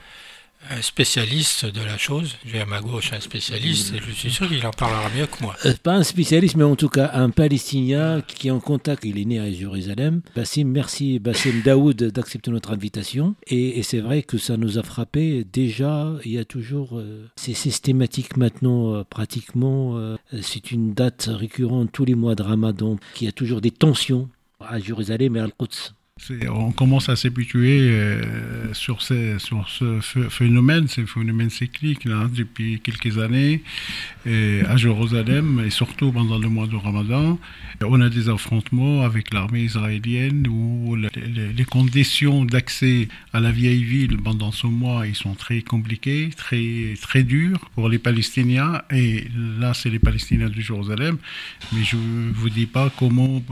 un 0.68 0.82
spécialiste 0.82 1.66
de 1.66 1.80
la 1.80 1.96
chose. 1.96 2.36
J'ai 2.44 2.60
à 2.60 2.66
ma 2.66 2.80
gauche 2.80 3.12
un 3.12 3.20
spécialiste 3.20 3.94
et 3.94 3.98
je 3.98 4.10
suis 4.10 4.30
sûr 4.30 4.48
qu'il 4.48 4.64
en 4.66 4.70
parlera 4.70 5.08
mieux 5.16 5.26
que 5.26 5.42
moi. 5.42 5.56
Euh, 5.64 5.74
pas 5.82 5.94
un 5.94 6.02
spécialiste, 6.02 6.56
mais 6.56 6.64
en 6.64 6.76
tout 6.76 6.88
cas 6.88 7.10
un 7.14 7.30
Palestinien 7.30 8.20
qui 8.22 8.48
est 8.48 8.50
en 8.50 8.60
contact. 8.60 9.04
Il 9.04 9.18
est 9.18 9.24
né 9.24 9.40
à 9.40 9.50
Jérusalem. 9.50 10.22
Bassim, 10.36 10.64
merci 10.64 11.18
Bassim 11.18 11.62
Daoud 11.64 12.02
d'accepter 12.02 12.50
notre 12.50 12.72
invitation. 12.72 13.34
Et, 13.46 13.82
c'est 13.82 14.00
vrai 14.00 14.22
que 14.22 14.38
ça 14.38 14.56
nous 14.56 14.78
a 14.78 14.82
frappé. 14.82 15.44
Déjà, 15.44 16.12
il 16.24 16.32
y 16.32 16.38
a 16.38 16.44
toujours. 16.44 16.98
Euh, 16.98 17.28
c'est 17.36 17.54
systématique 17.54 18.36
maintenant, 18.36 18.94
euh, 18.94 19.04
pratiquement. 19.04 19.98
c'est 20.42 20.70
une 20.70 20.92
date 20.94 21.28
récurrente 21.30 21.90
tous 21.92 22.04
les 22.04 22.14
mois 22.14 22.34
de 22.34 22.42
Ramadan, 22.42 22.96
qui 23.14 23.26
a 23.26 23.32
toujours 23.32 23.60
des 23.60 23.70
tensions 23.70 24.28
à 24.60 24.78
Jérusalem 24.78 25.36
et 25.36 25.40
à 25.40 25.44
Al-Quds 25.44 25.94
on 26.48 26.72
commence 26.72 27.08
à 27.08 27.16
s'habituer 27.16 27.80
euh, 27.80 28.72
sur, 28.72 29.02
sur 29.02 29.68
ce 29.68 30.00
phénomène, 30.28 30.88
ce 30.88 31.04
phénomène 31.06 31.50
cyclique 31.50 32.04
là, 32.04 32.28
depuis 32.32 32.80
quelques 32.80 33.18
années 33.18 33.62
et 34.26 34.60
à 34.68 34.76
Jérusalem 34.76 35.62
et 35.64 35.70
surtout 35.70 36.12
pendant 36.12 36.38
le 36.38 36.48
mois 36.48 36.66
de 36.66 36.76
Ramadan. 36.76 37.38
On 37.82 38.00
a 38.00 38.08
des 38.08 38.28
affrontements 38.28 39.02
avec 39.02 39.32
l'armée 39.32 39.62
israélienne 39.62 40.46
où 40.48 40.96
les, 40.96 41.64
conditions 41.64 42.44
d'accès 42.44 43.08
à 43.32 43.40
la 43.40 43.52
vieille 43.52 43.84
ville 43.84 44.16
pendant 44.18 44.50
ce 44.52 44.66
mois 44.66 45.06
ils 45.06 45.14
sont 45.14 45.34
très 45.34 45.62
compliquées, 45.62 46.30
très, 46.36 46.94
très 47.00 47.22
dures 47.22 47.70
pour 47.74 47.88
les 47.88 47.98
Palestiniens. 47.98 48.82
Et 48.90 49.26
là, 49.58 49.72
c'est 49.74 49.90
les 49.90 49.98
Palestiniens 49.98 50.48
de 50.48 50.60
Jérusalem. 50.60 51.18
Mais 51.72 51.84
je 51.84 51.96
ne 51.96 52.32
vous 52.32 52.50
dis 52.50 52.66
pas 52.66 52.90
comment 52.98 53.42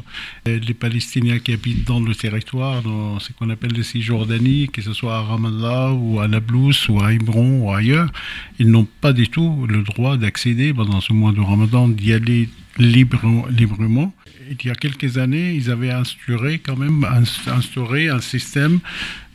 les 0.45 0.75
Palestiniens 0.75 1.39
qui 1.39 1.53
habitent 1.53 1.87
dans 1.87 2.01
le 2.01 2.15
territoire, 2.15 2.58
dans 2.59 3.21
ce 3.21 3.33
qu'on 3.33 3.51
appelle 3.51 3.73
les 3.73 3.85
Cisjordanie, 3.85 4.69
que 4.69 4.83
ce 4.83 4.93
soit 4.93 5.17
à 5.17 5.23
Ramallah 5.23 5.93
ou 5.93 6.19
à 6.21 6.27
Nablus 6.27 6.89
ou 6.89 7.01
à 7.01 7.13
Hébron 7.13 7.61
ou 7.63 7.73
ailleurs, 7.73 8.11
ils 8.59 8.69
n'ont 8.69 8.87
pas 9.01 9.13
du 9.13 9.29
tout 9.29 9.67
le 9.69 9.83
droit 9.83 10.17
d'accéder 10.17 10.75
pendant 10.75 11.01
ce 11.01 11.13
mois 11.13 11.33
de 11.33 11.41
Ramadan, 11.41 11.89
d'y 11.89 12.13
aller 12.13 12.49
librement. 12.79 14.13
Il 14.51 14.67
y 14.67 14.71
a 14.71 14.75
quelques 14.75 15.19
années, 15.19 15.55
ils 15.55 15.71
avaient 15.71 15.91
instauré 15.91 16.59
quand 16.59 16.77
même 16.77 17.07
instauré 17.47 18.09
un 18.09 18.21
système 18.21 18.81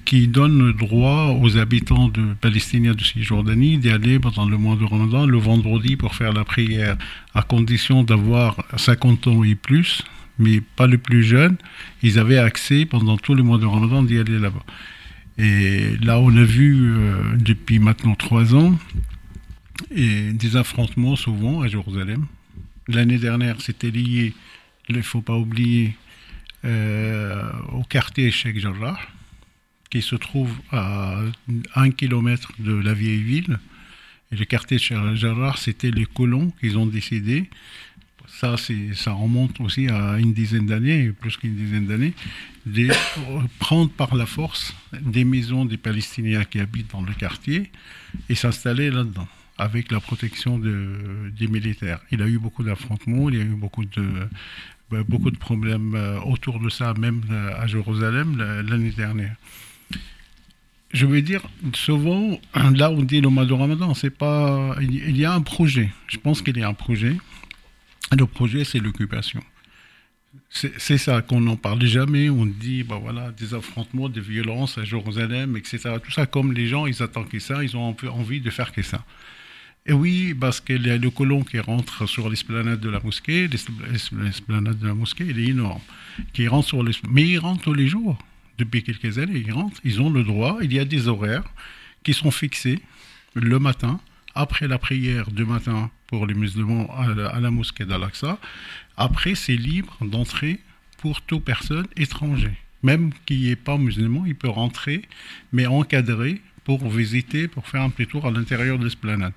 qui 0.03 0.27
donne 0.27 0.59
le 0.59 0.73
droit 0.73 1.37
aux 1.41 1.57
habitants 1.57 2.09
de 2.09 2.33
Palestiniens 2.41 2.93
de 2.93 3.01
Cisjordanie 3.01 3.77
d'y 3.77 3.89
aller 3.89 4.19
pendant 4.19 4.45
le 4.45 4.57
mois 4.57 4.75
de 4.75 4.83
Ramadan 4.83 5.25
le 5.25 5.37
vendredi 5.37 5.95
pour 5.95 6.13
faire 6.15 6.33
la 6.33 6.43
prière, 6.43 6.97
à 7.33 7.41
condition 7.41 8.03
d'avoir 8.03 8.57
50 8.75 9.27
ans 9.27 9.43
et 9.45 9.55
plus, 9.55 10.03
mais 10.39 10.61
pas 10.61 10.87
le 10.87 10.97
plus 10.97 11.23
jeune. 11.23 11.57
Ils 12.01 12.19
avaient 12.19 12.37
accès 12.37 12.85
pendant 12.85 13.17
tout 13.17 13.35
le 13.35 13.43
mois 13.43 13.57
de 13.57 13.65
Ramadan 13.65 14.03
d'y 14.03 14.17
aller 14.17 14.39
là-bas. 14.39 14.65
Et 15.37 15.97
là, 15.97 16.19
on 16.19 16.35
a 16.35 16.43
vu 16.43 16.93
euh, 16.93 17.35
depuis 17.37 17.79
maintenant 17.79 18.15
trois 18.15 18.53
ans 18.55 18.77
des 19.91 20.55
affrontements 20.55 21.15
souvent 21.15 21.61
à 21.61 21.67
Jérusalem. 21.67 22.25
L'année 22.87 23.17
dernière, 23.17 23.61
c'était 23.61 23.91
lié, 23.91 24.33
il 24.89 24.95
ne 24.95 25.01
faut 25.01 25.21
pas 25.21 25.35
oublier, 25.35 25.95
euh, 26.65 27.49
au 27.71 27.83
quartier 27.83 28.29
Sheikh 28.31 28.59
Jarrah, 28.59 28.99
qui 29.89 30.01
se 30.01 30.15
trouve 30.15 30.51
à 30.71 31.19
un 31.75 31.91
kilomètre 31.91 32.51
de 32.59 32.73
la 32.73 32.93
vieille 32.93 33.21
ville. 33.21 33.59
Et 34.31 34.35
le 34.35 34.45
quartier 34.45 34.77
Sheikh 34.79 35.15
Jarrah, 35.15 35.55
c'était 35.57 35.91
les 35.91 36.05
colons 36.05 36.51
qu'ils 36.59 36.77
ont 36.77 36.85
décidé. 36.85 37.49
Ça, 38.93 39.13
remonte 39.13 39.61
aussi 39.61 39.87
à 39.87 40.17
une 40.19 40.33
dizaine 40.33 40.65
d'années, 40.65 41.11
plus 41.11 41.37
qu'une 41.37 41.55
dizaine 41.55 41.87
d'années, 41.87 42.13
de 42.65 42.89
prendre 43.59 43.89
par 43.89 44.15
la 44.15 44.25
force 44.25 44.75
des 45.01 45.23
maisons 45.23 45.63
des 45.63 45.77
Palestiniens 45.77 46.43
qui 46.43 46.59
habitent 46.59 46.91
dans 46.91 47.01
le 47.01 47.13
quartier 47.13 47.71
et 48.27 48.35
s'installer 48.35 48.91
là-dedans 48.91 49.27
avec 49.57 49.91
la 49.91 50.01
protection 50.01 50.59
de, 50.59 51.31
des 51.37 51.47
militaires. 51.47 51.99
Il 52.11 52.21
a 52.21 52.27
eu 52.27 52.37
beaucoup 52.37 52.63
d'affrontements, 52.63 53.29
il 53.29 53.35
y 53.35 53.39
a 53.39 53.43
eu 53.43 53.55
beaucoup 53.55 53.85
de, 53.85 54.03
bah, 54.91 55.03
beaucoup 55.07 55.31
de 55.31 55.37
problèmes 55.37 55.95
euh, 55.95 56.19
autour 56.21 56.59
de 56.59 56.69
ça, 56.69 56.93
même 56.95 57.21
euh, 57.31 57.51
à 57.57 57.65
Jérusalem 57.67 58.37
l'année 58.67 58.91
dernière. 58.91 59.35
Je 60.91 61.05
veux 61.05 61.21
dire, 61.21 61.41
souvent, 61.73 62.39
là 62.55 62.91
on 62.91 63.01
dit 63.01 63.21
le 63.21 63.29
mois 63.29 63.45
de 63.45 63.53
Ramadan, 63.53 63.93
pas, 64.19 64.75
il 64.81 65.17
y 65.17 65.25
a 65.25 65.33
un 65.33 65.41
projet. 65.41 65.91
Je 66.07 66.17
pense 66.17 66.41
qu'il 66.41 66.57
y 66.57 66.61
a 66.61 66.67
un 66.67 66.73
projet. 66.73 67.15
Le 68.17 68.25
projet, 68.25 68.63
c'est 68.63 68.79
l'occupation. 68.79 69.41
C'est 70.49 70.97
ça 70.97 71.21
qu'on 71.21 71.41
n'en 71.41 71.55
parle 71.55 71.83
jamais. 71.85 72.29
On 72.29 72.45
dit, 72.45 72.83
bah 72.83 72.99
voilà, 73.01 73.31
des 73.31 73.53
affrontements, 73.53 74.09
des 74.09 74.21
violences 74.21 74.77
à 74.77 74.83
Jérusalem, 74.83 75.57
etc. 75.57 75.95
Tout 76.03 76.11
ça, 76.11 76.25
comme 76.25 76.53
les 76.53 76.67
gens, 76.67 76.85
ils 76.85 77.01
attendent 77.01 77.29
que 77.29 77.39
ça, 77.39 77.63
ils 77.63 77.75
ont 77.75 77.95
envie 78.09 78.41
de 78.41 78.49
faire 78.49 78.71
que 78.71 78.81
ça. 78.81 79.03
Et 79.85 79.93
oui, 79.93 80.33
parce 80.33 80.61
qu'il 80.61 80.85
y 80.87 80.97
le 80.97 81.09
colon 81.09 81.43
qui 81.43 81.59
rentre 81.59 82.07
sur 82.07 82.29
l'esplanade 82.29 82.79
de 82.79 82.89
la 82.89 82.99
mosquée. 82.99 83.47
L'esplanade 83.47 84.79
de 84.79 84.87
la 84.87 84.93
mosquée, 84.93 85.25
il 85.27 85.39
est 85.39 85.49
énorme. 85.49 85.81
Rentre 86.47 86.67
sur 86.67 86.83
Mais 87.09 87.23
ils 87.27 87.39
rentrent 87.39 87.63
tous 87.63 87.73
les 87.73 87.87
jours. 87.87 88.17
Depuis 88.57 88.83
quelques 88.83 89.17
années, 89.17 89.43
ils 89.45 89.51
rentrent. 89.51 89.81
Ils 89.83 90.01
ont 90.01 90.09
le 90.09 90.23
droit. 90.23 90.59
Il 90.61 90.71
y 90.71 90.79
a 90.79 90.85
des 90.85 91.07
horaires 91.07 91.43
qui 92.03 92.13
sont 92.13 92.31
fixés 92.31 92.79
le 93.33 93.59
matin, 93.59 93.99
après 94.35 94.67
la 94.67 94.77
prière 94.77 95.31
du 95.31 95.45
matin 95.45 95.91
pour 96.07 96.25
les 96.27 96.33
musulmans 96.33 96.87
à 96.95 97.39
la, 97.39 97.51
mosquée 97.51 97.85
d'Al-Aqsa. 97.85 98.37
Après, 98.97 99.35
c'est 99.35 99.55
libre 99.55 99.97
d'entrer 100.01 100.59
pour 100.97 101.21
toute 101.21 101.43
personne 101.43 101.87
étrangère. 101.97 102.55
Même 102.83 103.11
qui 103.25 103.47
n'est 103.47 103.55
pas 103.55 103.77
musulman, 103.77 104.25
il 104.25 104.35
peut 104.35 104.49
rentrer, 104.49 105.03
mais 105.51 105.65
encadré 105.65 106.41
pour 106.63 106.87
visiter, 106.89 107.47
pour 107.47 107.67
faire 107.67 107.81
un 107.81 107.89
petit 107.89 108.07
tour 108.07 108.25
à 108.25 108.31
l'intérieur 108.31 108.77
de 108.77 108.85
l'esplanade. 108.85 109.33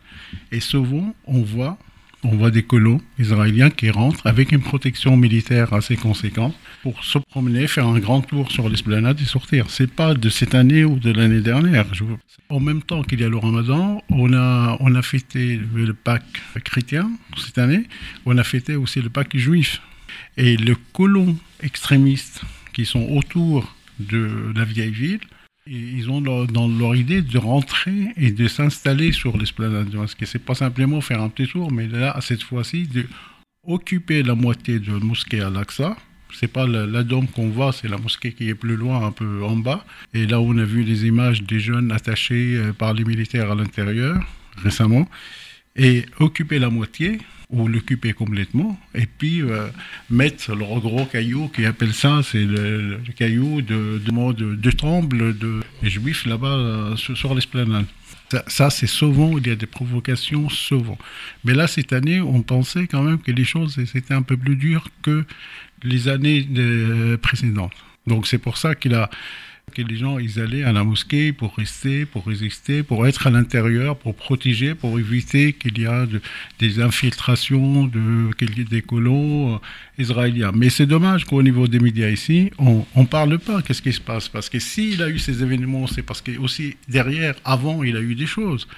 Et 0.53 0.61
souvent, 0.61 1.15
on 1.25 1.43
voit, 1.43 1.79
on 2.25 2.37
voit 2.37 2.51
des 2.51 2.63
colons 2.63 3.01
israéliens 3.19 3.71
qui 3.71 3.91
rentrent 3.91 4.27
avec 4.27 4.53
une 4.53 4.61
protection 4.61 5.17
militaire 5.17 5.73
assez 5.73 5.97
conséquente 5.97 6.55
pour 6.83 7.05
se 7.05 7.19
promener, 7.19 7.67
faire 7.67 7.87
un 7.87 7.99
grand 7.99 8.21
tour 8.21 8.51
sur 8.51 8.69
l'esplanade 8.69 9.21
et 9.21 9.25
sortir. 9.25 9.71
C'est 9.71 9.91
pas 9.91 10.15
de 10.15 10.29
cette 10.29 10.55
année 10.55 10.85
ou 10.85 10.99
de 10.99 11.13
l'année 11.13 11.41
dernière. 11.41 11.87
En 12.49 12.61
même 12.61 12.83
temps 12.83 13.03
qu'il 13.03 13.21
y 13.21 13.25
a 13.25 13.29
le 13.29 13.37
Ramadan, 13.37 14.03
on 14.11 14.33
a, 14.33 14.77
on 14.81 14.95
a 14.95 15.03
fêté 15.03 15.61
le 15.75 15.95
Pâques 15.95 16.43
chrétien 16.65 17.11
cette 17.37 17.59
année, 17.59 17.85
on 18.25 18.39
a 18.39 18.45
fêté 18.45 18.77
aussi 18.77 19.01
le 19.01 19.11
Pâques 19.11 19.37
juif. 19.37 19.81
Et 20.37 20.57
les 20.57 20.75
colons 20.93 21.37
extrémistes 21.63 22.43
qui 22.73 22.87
sont 22.87 23.07
autour 23.11 23.75
de 23.99 24.53
la 24.55 24.65
vieille 24.65 24.91
ville 24.91 25.21
ils 25.67 26.11
ont 26.11 26.21
dans 26.21 26.69
leur 26.69 26.95
idée 26.95 27.23
de 27.23 27.39
rentrer 27.39 28.13
et 28.17 28.31
de 28.31 28.49
s'installer 28.49 29.13
sur 29.13 29.37
l'esplanade 29.37 29.91
de 29.91 29.97
mosquée. 29.97 30.27
C'est 30.27 30.45
pas 30.45 30.55
simplement 30.55 31.01
faire 31.01 31.21
un 31.23 31.29
petit 31.29 31.49
tour, 31.49 31.73
mais 31.73 31.89
là, 31.89 32.17
cette 32.21 32.43
fois-ci, 32.43 32.87
de 32.87 33.07
occuper 33.65 34.23
la 34.23 34.35
moitié 34.35 34.79
de 34.79 34.93
la 34.93 34.99
mosquée 35.01 35.41
à 35.41 35.51
l'Aqsa. 35.51 35.97
C'est 36.33 36.49
pas 36.49 36.67
la, 36.67 36.87
la 36.87 37.03
dôme 37.03 37.29
qu'on 37.29 37.49
voit, 37.49 37.73
c'est 37.73 37.89
la 37.89 37.99
mosquée 37.99 38.33
qui 38.33 38.49
est 38.49 38.55
plus 38.55 38.77
loin, 38.77 39.05
un 39.05 39.13
peu 39.13 39.43
en 39.43 39.57
bas. 39.57 39.85
Et 40.13 40.27
là, 40.27 40.41
on 40.41 40.57
a 40.59 40.65
vu 40.65 40.85
des 40.85 41.07
images 41.07 41.43
des 41.43 41.61
jeunes 41.61 41.91
attachés 41.93 42.57
euh, 42.57 42.73
par 42.73 42.95
les 42.95 43.05
militaires 43.05 43.51
à 43.51 43.55
l'intérieur 43.55 44.23
récemment. 44.63 45.09
Et 45.77 46.07
occuper 46.19 46.59
la 46.59 46.71
moitié, 46.71 47.19
ou 47.51 47.69
l'occuper 47.69 48.13
complètement, 48.13 48.79
et 48.95 49.07
puis 49.07 49.41
euh, 49.41 49.69
mettre 50.11 50.55
le 50.55 50.65
gros 50.81 51.05
caillou 51.05 51.49
qui 51.49 51.65
appelle 51.65 51.95
ça, 51.95 52.21
c'est 52.25 52.45
le, 52.45 52.99
caillou 53.17 53.63
de, 53.63 54.01
de, 54.05 54.55
de, 54.57 54.71
tremble 54.73 55.39
de, 55.39 55.61
des 55.81 55.89
juifs 55.91 56.27
là-bas 56.27 56.49
euh, 56.49 56.97
sur, 56.97 57.35
l'esplanade. 57.35 57.87
Ça, 58.49 58.71
c'est 58.71 58.89
souvent, 58.89 59.39
il 59.39 59.47
y 59.47 59.51
a 59.51 59.55
des 59.55 59.67
provocations 59.67 60.49
souvent. 60.49 60.99
Mais 61.45 61.55
là, 61.55 61.69
cette 61.69 61.93
année, 61.93 62.21
on 62.21 62.43
pensait 62.43 62.89
quand 62.89 63.05
même 63.05 63.21
que 63.21 63.31
les 63.31 63.45
choses, 63.45 63.79
c'était 63.87 64.15
un 64.15 64.23
peu 64.23 64.37
plus 64.37 64.57
dur 64.57 64.89
que 65.03 65.25
les 65.85 66.09
années 66.09 66.49
euh, 66.57 67.17
précédentes. 67.17 67.75
Donc 68.09 68.27
c'est 68.27 68.39
pour 68.39 68.57
ça 68.57 68.75
qu'il 68.75 68.95
a 68.95 69.09
que 69.75 69.83
les 69.83 69.97
gens 69.97 70.21
ils 70.21 70.39
allaient 70.39 70.63
à 70.63 70.73
la 70.73 70.85
mosquée 70.85 71.33
pour 71.33 71.57
rester, 71.57 72.07
pour 72.07 72.25
résister, 72.25 72.85
pour 72.85 73.05
être 73.07 73.27
à 73.27 73.31
l'intérieur, 73.31 73.99
pour 73.99 74.15
protéger, 74.15 74.77
pour 74.77 74.97
éviter 74.99 75.55
qu'il 75.55 75.79
y 75.79 75.85
ait 75.85 76.07
des 76.61 76.81
infiltrations 76.81 77.85
de, 77.85 78.31
des 78.71 78.83
colons 78.83 79.57
euh, 79.57 79.59
israéliens. 79.99 80.53
Mais 80.55 80.71
c'est 80.71 80.87
dommage 80.87 81.25
qu'au 81.25 81.43
niveau 81.43 81.67
des 81.67 81.81
médias 81.81 82.09
ici, 82.09 82.53
on 82.59 82.87
ne 82.95 83.07
parle 83.07 83.39
pas 83.41 83.61
qu'est-ce 83.61 83.83
qui 83.83 83.93
se 83.93 84.01
passe? 84.01 84.29
Parce 84.29 84.49
que 84.49 84.61
s'il 84.61 85.03
a 85.03 85.09
eu 85.09 85.19
ces 85.19 85.43
événements, 85.43 85.89
c'est 85.89 86.03
parce 86.03 86.23
que 86.23 86.39
aussi 86.39 86.77
derrière, 86.89 87.35
avant, 87.45 87.83
il 87.83 87.97
a 87.97 88.01
eu 88.01 88.15
des 88.15 88.27
choses. 88.27 88.69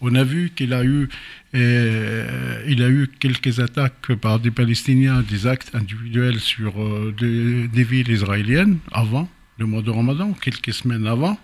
On 0.00 0.14
a 0.14 0.24
vu 0.24 0.50
qu'il 0.56 0.72
a 0.72 0.82
eu, 0.82 1.10
euh, 1.54 2.64
il 2.66 2.82
a 2.82 2.88
eu 2.88 3.10
quelques 3.20 3.60
attaques 3.60 4.14
par 4.14 4.40
des 4.40 4.50
Palestiniens, 4.50 5.20
des 5.20 5.46
actes 5.46 5.74
individuels 5.74 6.40
sur 6.40 6.82
euh, 6.82 7.14
des 7.20 7.84
villes 7.84 8.10
israéliennes 8.10 8.78
avant 8.90 9.28
le 9.60 9.66
mois 9.66 9.82
de 9.82 9.90
Ramadan, 9.90 10.32
quelques 10.32 10.72
semaines 10.72 11.06
avant. 11.06 11.38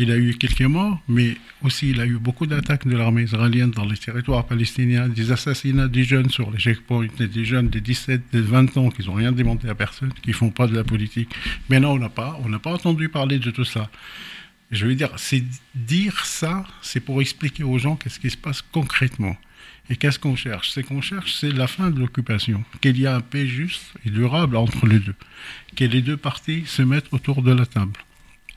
Il 0.00 0.12
a 0.12 0.16
eu 0.16 0.34
quelques 0.34 0.60
morts, 0.60 1.00
mais 1.08 1.36
aussi 1.62 1.90
il 1.90 2.00
a 2.00 2.06
eu 2.06 2.18
beaucoup 2.18 2.46
d'attaques 2.46 2.86
de 2.86 2.96
l'armée 2.96 3.22
israélienne 3.22 3.72
dans 3.72 3.84
les 3.84 3.96
territoires 3.96 4.46
palestiniens, 4.46 5.08
des 5.08 5.32
assassinats 5.32 5.88
des 5.88 6.04
jeunes 6.04 6.30
sur 6.30 6.52
les 6.52 6.58
checkpoints, 6.58 7.08
des 7.18 7.44
jeunes 7.44 7.68
de 7.68 7.80
17, 7.80 8.22
de 8.32 8.40
20 8.40 8.76
ans 8.76 8.90
qui 8.90 9.04
n'ont 9.06 9.14
rien 9.14 9.32
demandé 9.32 9.68
à 9.68 9.74
personne, 9.74 10.12
qui 10.22 10.28
ne 10.28 10.34
font 10.34 10.50
pas 10.50 10.68
de 10.68 10.76
la 10.76 10.84
politique. 10.84 11.30
Mais 11.68 11.80
non, 11.80 11.92
on 11.92 11.98
n'a 11.98 12.10
pas, 12.10 12.38
pas 12.62 12.70
entendu 12.70 13.08
parler 13.08 13.40
de 13.40 13.50
tout 13.50 13.64
ça. 13.64 13.90
Je 14.70 14.86
veux 14.86 14.94
dire, 14.94 15.10
c'est 15.16 15.42
dire 15.74 16.24
ça, 16.24 16.64
c'est 16.82 17.00
pour 17.00 17.20
expliquer 17.22 17.64
aux 17.64 17.78
gens 17.78 17.96
qu'est-ce 17.96 18.20
qui 18.20 18.30
se 18.30 18.36
passe 18.36 18.62
concrètement. 18.62 19.36
Et 19.90 19.96
qu'est-ce 19.96 20.18
qu'on 20.18 20.36
cherche? 20.36 20.70
Ce 20.70 20.80
qu'on 20.80 21.00
cherche, 21.00 21.34
c'est 21.40 21.50
la 21.50 21.66
fin 21.66 21.90
de 21.90 21.98
l'occupation, 21.98 22.62
qu'il 22.82 23.00
y 23.00 23.06
a 23.06 23.16
un 23.16 23.20
paix 23.20 23.46
juste 23.46 23.94
et 24.04 24.10
durable 24.10 24.56
entre 24.56 24.86
les 24.86 24.98
deux, 24.98 25.14
que 25.78 25.84
les 25.84 26.02
deux 26.02 26.16
parties 26.16 26.64
se 26.66 26.82
mettent 26.82 27.12
autour 27.12 27.40
de 27.40 27.52
la 27.52 27.64
table. 27.64 27.92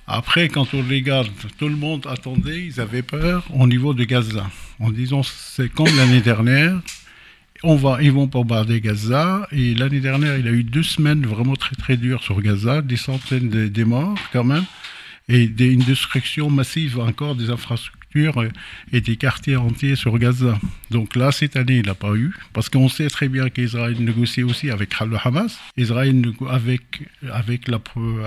Après, 0.07 0.49
quand 0.49 0.73
on 0.73 0.81
regarde, 0.81 1.29
tout 1.59 1.69
le 1.69 1.75
monde 1.75 2.07
attendait, 2.09 2.65
ils 2.65 2.81
avaient 2.81 3.03
peur 3.03 3.45
au 3.53 3.67
niveau 3.67 3.93
de 3.93 4.03
Gaza, 4.03 4.49
en 4.79 4.89
disant 4.89 5.21
c'est 5.23 5.69
comme 5.69 5.95
l'année 5.95 6.21
dernière, 6.21 6.81
on 7.61 7.75
va, 7.75 8.01
ils 8.01 8.11
vont 8.11 8.25
bombarder 8.25 8.81
Gaza. 8.81 9.47
Et 9.51 9.75
l'année 9.75 9.99
dernière, 9.99 10.35
il 10.39 10.45
y 10.45 10.49
a 10.49 10.51
eu 10.51 10.63
deux 10.63 10.81
semaines 10.81 11.23
vraiment 11.27 11.55
très 11.55 11.75
très 11.75 11.95
dures 11.95 12.23
sur 12.23 12.41
Gaza, 12.41 12.81
des 12.81 12.97
centaines 12.97 13.49
de, 13.49 13.83
morts 13.83 14.17
quand 14.33 14.43
même, 14.43 14.65
et 15.29 15.43
une 15.43 15.83
destruction 15.83 16.49
massive 16.49 16.99
encore 16.99 17.35
des 17.35 17.51
infrastructures 17.51 18.00
et 18.91 19.01
des 19.01 19.15
quartiers 19.15 19.55
entiers 19.55 19.95
sur 19.95 20.17
Gaza. 20.17 20.59
Donc 20.89 21.15
là, 21.15 21.31
cette 21.31 21.55
année, 21.55 21.77
il 21.77 21.85
n'a 21.85 21.95
pas 21.95 22.13
eu, 22.15 22.33
parce 22.53 22.69
qu'on 22.69 22.89
sait 22.89 23.09
très 23.09 23.29
bien 23.29 23.49
qu'Israël 23.49 23.95
négocie 23.99 24.43
aussi 24.43 24.69
avec 24.69 24.99
le 24.99 25.17
Hamas. 25.23 25.59
Israël, 25.77 26.21
avec, 26.49 27.03
avec, 27.31 27.67
la, 27.67 27.79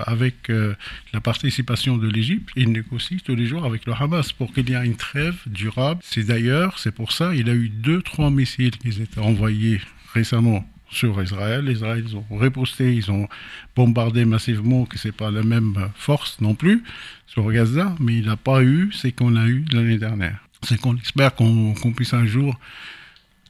avec 0.05 0.49
euh, 0.49 0.73
la 1.13 1.21
participation 1.21 1.97
de 1.97 2.07
l'Égypte, 2.07 2.49
il 2.55 2.71
négocie 2.71 3.21
tous 3.23 3.35
les 3.35 3.45
jours 3.45 3.65
avec 3.65 3.85
le 3.85 3.93
Hamas 3.93 4.31
pour 4.31 4.53
qu'il 4.53 4.69
y 4.69 4.73
ait 4.73 4.85
une 4.85 4.95
trêve 4.95 5.37
durable. 5.45 6.01
C'est 6.03 6.23
d'ailleurs, 6.23 6.79
c'est 6.79 6.93
pour 6.93 7.11
ça, 7.11 7.35
il 7.35 7.49
a 7.49 7.53
eu 7.53 7.69
deux, 7.69 8.01
trois 8.01 8.31
missiles 8.31 8.77
qui 8.77 8.89
étaient 8.89 9.19
envoyés 9.19 9.81
récemment 10.13 10.67
sur 10.89 11.21
Israël. 11.21 11.67
Israël, 11.69 12.03
ils 12.07 12.15
ont 12.15 12.25
riposté, 12.37 12.93
ils 12.93 13.11
ont 13.11 13.27
bombardé 13.75 14.25
massivement, 14.25 14.85
que 14.85 14.97
c'est 14.97 15.11
pas 15.11 15.31
la 15.31 15.43
même 15.43 15.89
force 15.95 16.39
non 16.41 16.55
plus 16.55 16.83
sur 17.27 17.51
Gaza, 17.51 17.95
mais 17.99 18.17
il 18.17 18.25
n'a 18.25 18.37
pas 18.37 18.63
eu 18.63 18.91
ce 18.91 19.07
qu'on 19.07 19.35
a 19.35 19.45
eu 19.45 19.65
l'année 19.71 19.97
dernière. 19.97 20.39
C'est 20.63 20.79
qu'on 20.79 20.95
espère 20.97 21.35
qu'on 21.35 21.73
puisse 21.95 22.13
un 22.13 22.25
jour 22.25 22.57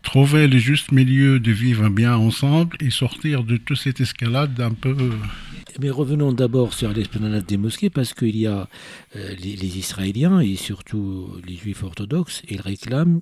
trouver 0.02 0.48
le 0.48 0.58
juste 0.60 0.92
milieu 0.92 1.40
de 1.40 1.52
vivre 1.52 1.90
bien 1.90 2.16
ensemble 2.16 2.78
et 2.80 2.90
sortir 2.90 3.44
de 3.44 3.58
toute 3.58 3.78
cette 3.78 4.02
escalade 4.02 4.60
un 4.60 4.74
peu 4.74 4.96
mais 5.80 5.90
revenons 5.90 6.32
d'abord 6.32 6.74
sur 6.74 6.94
l'esplanade 6.94 7.46
des 7.46 7.58
mosquées, 7.58 7.90
parce 7.90 8.14
qu'il 8.14 8.38
y 8.38 8.48
a 8.48 8.70
euh, 9.16 9.36
les, 9.42 9.78
Israéliens 9.78 10.40
et 10.40 10.56
surtout 10.56 11.30
les 11.46 11.56
Juifs 11.56 11.84
orthodoxes, 11.84 12.44
ils 12.50 12.62
réclament 12.62 13.20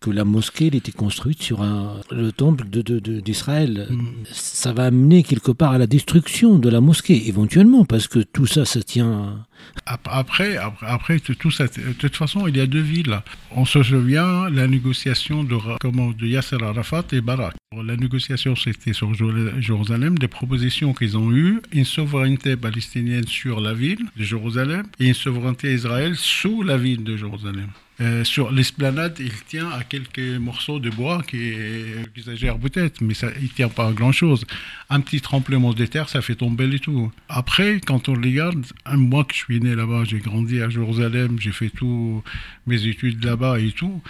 que 0.00 0.10
la 0.10 0.24
mosquée 0.24 0.66
était 0.66 0.92
construite 0.92 1.42
sur 1.42 1.62
un, 1.62 2.00
le 2.10 2.30
temple 2.32 2.64
d'Israël. 2.68 3.86
De, 3.88 3.94
mm. 3.94 4.14
Ça 4.32 4.72
va 4.72 4.86
amener 4.86 5.22
quelque 5.22 5.50
part 5.50 5.72
à 5.72 5.78
la 5.78 5.86
destruction 5.86 6.58
de 6.58 6.68
la 6.68 6.80
mosquée, 6.80 7.28
éventuellement, 7.28 7.84
parce 7.84 8.08
que 8.08 8.20
tout 8.20 8.46
ça, 8.46 8.64
ça 8.64 8.82
tient... 8.82 9.46
Après, 9.86 10.56
après, 10.56 10.86
après 10.86 11.18
tout 11.18 11.50
ça, 11.50 11.64
de 11.64 11.92
toute 11.98 12.16
façon, 12.16 12.46
il 12.46 12.56
y 12.56 12.60
a 12.60 12.66
deux 12.66 12.80
villes. 12.80 13.20
On 13.50 13.64
se 13.64 13.82
souvient 13.82 14.48
la 14.50 14.68
négociation 14.68 15.42
de, 15.44 15.56
comment, 15.80 16.10
de 16.10 16.26
Yasser 16.26 16.58
Arafat 16.62 17.04
et 17.12 17.20
Barak. 17.20 17.54
La 17.76 17.96
négociation, 17.96 18.56
c'était 18.56 18.94
sur 18.94 19.12
Jérusalem, 19.12 20.16
des 20.16 20.26
propositions 20.26 20.94
qu'ils 20.94 21.18
ont 21.18 21.30
eues, 21.30 21.60
une 21.70 21.84
souveraineté 21.84 22.56
palestinienne 22.56 23.26
sur 23.26 23.60
la 23.60 23.74
ville 23.74 24.06
de 24.16 24.24
Jérusalem 24.24 24.86
et 24.98 25.08
une 25.08 25.14
souveraineté 25.14 25.74
israélienne 25.74 26.14
sous 26.14 26.62
la 26.62 26.78
ville 26.78 27.04
de 27.04 27.18
Jérusalem. 27.18 27.68
Euh, 28.00 28.24
sur 28.24 28.50
l'esplanade, 28.50 29.18
il 29.20 29.34
tient 29.44 29.68
à 29.68 29.84
quelques 29.84 30.38
morceaux 30.40 30.80
de 30.80 30.88
bois 30.88 31.22
qui 31.28 31.52
exagèrent 32.16 32.58
peut-être, 32.58 33.02
mais 33.02 33.12
ça, 33.12 33.28
il 33.38 33.50
tient 33.50 33.68
pas 33.68 33.88
à 33.88 33.92
grand-chose. 33.92 34.46
Un 34.88 35.00
petit 35.00 35.20
tremblement 35.20 35.74
de 35.74 35.84
terre, 35.84 36.08
ça 36.08 36.22
fait 36.22 36.36
tomber 36.36 36.66
les 36.66 36.78
tout. 36.78 37.12
Après, 37.28 37.80
quand 37.84 38.08
on 38.08 38.14
regarde, 38.14 38.64
moi 38.94 39.24
que 39.24 39.34
je 39.34 39.40
suis 39.40 39.60
né 39.60 39.74
là-bas, 39.74 40.04
j'ai 40.04 40.20
grandi 40.20 40.62
à 40.62 40.70
Jérusalem, 40.70 41.36
j'ai 41.38 41.52
fait 41.52 41.68
tous 41.68 42.24
mes 42.66 42.86
études 42.86 43.22
là-bas 43.22 43.60
et 43.60 43.72
tout, 43.72 44.00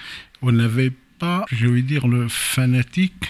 on 0.43 0.53
n'avait 0.53 0.93
pas, 1.19 1.45
je 1.51 1.67
veux 1.67 1.83
dire, 1.83 2.07
le 2.07 2.29
fanatique 2.29 3.25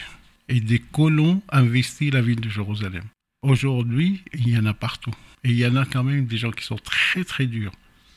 et 0.49 0.61
des 0.61 0.79
colons 0.79 1.43
investis 1.51 2.13
la 2.13 2.23
ville 2.23 2.41
de 2.41 2.49
Jérusalem. 2.49 3.05
Aujourd'hui, 3.43 4.23
il 4.35 4.49
y 4.49 4.59
en 4.59 4.67
a 4.67 4.75
partout. 4.75 5.15
Et 5.45 5.51
il 5.51 5.59
y 5.59 5.67
en 5.67 5.77
a 5.77 5.85
quand 5.85 6.03
même 6.03 6.27
des 6.27 6.37
gens 6.37 6.51
qui 6.51 6.65
sont 6.65 6.77
très 6.77 7.25
très 7.25 7.47
durs 7.47 7.73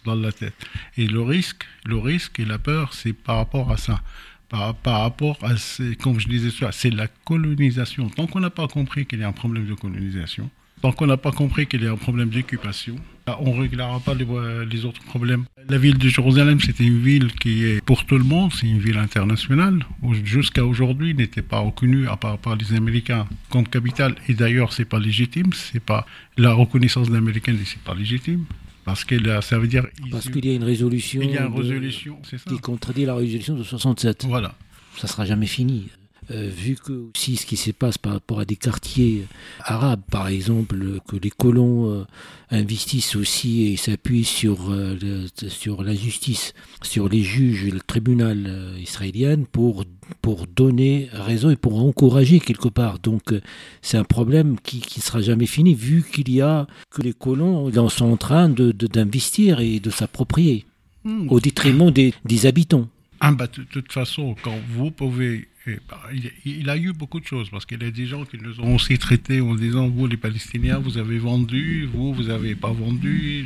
dans 0.06 0.16
la 0.16 0.32
tête. 0.32 0.56
Et 0.98 1.08
le 1.08 1.22
risque, 1.22 1.66
le 1.86 1.98
risque 1.98 2.40
et 2.40 2.46
la 2.46 2.58
peur, 2.58 2.94
c'est 2.94 3.14
par 3.14 3.38
rapport 3.38 3.72
à 3.72 3.78
ça. 3.78 4.02
Par, 4.50 4.76
par 4.76 5.02
rapport 5.02 5.38
à, 5.44 5.54
comme 6.02 6.20
je 6.20 6.28
disais, 6.28 6.50
c'est 6.72 6.90
la 6.90 7.08
colonisation. 7.08 8.10
Tant 8.10 8.28
qu'on 8.28 8.40
n'a 8.40 8.50
pas 8.50 8.68
compris 8.68 9.06
qu'il 9.06 9.20
y 9.20 9.24
a 9.24 9.28
un 9.28 9.34
problème 9.34 9.68
de 9.68 9.76
colonisation, 9.76 10.50
tant 10.82 10.92
qu'on 10.92 11.06
n'a 11.08 11.18
pas 11.18 11.32
compris 11.32 11.68
qu'il 11.68 11.84
y 11.84 11.88
a 11.88 11.92
un 11.92 11.98
problème 11.98 12.30
d'occupation, 12.30 12.96
on 13.28 13.56
ne 13.56 13.62
réglera 13.62 14.00
pas 14.00 14.14
les, 14.14 14.86
autres 14.86 15.04
problèmes. 15.04 15.46
La 15.70 15.78
ville 15.78 15.98
de 15.98 16.08
Jérusalem, 16.08 16.60
c'était 16.60 16.84
une 16.84 17.02
ville 17.02 17.32
qui 17.34 17.64
est 17.66 17.84
pour 17.86 18.06
tout 18.06 18.18
le 18.18 18.24
monde, 18.24 18.52
c'est 18.54 18.68
une 18.68 18.80
ville 18.80 18.98
internationale. 18.98 19.86
Jusqu'à 20.24 20.66
aujourd'hui, 20.66 21.14
n'était 21.14 21.42
pas 21.42 21.60
reconnue 21.60 22.08
à 22.08 22.18
part 22.18 22.38
par 22.38 22.56
les 22.56 22.74
Américains 22.74 23.28
comme 23.50 23.68
capitale. 23.68 24.16
Et 24.28 24.34
d'ailleurs, 24.34 24.74
c'est 24.74 24.86
pas 24.86 25.00
légitime. 25.00 25.54
C'est 25.54 25.84
pas 25.84 26.06
la 26.38 26.54
reconnaissance 26.54 27.10
d'Américains, 27.10 27.56
c'est 27.66 27.80
pas 27.80 27.96
légitime. 27.96 28.46
Parce 28.84 29.04
que 29.06 29.16
ça 29.42 29.60
veut 29.60 29.68
dire. 29.68 29.86
Parce 30.10 30.30
qu'il 30.30 30.46
y 30.46 30.50
a 30.50 30.54
une 30.54 30.64
résolution. 30.64 31.22
Il 31.22 31.32
y 31.32 31.38
a 31.38 31.46
une 31.46 31.54
résolution, 31.56 32.18
c'est 32.24 32.40
ça. 32.40 32.50
Qui 32.50 32.58
contredit 32.60 33.06
la 33.06 33.16
résolution 33.16 33.56
de 33.56 33.64
67. 33.64 34.26
Voilà. 34.26 34.56
Ça 34.98 35.08
sera 35.08 35.26
jamais 35.26 35.46
fini. 35.46 35.90
Euh, 36.30 36.50
vu 36.50 36.76
que 36.76 37.10
aussi 37.16 37.36
ce 37.36 37.48
qui 37.48 37.58
se 37.58 37.72
passe 37.72 37.98
par 37.98 38.14
rapport 38.14 38.40
à 38.40 38.46
des 38.46 38.56
quartiers 38.56 39.26
arabes, 39.60 40.02
par 40.12 40.28
exemple, 40.28 41.00
que 41.08 41.16
les 41.16 41.32
colons 41.32 41.92
euh, 41.92 42.04
investissent 42.52 43.16
aussi 43.16 43.64
et 43.64 43.76
s'appuient 43.76 44.24
sur, 44.24 44.72
euh, 44.72 45.26
sur 45.48 45.84
la 45.84 45.96
justice, 45.96 46.54
sur 46.84 47.10
les 47.10 47.24
juges 47.24 47.66
et 47.66 47.72
le 47.72 47.80
tribunal 47.80 48.76
israélien 48.80 49.38
pour, 49.52 49.84
pour 50.22 50.46
donner 50.46 51.10
raison 51.12 51.50
et 51.50 51.56
pour 51.56 51.84
encourager 51.84 52.40
quelque 52.40 52.70
part. 52.70 53.00
Donc 53.00 53.34
c'est 53.82 53.98
un 53.98 54.04
problème 54.04 54.58
qui 54.64 54.84
ne 54.98 55.02
sera 55.02 55.22
jamais 55.22 55.48
fini, 55.48 55.74
vu 55.74 56.04
qu'il 56.04 56.32
y 56.32 56.42
a 56.42 56.68
que 56.92 57.02
les 57.02 57.14
colons 57.14 57.72
sont 57.90 58.12
en 58.12 58.18
train 58.18 58.48
d'investir 58.48 59.58
de, 59.58 59.64
et 59.64 59.80
de 59.80 59.90
s'approprier, 59.90 60.66
hmm. 61.04 61.30
au 61.30 61.40
détriment 61.40 61.90
des, 61.90 62.14
des 62.26 62.46
habitants. 62.46 62.88
Ah 63.20 63.32
bah, 63.32 63.48
de 63.48 63.64
toute 63.64 63.92
façon, 63.92 64.36
quand 64.44 64.56
vous 64.70 64.92
pouvez 64.92 65.48
bah, 65.68 66.02
il, 66.44 66.70
a 66.70 66.78
eu 66.78 66.92
beaucoup 66.92 67.20
de 67.20 67.26
choses 67.26 67.50
parce 67.50 67.66
qu'il 67.66 67.82
y 67.82 67.86
a 67.86 67.92
des 67.92 68.08
gens 68.08 68.26
qui 68.26 68.38
nous 68.38 68.60
ont 68.62 68.76
aussi 68.76 68.98
traités 68.98 69.42
en 69.42 69.54
disant 69.54 69.90
vous 69.90 70.08
les 70.08 70.18
Palestiniens 70.18 70.80
vous 70.80 70.98
avez 70.98 71.20
vendu, 71.20 71.88
vous 71.94 72.14
vous 72.14 72.30
avez 72.30 72.56
pas 72.56 72.72
vendu. 72.72 73.46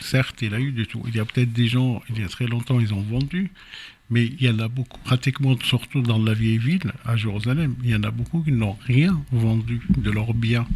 Certes, 0.00 0.42
il 0.42 0.54
a 0.54 0.60
eu 0.60 0.72
du 0.72 0.86
tout. 0.86 1.02
Il 1.06 1.14
y 1.14 1.20
a 1.20 1.24
peut-être 1.24 1.52
des 1.52 1.68
gens 1.68 2.02
il 2.10 2.20
y 2.20 2.24
a 2.24 2.28
très 2.28 2.46
longtemps 2.46 2.80
ils 2.80 2.92
ont 2.92 3.02
vendu, 3.02 3.50
mais 4.10 4.26
il 4.26 4.42
y 4.42 4.50
en 4.50 4.58
a 4.58 4.68
beaucoup, 4.68 4.98
pratiquement 5.04 5.56
surtout 5.62 6.02
dans 6.02 6.18
la 6.18 6.34
vieille 6.34 6.58
ville 6.58 6.92
à 7.04 7.16
Jérusalem, 7.16 7.76
il 7.82 7.90
y 7.90 7.94
en 7.94 8.02
a 8.02 8.10
beaucoup 8.10 8.42
qui 8.42 8.52
n'ont 8.52 8.76
rien 8.86 9.22
vendu 9.30 9.80
de 9.96 10.10
leurs 10.10 10.34
biens, 10.34 10.66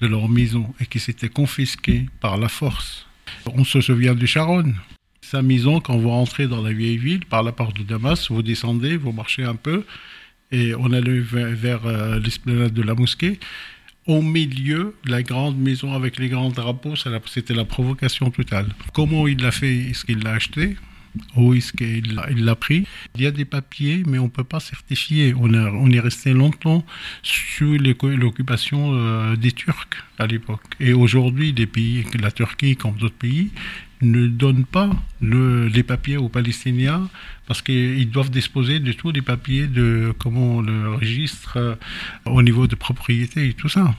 de 0.00 0.06
leur 0.06 0.28
maison 0.28 0.74
et 0.80 0.86
qui 0.86 1.00
s'étaient 1.00 1.28
confisqués 1.28 2.06
par 2.20 2.36
la 2.36 2.48
force. 2.48 3.06
On 3.46 3.64
se 3.64 3.80
souvient 3.80 4.14
du 4.14 4.26
Sharon. 4.26 4.74
Sa 5.22 5.42
maison, 5.42 5.80
quand 5.80 5.96
vous 5.96 6.10
rentrez 6.10 6.46
dans 6.46 6.62
la 6.62 6.72
vieille 6.72 6.98
ville, 6.98 7.24
par 7.24 7.42
la 7.42 7.50
porte 7.50 7.78
de 7.78 7.82
Damas, 7.82 8.30
vous 8.30 8.42
descendez, 8.42 8.96
vous 8.96 9.10
marchez 9.10 9.42
un 9.42 9.56
peu, 9.56 9.84
et 10.52 10.74
on 10.74 10.92
allait 10.92 11.20
vers, 11.20 11.86
euh, 11.86 12.20
l'esplanade 12.20 12.72
de 12.72 12.82
la 12.82 12.94
mosquée. 12.94 13.38
Au 14.06 14.20
milieu, 14.20 14.94
la 15.06 15.22
grande 15.22 15.58
maison 15.58 15.94
avec 15.94 16.18
les 16.18 16.28
grands 16.28 16.50
drapeaux, 16.50 16.94
c'était 17.26 17.54
la 17.54 17.64
provocation 17.64 18.30
totale. 18.30 18.66
Comment 18.92 19.26
il 19.26 19.40
l'a 19.40 19.50
fait 19.50 19.74
Est-ce 19.76 20.04
qu'il 20.04 20.22
l'a 20.22 20.32
acheté? 20.32 20.76
Où 21.36 21.54
est-ce 21.54 21.72
qu'il 21.72 22.14
l'a 22.44 22.56
pris? 22.56 22.86
Il 23.14 23.22
y 23.22 23.26
a 23.26 23.30
des 23.30 23.44
papiers, 23.44 24.02
mais 24.06 24.18
on 24.18 24.24
ne 24.24 24.28
peut 24.28 24.44
pas 24.44 24.60
certifier. 24.60 25.32
On, 25.34 25.90
est 25.90 26.00
resté 26.00 26.32
longtemps 26.32 26.84
sous 27.22 27.78
l'occupation 27.78 28.90
euh, 28.94 29.36
des 29.36 29.52
Turcs 29.52 29.88
à 30.18 30.26
l'époque. 30.26 30.62
Et 30.80 30.92
aujourd'hui, 30.92 31.52
des 31.52 31.66
pays, 31.66 32.04
la 32.20 32.30
Turquie 32.30 32.76
comme 32.76 32.96
d'autres 32.96 33.14
pays, 33.14 33.52
ne 34.02 34.26
donnent 34.26 34.66
pas 34.66 34.90
le, 35.20 35.68
les 35.68 35.82
papiers 35.82 36.16
aux 36.16 36.28
Palestiniens 36.28 37.08
parce 37.46 37.62
qu'ils 37.62 38.10
doivent 38.10 38.30
disposer 38.30 38.80
de 38.80 38.92
tous 38.92 39.10
les 39.10 39.22
papiers 39.22 39.66
de 39.66 40.14
comment 40.18 40.62
le 40.62 40.94
registre 40.94 41.56
euh, 41.56 41.74
au 42.26 42.42
niveau 42.42 42.66
de 42.66 42.74
propriété 42.74 43.48
et 43.48 43.54
tout 43.54 43.68
ça. 43.68 43.94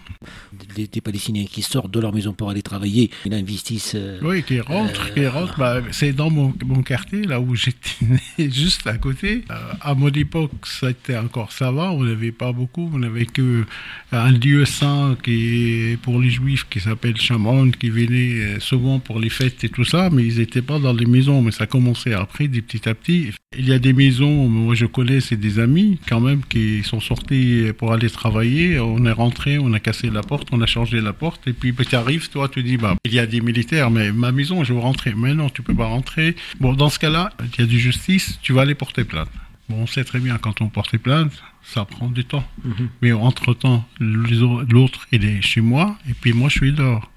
Des, 0.75 1.01
Palestiniens 1.01 1.45
qui 1.45 1.61
sortent 1.61 1.91
de 1.91 1.99
leur 1.99 2.13
maison 2.13 2.33
pour 2.33 2.49
aller 2.49 2.63
travailler, 2.63 3.11
ils 3.25 3.33
investissent. 3.33 3.93
Euh, 3.95 4.19
oui, 4.23 4.43
qui 4.43 4.59
rentrent, 4.59 5.13
qui 5.13 5.21
euh, 5.21 5.29
rentrent. 5.29 5.59
Bah, 5.59 5.81
c'est 5.91 6.13
dans 6.13 6.29
mon, 6.31 6.53
mon, 6.65 6.81
quartier, 6.81 7.23
là 7.23 7.39
où 7.39 7.55
j'étais 7.55 7.91
né, 8.01 8.51
juste 8.51 8.87
à 8.87 8.97
côté. 8.97 9.45
à 9.81 9.93
mon 9.93 10.09
époque, 10.09 10.51
c'était 10.65 11.17
encore 11.17 11.51
ça 11.51 11.71
va, 11.71 11.91
on 11.91 12.03
n'avait 12.03 12.31
pas 12.31 12.51
beaucoup, 12.51 12.89
on 12.93 12.99
n'avait 12.99 13.25
que 13.25 13.65
un 14.11 14.31
lieu 14.31 14.65
saint 14.65 15.17
qui 15.21 15.91
est 15.91 15.97
pour 15.97 16.19
les 16.19 16.29
juifs 16.29 16.65
qui 16.69 16.79
s'appelle 16.79 17.17
Chamon, 17.17 17.71
qui 17.71 17.89
venait 17.89 18.59
souvent 18.59 18.99
pour 18.99 19.19
les 19.19 19.29
fêtes 19.29 19.63
et 19.63 19.69
tout 19.69 19.83
ça 19.85 20.09
mais 20.11 20.25
ils 20.25 20.37
n'étaient 20.39 20.61
pas 20.61 20.79
dans 20.79 20.93
les 20.93 21.05
maisons. 21.05 21.41
Mais 21.41 21.51
ça 21.51 21.67
commençait 21.67 22.13
après, 22.13 22.47
petit 22.47 22.87
à 22.87 22.95
petit. 22.95 23.31
Il 23.57 23.67
y 23.67 23.73
a 23.73 23.79
des 23.79 23.93
maisons, 23.93 24.49
moi 24.49 24.75
je 24.75 24.85
connais, 24.85 25.21
c'est 25.21 25.37
des 25.37 25.59
amis 25.59 25.99
quand 26.07 26.19
même 26.19 26.41
qui 26.43 26.83
sont 26.83 26.99
sortis 26.99 27.67
pour 27.77 27.93
aller 27.93 28.09
travailler. 28.09 28.79
On 28.79 29.05
est 29.05 29.11
rentré, 29.11 29.57
on 29.57 29.71
a 29.73 29.79
cassé 29.79 30.09
la 30.09 30.21
porte, 30.21 30.49
on 30.51 30.61
a 30.61 30.65
changé 30.65 30.99
la 30.99 31.13
porte. 31.13 31.47
Et 31.47 31.53
puis 31.53 31.73
tu 31.73 31.95
arrives, 31.95 32.29
toi, 32.29 32.49
tu 32.49 32.63
dis, 32.63 32.77
bah, 32.77 32.95
il 33.05 33.13
y 33.13 33.19
a 33.19 33.25
des 33.25 33.41
militaires, 33.41 33.91
mais 33.91 34.11
ma 34.11 34.31
maison, 34.31 34.63
je 34.63 34.73
veux 34.73 34.79
rentrer. 34.79 35.13
Mais 35.15 35.33
non, 35.33 35.49
tu 35.49 35.61
peux 35.61 35.73
pas 35.73 35.87
rentrer. 35.87 36.35
Bon, 36.59 36.73
dans 36.73 36.89
ce 36.89 36.99
cas-là, 36.99 37.31
il 37.53 37.61
y 37.61 37.63
a 37.63 37.67
du 37.67 37.79
justice, 37.79 38.39
tu 38.41 38.51
vas 38.53 38.61
aller 38.61 38.75
porter 38.75 39.05
plainte. 39.05 39.29
Bon, 39.69 39.77
on 39.77 39.87
sait 39.87 40.03
très 40.03 40.19
bien, 40.19 40.37
quand 40.37 40.61
on 40.61 40.69
porte 40.69 40.97
plainte, 40.97 41.31
ça 41.63 41.85
prend 41.85 42.07
du 42.07 42.25
temps. 42.25 42.45
Mhm. 42.63 42.89
Mais 43.01 43.11
entre-temps, 43.13 43.87
l'autre, 43.99 45.07
il 45.11 45.25
est 45.25 45.41
chez 45.41 45.61
moi, 45.61 45.97
et 46.09 46.13
puis 46.13 46.33
moi, 46.33 46.49
je 46.49 46.57
suis 46.59 46.73
dehors. 46.73 47.09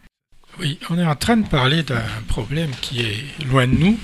Oui, 0.60 0.78
on 0.90 0.98
est 0.98 1.04
en 1.04 1.14
train 1.14 1.36
de 1.36 1.46
parler 1.46 1.82
d'un 1.82 2.02
problème 2.26 2.70
qui 2.80 3.00
est 3.00 3.46
loin 3.50 3.66
de 3.66 3.74
nous, 3.74 3.98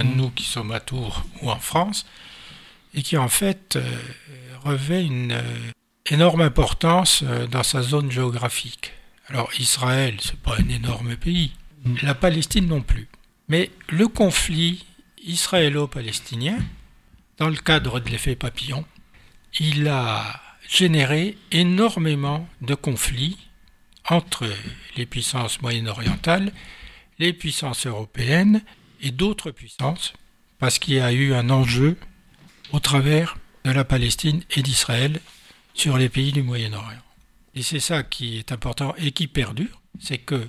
de 0.00 0.02
nous 0.02 0.30
qui 0.30 0.44
sommes 0.44 0.72
à 0.72 0.80
Tours 0.80 1.24
ou 1.42 1.50
en 1.50 1.58
France, 1.58 2.06
et 2.94 3.02
qui 3.02 3.16
en 3.16 3.28
fait 3.28 3.76
euh, 3.76 3.98
revêt 4.64 5.04
une 5.04 5.32
euh, 5.32 5.70
énorme 6.06 6.40
importance 6.42 7.22
euh, 7.22 7.46
dans 7.46 7.62
sa 7.62 7.82
zone 7.82 8.10
géographique. 8.10 8.92
Alors 9.28 9.50
Israël, 9.58 10.16
c'est 10.20 10.38
pas 10.40 10.56
un 10.58 10.68
énorme 10.68 11.16
pays, 11.16 11.52
mm. 11.84 11.96
la 12.02 12.14
Palestine 12.14 12.66
non 12.66 12.82
plus. 12.82 13.08
Mais 13.48 13.70
le 13.88 14.08
conflit 14.08 14.84
israélo-palestinien, 15.24 16.58
dans 17.38 17.48
le 17.48 17.56
cadre 17.56 18.00
de 18.00 18.08
l'effet 18.10 18.36
papillon, 18.36 18.84
il 19.58 19.88
a 19.88 20.40
généré 20.68 21.36
énormément 21.50 22.48
de 22.60 22.74
conflits 22.74 23.36
entre 24.08 24.48
les 24.96 25.06
puissances 25.06 25.60
moyen-orientales, 25.60 26.52
les 27.18 27.32
puissances 27.32 27.86
européennes 27.86 28.62
et 29.02 29.10
d'autres 29.10 29.50
puissances, 29.50 30.14
parce 30.58 30.78
qu'il 30.78 30.94
y 30.94 31.00
a 31.00 31.12
eu 31.12 31.34
un 31.34 31.50
enjeu 31.50 31.96
au 32.72 32.80
travers 32.80 33.36
de 33.64 33.70
la 33.70 33.84
Palestine 33.84 34.42
et 34.50 34.62
d'Israël 34.62 35.20
sur 35.74 35.98
les 35.98 36.08
pays 36.08 36.32
du 36.32 36.42
Moyen-Orient. 36.42 37.02
Et 37.54 37.62
c'est 37.62 37.80
ça 37.80 38.02
qui 38.02 38.38
est 38.38 38.52
important 38.52 38.94
et 38.96 39.12
qui 39.12 39.26
perdure, 39.26 39.80
c'est 40.00 40.18
que 40.18 40.48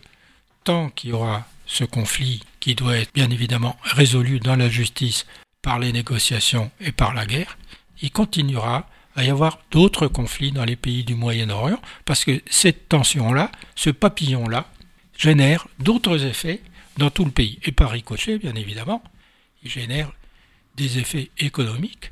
tant 0.63 0.89
qu'il 0.89 1.09
y 1.09 1.13
aura 1.13 1.45
ce 1.65 1.83
conflit 1.83 2.41
qui 2.59 2.75
doit 2.75 2.97
être 2.97 3.13
bien 3.13 3.29
évidemment 3.29 3.77
résolu 3.83 4.39
dans 4.39 4.55
la 4.55 4.69
justice 4.69 5.25
par 5.61 5.79
les 5.79 5.91
négociations 5.91 6.71
et 6.79 6.91
par 6.91 7.13
la 7.13 7.25
guerre, 7.25 7.57
il 8.01 8.11
continuera 8.11 8.87
à 9.15 9.23
y 9.23 9.29
avoir 9.29 9.59
d'autres 9.71 10.07
conflits 10.07 10.51
dans 10.51 10.65
les 10.65 10.75
pays 10.75 11.03
du 11.03 11.15
Moyen-Orient, 11.15 11.81
parce 12.05 12.25
que 12.25 12.41
cette 12.49 12.89
tension-là, 12.89 13.51
ce 13.75 13.89
papillon-là, 13.89 14.69
génère 15.17 15.67
d'autres 15.79 16.25
effets 16.25 16.61
dans 16.97 17.09
tout 17.09 17.25
le 17.25 17.31
pays. 17.31 17.59
Et 17.63 17.71
par 17.71 17.91
ricochet, 17.91 18.37
bien 18.37 18.55
évidemment, 18.55 19.03
il 19.63 19.69
génère 19.69 20.11
des 20.75 20.99
effets 20.99 21.29
économiques 21.37 22.11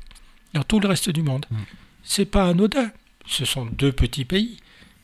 dans 0.54 0.62
tout 0.62 0.80
le 0.80 0.88
reste 0.88 1.10
du 1.10 1.22
monde. 1.22 1.46
Ce 1.50 1.54
mm. 1.54 1.64
C'est 2.04 2.26
pas 2.26 2.48
anodin. 2.48 2.90
Ce 3.26 3.44
sont 3.44 3.66
deux 3.66 3.92
petits 3.92 4.24
pays. 4.24 4.58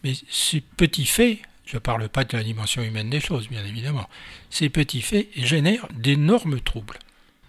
Mais 0.04 0.14
ces 0.30 0.60
petits 0.60 1.06
faits, 1.06 1.38
je 1.66 1.76
ne 1.76 1.80
parle 1.80 2.08
pas 2.08 2.24
de 2.24 2.36
la 2.36 2.42
dimension 2.42 2.82
humaine 2.82 3.10
des 3.10 3.20
choses, 3.20 3.48
bien 3.48 3.64
évidemment, 3.64 4.08
ces 4.50 4.68
petits 4.68 5.02
faits 5.02 5.28
génèrent 5.36 5.88
d'énormes 5.92 6.60
troubles. 6.60 6.98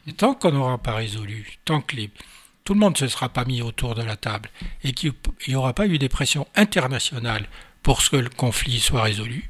Et 0.08 0.14
tant 0.14 0.34
qu'on 0.34 0.52
n'aura 0.52 0.78
pas 0.78 0.96
résolu, 0.96 1.58
tant 1.66 1.82
que 1.82 1.96
tout 2.64 2.74
le 2.74 2.80
monde 2.80 2.94
ne 2.94 3.00
se 3.00 3.08
sera 3.08 3.30
pas 3.30 3.46
mis 3.46 3.62
autour 3.62 3.96
de 3.96 4.02
la 4.02 4.16
table 4.16 4.50
et 4.84 4.94
qu'il 4.94 5.14
n'y 5.48 5.56
aura 5.56 5.74
pas 5.74 5.88
eu 5.88 5.98
des 5.98 6.10
pressions 6.10 6.48
internationales 6.56 7.48
pour 7.84 8.08
que 8.08 8.16
le 8.16 8.30
conflit 8.30 8.80
soit 8.80 9.04
résolu, 9.04 9.48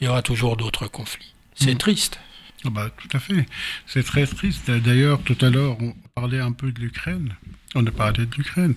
il 0.00 0.06
y 0.06 0.08
aura 0.08 0.22
toujours 0.22 0.56
d'autres 0.56 0.86
conflits. 0.86 1.34
C'est 1.58 1.74
mm. 1.74 1.78
triste. 1.78 2.20
Ah 2.64 2.70
bah, 2.70 2.90
tout 2.96 3.16
à 3.16 3.20
fait. 3.20 3.46
C'est 3.86 4.02
très 4.02 4.26
triste. 4.26 4.70
D'ailleurs, 4.70 5.20
tout 5.22 5.36
à 5.40 5.50
l'heure, 5.50 5.76
on 5.80 5.94
parlait 6.14 6.40
un 6.40 6.52
peu 6.52 6.72
de 6.72 6.80
l'Ukraine. 6.80 7.34
On 7.74 7.86
a 7.86 7.90
parlé 7.90 8.26
de 8.26 8.34
l'Ukraine. 8.36 8.74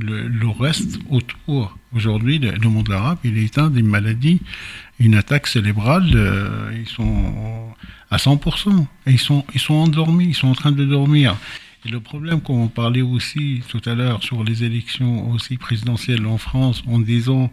Le, 0.00 0.48
reste 0.48 0.98
autour, 1.10 1.76
aujourd'hui, 1.92 2.38
le, 2.38 2.68
monde 2.68 2.90
arabe, 2.90 3.18
il 3.24 3.36
est 3.36 3.46
éteint 3.46 3.68
d'une 3.68 3.86
maladie, 3.86 4.40
une 5.00 5.16
attaque 5.16 5.48
cérébrale. 5.48 6.08
Euh, 6.14 6.70
ils 6.76 6.88
sont 6.88 7.74
à 8.10 8.16
100%. 8.16 8.86
Et 9.06 9.12
ils 9.12 9.18
sont, 9.18 9.44
ils 9.54 9.60
sont 9.60 9.74
endormis, 9.74 10.28
ils 10.28 10.34
sont 10.34 10.48
en 10.48 10.54
train 10.54 10.72
de 10.72 10.84
dormir. 10.84 11.36
Le 11.84 12.00
problème 12.00 12.40
qu'on 12.40 12.66
parlait 12.66 13.02
aussi 13.02 13.62
tout 13.68 13.80
à 13.86 13.94
l'heure 13.94 14.22
sur 14.22 14.42
les 14.42 14.64
élections 14.64 15.30
aussi 15.30 15.56
présidentielles 15.56 16.26
en 16.26 16.36
France, 16.36 16.82
en 16.88 16.98
disant, 16.98 17.50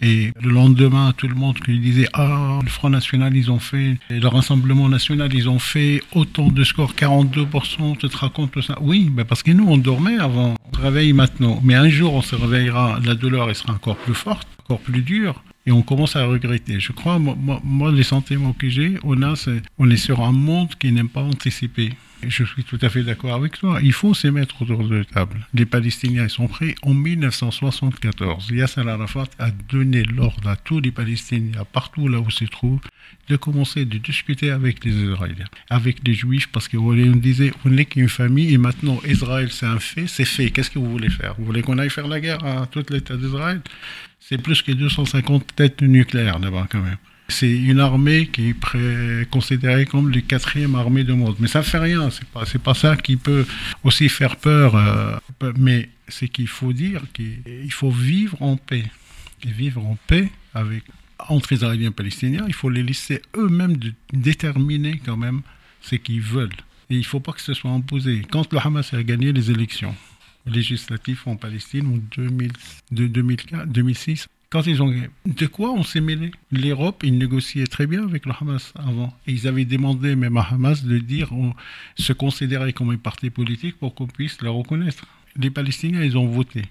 et 0.00 0.32
le 0.40 0.50
lendemain, 0.50 1.12
tout 1.16 1.28
le 1.28 1.34
monde 1.34 1.58
qui 1.60 1.78
disait, 1.78 2.08
ah, 2.14 2.58
le 2.62 2.68
Front 2.70 2.88
National, 2.88 3.36
ils 3.36 3.50
ont 3.50 3.58
fait, 3.58 3.98
le 4.08 4.26
Rassemblement 4.26 4.88
National, 4.88 5.32
ils 5.34 5.48
ont 5.48 5.58
fait 5.58 6.02
autant 6.14 6.48
de 6.48 6.64
scores, 6.64 6.94
42%, 6.94 7.98
tu 7.98 8.08
te 8.08 8.16
racontes 8.16 8.52
tout 8.52 8.62
ça. 8.62 8.78
Oui, 8.80 9.10
ben 9.10 9.24
parce 9.24 9.42
que 9.42 9.52
nous, 9.52 9.66
on 9.68 9.76
dormait 9.76 10.18
avant, 10.18 10.54
on 10.72 10.76
se 10.76 10.80
réveille 10.80 11.12
maintenant. 11.12 11.60
Mais 11.62 11.74
un 11.74 11.90
jour, 11.90 12.14
on 12.14 12.22
se 12.22 12.34
réveillera, 12.34 12.98
la 13.04 13.14
douleur, 13.14 13.50
elle 13.50 13.54
sera 13.54 13.74
encore 13.74 13.96
plus 13.96 14.14
forte, 14.14 14.48
encore 14.64 14.80
plus 14.80 15.02
dure 15.02 15.42
et 15.66 15.72
on 15.72 15.82
commence 15.82 16.16
à 16.16 16.24
regretter. 16.24 16.78
Je 16.80 16.92
crois, 16.92 17.18
moi, 17.18 17.60
moi 17.64 17.92
les 17.92 18.04
sentiments 18.04 18.52
que 18.52 18.68
j'ai, 18.68 18.98
on, 19.02 19.16
on 19.78 19.90
est 19.90 19.96
sur 19.96 20.20
un 20.20 20.32
monde 20.32 20.74
qui 20.78 20.92
n'aime 20.92 21.08
pas 21.08 21.22
anticiper. 21.22 21.90
Je 22.22 22.44
suis 22.44 22.64
tout 22.64 22.78
à 22.80 22.88
fait 22.88 23.02
d'accord 23.02 23.34
avec 23.34 23.58
toi. 23.58 23.78
Il 23.82 23.92
faut 23.92 24.14
se 24.14 24.28
mettre 24.28 24.62
autour 24.62 24.86
de 24.88 24.96
la 24.96 25.04
table. 25.04 25.46
Les 25.54 25.66
Palestiniens 25.66 26.28
sont 26.28 26.48
prêts. 26.48 26.74
En 26.82 26.94
1974, 26.94 28.50
Yasser 28.50 28.88
Arafat 28.88 29.26
a 29.38 29.50
donné 29.50 30.02
l'ordre 30.02 30.48
à 30.48 30.56
tous 30.56 30.80
les 30.80 30.90
Palestiniens, 30.90 31.64
partout 31.72 32.08
là 32.08 32.18
où 32.18 32.30
se 32.30 32.44
trouvent, 32.44 32.80
de 33.28 33.36
commencer 33.36 33.84
de 33.84 33.98
discuter 33.98 34.50
avec 34.50 34.84
les 34.84 34.92
Israéliens, 34.92 35.46
avec 35.68 36.06
les 36.06 36.14
Juifs, 36.14 36.48
parce 36.48 36.68
qu'on 36.68 36.94
disait, 37.16 37.52
on 37.64 37.70
n'est 37.70 37.84
qu'une 37.84 38.08
famille, 38.08 38.54
et 38.54 38.58
maintenant 38.58 39.00
Israël 39.06 39.50
c'est 39.50 39.66
un 39.66 39.78
fait, 39.78 40.06
c'est 40.06 40.24
fait. 40.24 40.50
Qu'est-ce 40.50 40.70
que 40.70 40.78
vous 40.78 40.90
voulez 40.90 41.10
faire? 41.10 41.34
Vous 41.38 41.44
voulez 41.44 41.62
qu'on 41.62 41.78
aille 41.78 41.90
faire 41.90 42.08
la 42.08 42.20
guerre 42.20 42.44
à 42.44 42.66
tout 42.66 42.84
l'État 42.90 43.16
d'Israël? 43.16 43.60
C'est 44.20 44.38
plus 44.38 44.62
que 44.62 44.72
250 44.72 45.54
têtes 45.54 45.82
nucléaires 45.82 46.38
là-bas 46.38 46.66
quand 46.70 46.82
même. 46.82 46.96
C'est 47.28 47.50
une 47.50 47.80
armée 47.80 48.28
qui 48.28 48.50
est 48.50 49.30
considérée 49.30 49.84
comme 49.84 50.10
la 50.10 50.20
quatrième 50.20 50.74
armée 50.74 51.04
du 51.04 51.12
monde. 51.12 51.36
Mais 51.40 51.48
ça 51.48 51.58
ne 51.58 51.64
fait 51.64 51.78
rien, 51.78 52.08
c'est 52.10 52.28
pas, 52.28 52.44
pas 52.62 52.74
ça 52.74 52.96
qui 52.96 53.16
peut 53.16 53.44
aussi 53.82 54.08
faire 54.08 54.36
peur. 54.36 54.76
Euh, 54.76 55.16
mais 55.56 55.88
c'est 56.08 56.28
qu'il 56.28 56.48
faut 56.48 56.72
dire 56.72 57.02
qu'il 57.12 57.72
faut 57.72 57.90
vivre 57.90 58.40
en 58.40 58.56
paix. 58.56 58.84
Et 59.44 59.50
vivre 59.50 59.84
en 59.84 59.98
paix 60.06 60.30
avec, 60.54 60.84
entre 61.28 61.52
Israéliens 61.52 61.88
et 61.88 61.92
Palestiniens, 61.92 62.44
il 62.46 62.54
faut 62.54 62.70
les 62.70 62.82
laisser 62.82 63.20
eux-mêmes 63.36 63.76
déterminer 64.12 65.00
quand 65.04 65.16
même 65.16 65.42
ce 65.82 65.96
qu'ils 65.96 66.22
veulent. 66.22 66.56
Et 66.90 66.94
il 66.94 67.00
ne 67.00 67.04
faut 67.04 67.20
pas 67.20 67.32
que 67.32 67.40
ce 67.40 67.54
soit 67.54 67.70
imposé. 67.70 68.22
Quand 68.30 68.52
le 68.52 68.58
Hamas 68.58 68.94
a 68.94 69.02
gagné 69.02 69.32
les 69.32 69.50
élections 69.50 69.94
législatives 70.46 71.22
en 71.26 71.36
Palestine 71.36 71.86
en 71.86 71.98
2000, 72.16 72.52
2004, 72.92 73.66
2006, 73.66 74.28
quand 74.48 74.66
ils 74.66 74.80
ont 74.80 74.94
de 75.24 75.46
quoi 75.46 75.72
on 75.72 75.82
s'est 75.82 76.00
mêlé? 76.00 76.30
L'Europe, 76.52 77.02
ils 77.04 77.18
négociaient 77.18 77.66
très 77.66 77.86
bien 77.86 78.04
avec 78.04 78.26
le 78.26 78.32
Hamas 78.38 78.72
avant. 78.76 79.12
Ils 79.26 79.48
avaient 79.48 79.64
demandé 79.64 80.14
même 80.14 80.36
à 80.36 80.42
Hamas 80.42 80.84
de 80.84 80.98
dire, 80.98 81.32
on 81.32 81.52
se 81.96 82.12
considérer 82.12 82.72
comme 82.72 82.90
un 82.90 82.96
parti 82.96 83.30
politique 83.30 83.76
pour 83.78 83.94
qu'on 83.94 84.06
puisse 84.06 84.40
le 84.42 84.50
reconnaître. 84.50 85.06
Les 85.36 85.50
Palestiniens, 85.50 86.02
ils 86.02 86.16
ont 86.16 86.26
voté. 86.26 86.62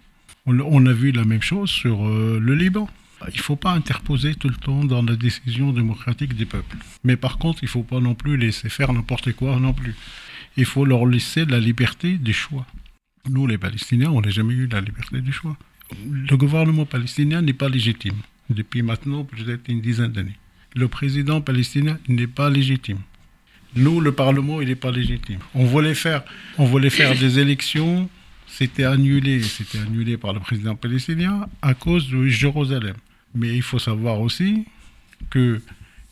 On, 0.46 0.86
a 0.86 0.94
vu 0.94 1.12
la 1.12 1.26
même 1.26 1.42
chose 1.42 1.70
sur 1.70 2.08
euh, 2.08 2.40
le 2.40 2.56
Liban. 2.56 2.88
Il 3.28 3.38
ne 3.38 3.42
faut 3.42 3.56
pas 3.56 3.72
interposer 3.72 4.36
tout 4.36 4.50
le 4.50 4.56
temps 4.56 4.86
dans 4.86 5.02
la 5.02 5.16
décision 5.16 5.74
démocratique 5.74 6.36
des 6.36 6.46
peuples. 6.46 6.78
Mais 7.04 7.18
par 7.18 7.38
contre, 7.38 7.64
il 7.64 7.66
ne 7.66 7.72
faut 7.72 7.84
pas 7.84 8.00
non 8.00 8.14
plus 8.14 8.38
laisser 8.38 8.70
faire 8.70 8.94
n'importe 8.94 9.34
quoi 9.34 9.60
non 9.60 9.74
plus. 9.74 9.96
Il 10.56 10.66
faut 10.66 10.86
leur 10.86 11.06
laisser 11.06 11.46
la 11.46 11.60
liberté 11.60 12.18
du 12.18 12.34
choix. 12.34 12.66
Nous, 13.28 13.48
les 13.48 13.58
Palestiniens, 13.58 14.12
on 14.12 14.22
n'a 14.22 14.30
jamais 14.30 14.54
eu 14.54 14.68
la 14.68 14.82
liberté 14.82 15.20
du 15.20 15.32
choix 15.32 15.58
le 16.10 16.36
gouvernement 16.38 16.86
palestinien 16.86 17.42
n'est 17.42 17.54
pas 17.54 17.70
légitime 17.70 18.16
depuis 18.50 18.82
maintenant 18.82 19.24
peut-être 19.24 19.70
une 19.70 19.82
dizaine 19.82 20.12
d'années. 20.12 20.38
Le 20.76 20.88
président 20.88 21.42
palestinien 21.42 21.98
n'est 22.08 22.28
pas 22.28 22.50
légitime. 22.50 23.00
Nous, 23.76 24.00
le 24.00 24.12
Parlement, 24.12 24.62
il 24.62 24.68
n'est 24.68 24.76
pas 24.76 24.92
légitime. 24.92 25.40
On 25.54 25.66
voulait 25.66 25.96
faire, 25.96 26.24
des 26.58 27.40
élections, 27.40 28.10
c'était 28.48 28.86
annulé, 28.86 29.42
par 30.20 30.34
le 30.34 30.40
président 30.40 30.76
palestinien 30.76 31.48
à 31.62 31.74
cause 31.74 32.10
de 32.10 32.28
Jérusalem. 32.28 32.96
Mais 33.34 33.56
il 33.56 33.62
faut 33.62 33.80
savoir 33.80 34.22
aussi 34.22 34.66
que 35.30 35.62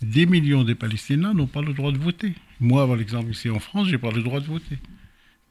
des 0.01 0.25
millions 0.25 0.63
de 0.63 0.73
Palestiniens 0.73 1.33
n'ont 1.33 1.47
pas 1.47 1.61
le 1.61 1.73
droit 1.73 1.91
de 1.91 1.97
voter. 1.97 2.33
Moi, 2.59 2.85
par 2.85 2.99
exemple, 2.99 3.31
ici 3.31 3.49
en 3.49 3.59
France, 3.59 3.87
j'ai 3.87 3.97
pas 3.97 4.11
le 4.11 4.21
droit 4.21 4.41
de 4.41 4.45
voter. 4.45 4.77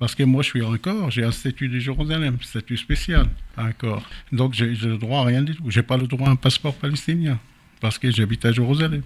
Parce 0.03 0.17
que 0.17 0.25
moi, 0.25 0.43
je 0.43 0.49
suis 0.49 0.63
encore, 0.63 1.13
j'ai 1.13 1.23
un 1.23 1.31
statut 1.31 1.69
de 1.69 1.79
Jérusalem, 1.79 2.37
statut 2.43 2.77
spécial 2.77 3.25
encore. 3.57 4.03
Donc, 4.33 4.53
j'ai 4.53 4.75
le 4.75 4.99
droit 4.99 5.21
à 5.21 5.25
rien 5.27 5.43
du 5.43 5.55
tout. 5.55 5.71
J'ai 5.71 5.85
pas 5.85 5.97
le 5.97 6.09
droit 6.09 6.27
à 6.27 6.33
un 6.33 6.35
passeport 6.35 6.75
palestinien 6.75 7.39
parce 7.81 7.99
que 7.99 8.11
j'habite 8.11 8.45
à 8.45 8.51
Jérusalem. 8.51 9.03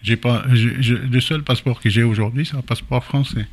J'ai 0.00 0.16
pas, 0.16 0.46
le 0.48 1.20
seul 1.20 1.42
passeport 1.42 1.78
que 1.82 1.90
j'ai 1.90 2.02
aujourd'hui, 2.02 2.46
c'est 2.46 2.56
un 2.56 2.62
passeport 2.62 3.04
français. 3.04 3.46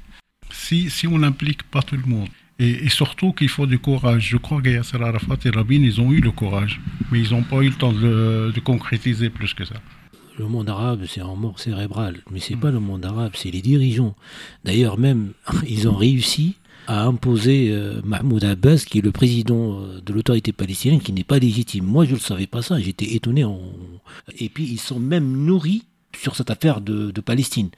Si, 0.49 0.89
si 0.89 1.05
on 1.05 1.17
n'implique 1.17 1.63
pas 1.63 1.81
tout 1.81 1.97
le 1.97 2.05
monde, 2.05 2.29
et, 2.59 2.87
surtout 2.87 3.33
qu'il 3.33 3.49
faut 3.49 3.67
du 3.67 3.77
courage. 3.77 4.29
Je 4.29 4.37
crois 4.37 4.61
que 4.61 4.69
Yasser 4.69 4.95
Arafat 4.95 5.35
et 5.43 5.49
Rabin, 5.49 5.83
ils 5.83 5.99
ont 5.99 6.13
eu 6.13 6.21
le 6.21 6.31
courage, 6.31 6.79
mais 7.11 7.19
ils 7.19 7.31
n'ont 7.31 7.43
pas 7.43 7.57
eu 7.57 7.71
le 7.71 7.75
temps 7.75 7.91
de, 7.91 8.53
de 8.55 8.59
concrétiser 8.61 9.29
plus 9.29 9.53
que 9.53 9.65
ça. 9.65 9.75
le 10.39 10.47
monde 10.47 10.69
arabe, 10.69 11.03
c'est 11.09 11.21
en 11.21 11.35
mort 11.35 11.59
cérébrale, 11.59 12.19
mais 12.31 12.39
c'est 12.39 12.55
pas 12.55 12.71
le 12.71 12.79
monde 12.79 13.05
arabe, 13.05 13.33
c'est 13.35 13.51
les 13.51 13.61
dirigeants. 13.61 14.15
D'ailleurs, 14.63 14.97
même, 14.97 15.33
ils 15.67 15.89
ont 15.89 15.97
réussi 15.97 16.55
à 16.87 17.03
imposer 17.03 17.69
euh, 17.71 18.01
Mahmoud 18.03 18.43
Abbas, 18.43 18.85
qui 18.87 18.99
est 18.99 19.01
le 19.01 19.11
président 19.11 19.79
euh, 19.79 20.01
de 20.01 20.13
l'autorité 20.13 20.51
palestinienne, 20.51 21.01
qui 21.01 21.13
n'est 21.13 21.23
pas 21.23 21.39
légitime. 21.39 21.85
Moi, 21.85 22.05
je 22.05 22.11
ne 22.11 22.15
le 22.15 22.21
savais 22.21 22.47
pas 22.47 22.61
ça, 22.61 22.79
j'étais 22.79 23.15
étonné. 23.15 23.45
Et 24.39 24.49
puis, 24.49 24.65
ils 24.65 24.79
sont 24.79 24.99
même 24.99 25.45
nourris 25.45 25.83
sur 26.17 26.35
cette 26.35 26.49
affaire 26.49 26.81
de, 26.81 27.11
Palestine. 27.25 27.69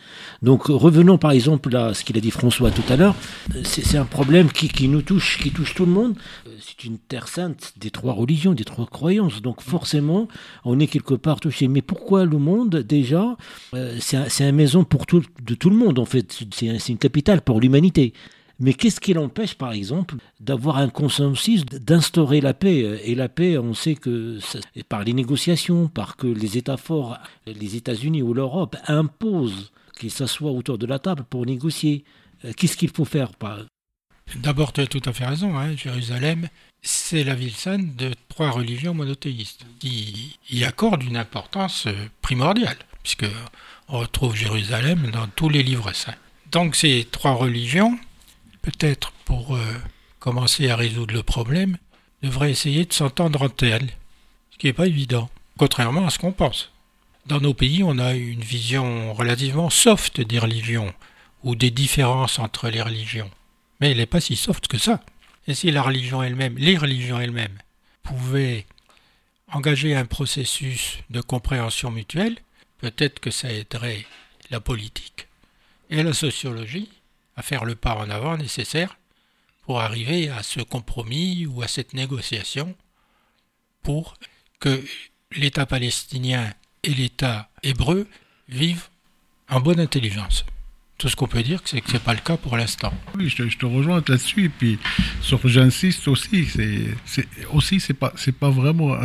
Donc 0.41 0.66
revenons 0.66 1.18
par 1.18 1.32
exemple 1.32 1.74
à 1.76 1.93
ce 1.93 2.03
qu'il 2.03 2.18
a 2.18 2.20
dit 2.20 2.32
François 2.32 2.70
tout 2.72 2.84
à 2.89 2.97
l'heure. 2.97 3.16
C'est 3.64 3.97
un 3.97 4.05
problème 4.05 4.51
qui, 4.51 4.88
nous 4.89 5.01
touche, 5.01 5.39
qui 5.41 5.51
touche 5.51 5.74
tout 5.74 5.86
le 5.86 5.91
monde. 5.91 6.16
C'est 6.60 6.84
une 6.84 6.97
terre 6.97 7.30
sainte 7.30 7.74
des 7.78 7.91
trois 7.91 8.14
religions, 8.14 8.53
des 8.53 8.66
trois 8.66 8.88
croyances. 8.88 9.41
Donc 9.41 9.62
forcément, 9.62 10.28
on 10.66 10.80
est 10.80 10.88
quelque 10.88 11.14
part 11.14 11.39
touché. 11.39 11.68
Mais 11.68 11.82
pourquoi 11.82 12.26
le 12.26 12.38
monde 12.38 12.76
déjà 12.78 13.38
euh, 13.74 13.97
C'est 13.99 14.43
un, 14.43 14.51
maison 14.51 14.84
pour 14.84 15.05
tout, 15.05 15.24
de 15.43 15.55
tout 15.55 15.70
le 15.70 15.78
monde 15.78 15.97
en 15.97 16.05
fait. 16.05 16.43
C'est 16.51 16.89
une 16.89 16.97
capitale 16.97 17.41
pour 17.41 17.62
l'humanité. 17.62 18.14
Mais 18.60 18.74
qu'est-ce 18.74 18.99
qui 18.99 19.14
l'empêche, 19.14 19.53
par 19.53 19.72
exemple, 19.72 20.16
d'avoir 20.39 20.78
un 20.78 20.89
consensus, 20.89 21.64
d'instaurer 21.66 22.41
la 22.41 22.53
paix? 22.53 23.01
Et 23.03 23.14
la 23.14 23.30
paix, 23.30 23.58
on 23.58 23.74
sait 23.74 23.95
que 23.95 24.39
par 24.89 25.03
les 25.03 25.14
négociations, 25.14 25.88
par 25.88 26.16
que 26.16 26.28
les 26.28 26.58
États 26.58 26.78
forts, 26.78 27.18
les 27.45 27.76
États-Unis 27.76 28.24
ou 28.24 28.34
l'Europe 28.34 28.76
imposent 28.88 29.72
qu'ils 29.97 30.12
s'assoient 30.12 30.51
autour 30.51 30.78
de 30.78 30.86
la 30.86 30.99
table 30.99 31.24
pour 31.30 31.45
négocier. 31.45 32.03
Euh, 32.45 32.53
qu'est-ce 32.55 32.78
qu'il 32.78 32.89
faut 32.89 33.05
faire 33.05 33.32
D'abord, 34.36 34.74
tu 34.74 34.82
as 34.82 34.88
tout 34.88 35.01
à 35.05 35.14
fait 35.14 35.26
raison. 35.26 35.58
Hein. 35.58 35.76
Jérusalem, 35.76 36.47
c'est 36.82 37.24
la 37.24 37.36
ville 37.36 37.53
sainte 37.53 37.95
de 37.95 38.12
trois 38.30 38.51
religions 38.51 38.93
monothéistes 38.93 39.66
qui 39.80 40.38
y 40.49 40.64
accordent 40.64 41.03
une 41.03 41.18
importance 41.18 41.88
euh, 41.88 41.93
primordiale, 42.22 42.78
puisque 43.03 43.26
on 43.88 43.99
retrouve 43.99 44.36
Jérusalem 44.36 45.10
dans 45.12 45.28
tous 45.28 45.49
les 45.49 45.64
livres 45.64 45.93
saints. 45.93 46.16
Donc 46.51 46.76
ces 46.76 47.08
trois 47.12 47.34
religions 47.34 47.97
peut-être 48.68 49.13
pour 49.24 49.55
euh, 49.55 49.63
commencer 50.20 50.70
à 50.70 50.76
résoudre 50.76 51.13
le 51.13 51.24
problème, 51.24 51.78
devrait 52.22 52.51
essayer 52.51 52.84
de 52.84 52.91
s'entendre 52.91 53.43
entre 53.43 53.63
elles, 53.63 53.89
ce 54.51 54.57
qui 54.57 54.68
n'est 54.68 54.74
pas 54.74 54.88
évident, 54.88 55.30
contrairement 55.57 56.05
à 56.05 56.09
ce 56.09 56.20
qu'on 56.20 56.34
pense. 56.34 56.74
Dans 57.28 57.39
nos 57.39 57.53
pays, 57.53 57.82
on 57.82 57.97
a 57.97 58.13
une 58.13 58.41
vision 58.41 59.13
relativement 59.13 59.70
soft 59.70 60.20
des 60.20 60.38
religions, 60.38 60.93
ou 61.43 61.55
des 61.55 61.72
différences 61.72 62.39
entre 62.39 62.68
les 62.68 62.82
religions. 62.82 63.32
Mais 63.80 63.91
elle 63.91 63.97
n'est 63.97 64.05
pas 64.05 64.20
si 64.20 64.36
soft 64.36 64.68
que 64.68 64.78
ça. 64.78 65.01
Et 65.47 65.53
si 65.53 65.72
la 65.72 65.82
religion 65.82 66.22
elle-même, 66.22 66.57
les 66.57 66.78
religions 66.78 67.22
elles-mêmes, 67.22 67.57
pouvaient 68.03 68.65
engager 69.53 69.95
un 69.95 70.05
processus 70.05 70.97
de 71.09 71.22
compréhension 71.22 71.89
mutuelle, 71.89 72.36
peut-être 72.80 73.22
que 73.22 73.32
ça 73.32 73.49
aiderait 73.49 74.05
la 74.51 74.59
politique 74.59 75.30
et 75.89 76.03
la 76.03 76.11
sociologie 76.11 76.89
à 77.38 77.44
faire 77.44 77.64
le 77.64 77.76
pas 77.76 77.96
en 77.96 78.10
avant 78.10 78.36
nécessaire 78.36 78.98
pour 79.62 79.80
arriver 79.80 80.30
à 80.30 80.44
ce 80.44 80.60
compromis 80.60 81.46
ou 81.46 81.62
à 81.62 81.68
cette 81.68 81.94
négociation 81.94 82.76
pour 83.84 84.16
que 84.60 84.84
l'État 85.32 85.66
palestinien 85.66 86.52
et 86.84 86.90
l'État 86.90 87.50
hébreu 87.64 88.08
vivent 88.50 88.88
en 89.50 89.62
bonne 89.62 89.80
intelligence. 89.80 90.46
Tout 90.98 91.10
ce 91.10 91.16
qu'on 91.16 91.28
peut 91.28 91.44
dire, 91.44 91.62
c'est 91.66 91.80
que 91.80 91.90
ce 91.90 91.94
n'est 91.94 92.00
pas 92.00 92.16
le 92.16 92.22
cas 92.22 92.38
pour 92.38 92.58
l'instant. 92.58 92.92
Oui, 93.16 93.30
je 93.30 93.44
te, 93.44 93.66
rejoins 93.68 93.98
là-dessus. 94.08 94.46
Et 94.46 94.50
puis, 94.50 94.80
j'insiste 95.46 96.08
aussi, 96.08 96.48
c'est 97.06 97.28
aussi, 97.54 97.80
pas, 97.94 98.14
pas 98.40 98.50
vraiment 98.50 98.98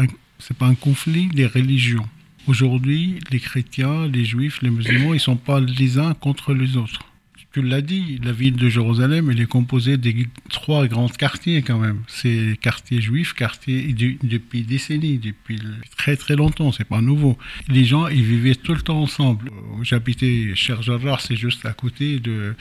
pas 0.58 0.66
un 0.66 0.74
conflit 0.74 1.26
des 1.28 1.46
religions. 1.46 2.08
Aujourd'hui, 2.46 3.20
les 3.30 3.40
chrétiens, 3.40 4.06
les 4.06 4.24
juifs, 4.24 4.62
les 4.62 4.70
musulmans, 4.70 5.12
ils 5.12 5.20
sont 5.20 5.36
pas 5.36 5.60
les 5.60 5.98
uns 5.98 6.14
contre 6.14 6.54
les 6.54 6.78
autres 6.78 7.00
tu 7.52 7.62
l'as 7.62 7.82
dit, 7.82 8.18
la 8.24 8.32
ville 8.32 8.56
de 8.56 8.68
Jérusalem, 8.68 9.30
elle 9.30 9.40
est 9.40 9.46
composée 9.46 9.98
de 9.98 10.12
trois 10.48 10.86
grands 10.86 11.08
quartiers 11.08 11.62
quand 11.62 11.78
même. 11.78 12.02
C'est 12.06 12.58
quartier 12.60 13.00
juif, 13.00 13.34
quartier 13.34 13.94
depuis 14.22 14.62
des 14.62 14.74
décennies, 14.74 15.18
depuis 15.18 15.60
très 15.98 16.16
très 16.16 16.34
longtemps, 16.34 16.72
c'est 16.72 16.88
pas 16.88 17.00
nouveau. 17.00 17.36
Les 17.68 17.84
gens, 17.84 18.08
ils 18.08 18.24
vivaient 18.24 18.54
tout 18.54 18.74
le 18.74 18.80
temps 18.80 19.02
ensemble. 19.02 19.50
J'habitais 19.82 20.54
Cher 20.54 20.80
c'est 21.20 21.36
juste 21.36 21.66
à 21.66 21.72
côté 21.72 22.20
de 22.20 22.54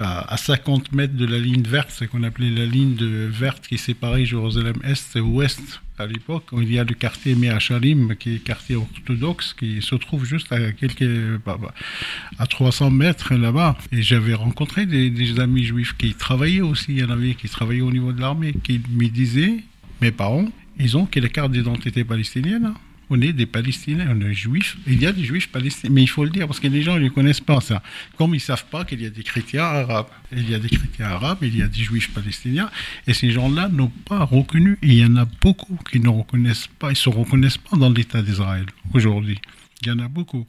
à 0.00 0.36
50 0.36 0.92
mètres 0.92 1.16
de 1.16 1.26
la 1.26 1.38
ligne 1.38 1.62
verte, 1.62 1.90
ce 1.90 2.04
qu'on 2.04 2.22
appelait 2.22 2.50
la 2.50 2.64
ligne 2.64 2.94
de 2.94 3.28
verte 3.30 3.66
qui 3.66 3.78
séparait 3.78 4.24
Jérusalem-Est 4.24 5.16
et 5.16 5.20
Ouest 5.20 5.80
à 6.00 6.06
l'époque. 6.06 6.44
Il 6.52 6.72
y 6.72 6.78
a 6.78 6.84
le 6.84 6.94
quartier 6.94 7.34
Meachalim, 7.34 8.16
qui 8.16 8.36
est 8.36 8.38
quartier 8.38 8.76
orthodoxe, 8.76 9.54
qui 9.54 9.82
se 9.82 9.94
trouve 9.94 10.24
juste 10.24 10.52
à 10.52 10.72
quelques, 10.72 11.38
bah, 11.44 11.58
bah, 11.60 11.74
à 12.38 12.46
300 12.46 12.90
mètres 12.90 13.34
là-bas. 13.34 13.76
Et 13.92 14.02
j'avais 14.02 14.34
rencontré 14.34 14.86
des, 14.86 15.40
amis 15.40 15.64
juifs 15.64 15.96
qui 15.96 16.14
travaillaient 16.14 16.60
aussi. 16.60 16.92
Il 16.92 17.00
y 17.00 17.04
en 17.04 17.10
avait 17.10 17.34
qui 17.34 17.48
travaillaient 17.48 17.82
au 17.82 17.92
niveau 17.92 18.12
de 18.12 18.20
l'armée, 18.20 18.54
qui 18.62 18.80
me 18.90 19.08
disaient, 19.08 19.58
mes 20.00 20.10
parents, 20.10 20.48
ils 20.78 20.96
ont 20.96 21.06
quelle 21.06 21.28
carte 21.30 21.52
d'identité 21.52 22.04
palestinienne 22.04 22.66
hein 22.66 22.74
on 23.10 23.20
est 23.20 23.32
des 23.32 23.46
Palestiniens, 23.46 24.08
on 24.10 24.20
est 24.20 24.34
juifs. 24.34 24.76
Il 24.86 25.00
y 25.00 25.06
a 25.06 25.12
des 25.12 25.24
juifs 25.24 25.48
palestiniens, 25.50 25.94
mais 25.94 26.02
il 26.02 26.08
faut 26.08 26.24
le 26.24 26.30
dire 26.30 26.46
parce 26.46 26.60
que 26.60 26.68
les 26.68 26.82
gens 26.82 26.98
ne 26.98 27.08
connaissent 27.08 27.40
pas 27.40 27.60
ça. 27.60 27.82
Comme 28.16 28.34
ils 28.34 28.38
ne 28.38 28.42
savent 28.42 28.66
pas 28.66 28.84
qu'il 28.84 29.02
y 29.02 29.06
a 29.06 29.10
des 29.10 29.22
chrétiens 29.22 29.64
arabes. 29.64 30.08
Il 30.32 30.48
y 30.48 30.54
a 30.54 30.58
des 30.58 30.68
chrétiens 30.68 31.06
arabes, 31.06 31.38
il 31.42 31.56
y 31.56 31.62
a 31.62 31.68
des 31.68 31.82
juifs 31.82 32.12
palestiniens, 32.12 32.70
et 33.06 33.14
ces 33.14 33.30
gens-là 33.30 33.68
n'ont 33.68 33.88
pas 33.88 34.24
reconnu, 34.24 34.78
et 34.82 34.88
il 34.88 34.98
y 34.98 35.04
en 35.04 35.16
a 35.16 35.24
beaucoup 35.24 35.78
qui 35.90 36.00
ne 36.00 36.08
reconnaissent 36.08 36.68
pas, 36.78 36.90
ils 36.90 36.96
se 36.96 37.08
reconnaissent 37.08 37.58
pas 37.58 37.76
dans 37.76 37.90
l'État 37.90 38.22
d'Israël 38.22 38.66
aujourd'hui. 38.92 39.38
Il 39.82 39.88
y 39.88 39.90
en 39.90 39.98
a 40.00 40.08
beaucoup. 40.08 40.46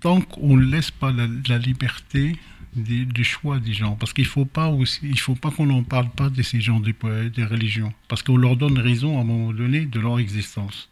Tant 0.00 0.20
qu'on 0.20 0.56
ne 0.56 0.64
laisse 0.64 0.90
pas 0.90 1.12
la, 1.12 1.58
liberté 1.58 2.36
du 2.74 3.24
choix 3.24 3.60
des 3.60 3.72
gens. 3.72 3.96
Parce 3.96 4.12
qu'il 4.12 4.24
ne 4.24 4.30
faut 4.30 4.44
pas 4.44 4.68
aussi, 4.68 5.14
faut 5.16 5.36
pas 5.36 5.50
qu'on 5.50 5.66
n'en 5.66 5.84
parle 5.84 6.10
pas 6.10 6.28
de 6.28 6.42
ces 6.42 6.60
gens 6.60 6.80
des, 6.80 6.94
des 7.34 7.44
religions. 7.44 7.92
Parce 8.08 8.22
qu'on 8.22 8.36
leur 8.36 8.56
donne 8.56 8.78
raison 8.78 9.18
à 9.18 9.20
un 9.20 9.24
moment 9.24 9.52
donné 9.52 9.86
de 9.86 10.00
leur 10.00 10.18
existence. 10.18 10.88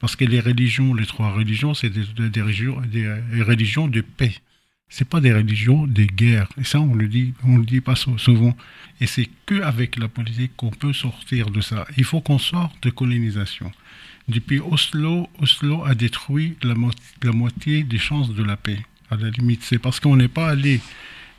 Parce 0.00 0.16
que 0.16 0.24
les 0.24 0.40
religions, 0.40 0.94
les 0.94 1.06
trois 1.06 1.30
religions, 1.30 1.74
c'est 1.74 1.90
des, 1.90 2.02
religions, 2.40 2.80
des 2.90 3.42
religions 3.42 3.86
de 3.86 4.00
paix. 4.00 4.34
C'est 4.92 5.08
pas 5.08 5.20
des 5.20 5.32
religions 5.32 5.86
de 5.86 6.02
guerre. 6.02 6.48
Et 6.60 6.64
ça, 6.64 6.80
on 6.80 6.94
le 6.94 7.06
dit, 7.06 7.32
on 7.44 7.58
le 7.58 7.64
dit 7.64 7.80
pas 7.80 7.94
souvent. 7.94 8.56
Et 9.00 9.06
c'est 9.06 9.28
que 9.46 9.62
avec 9.62 9.96
la 9.96 10.08
politique 10.08 10.52
qu'on 10.56 10.70
peut 10.70 10.92
sortir 10.92 11.50
de 11.50 11.60
ça. 11.60 11.86
Il 11.96 12.04
faut 12.04 12.20
qu'on 12.20 12.38
sorte 12.38 12.82
de 12.82 12.90
colonisation. 12.90 13.70
Depuis 14.26 14.58
Oslo, 14.58 15.28
Oslo 15.38 15.84
a 15.84 15.94
détruit 15.94 16.56
la, 16.62 16.74
la 17.22 17.32
moitié 17.32 17.84
des 17.84 17.98
chances 17.98 18.34
de 18.34 18.42
la 18.42 18.56
paix. 18.56 18.80
À 19.10 19.16
la 19.16 19.30
limite, 19.30 19.62
c'est 19.62 19.78
parce 19.78 20.00
qu'on 20.00 20.16
n'est 20.16 20.28
pas 20.28 20.48
allé 20.48 20.80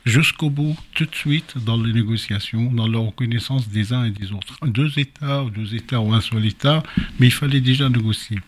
jusqu'au 0.06 0.50
bout, 0.50 0.76
tout 0.94 1.06
de 1.06 1.14
suite, 1.14 1.58
dans 1.58 1.80
les 1.80 1.92
négociations, 1.92 2.72
dans 2.72 2.88
la 2.88 2.98
reconnaissance 2.98 3.68
des 3.68 3.92
uns 3.92 4.04
et 4.04 4.10
des 4.10 4.32
autres. 4.32 4.56
Deux 4.66 4.98
États, 4.98 5.44
ou 5.44 5.50
deux 5.50 5.74
États, 5.74 6.00
ou 6.00 6.12
un 6.12 6.20
seul 6.20 6.44
État, 6.46 6.82
mais 7.20 7.26
il 7.26 7.32
fallait 7.32 7.60
déjà 7.60 7.88
négocier. 7.88 8.38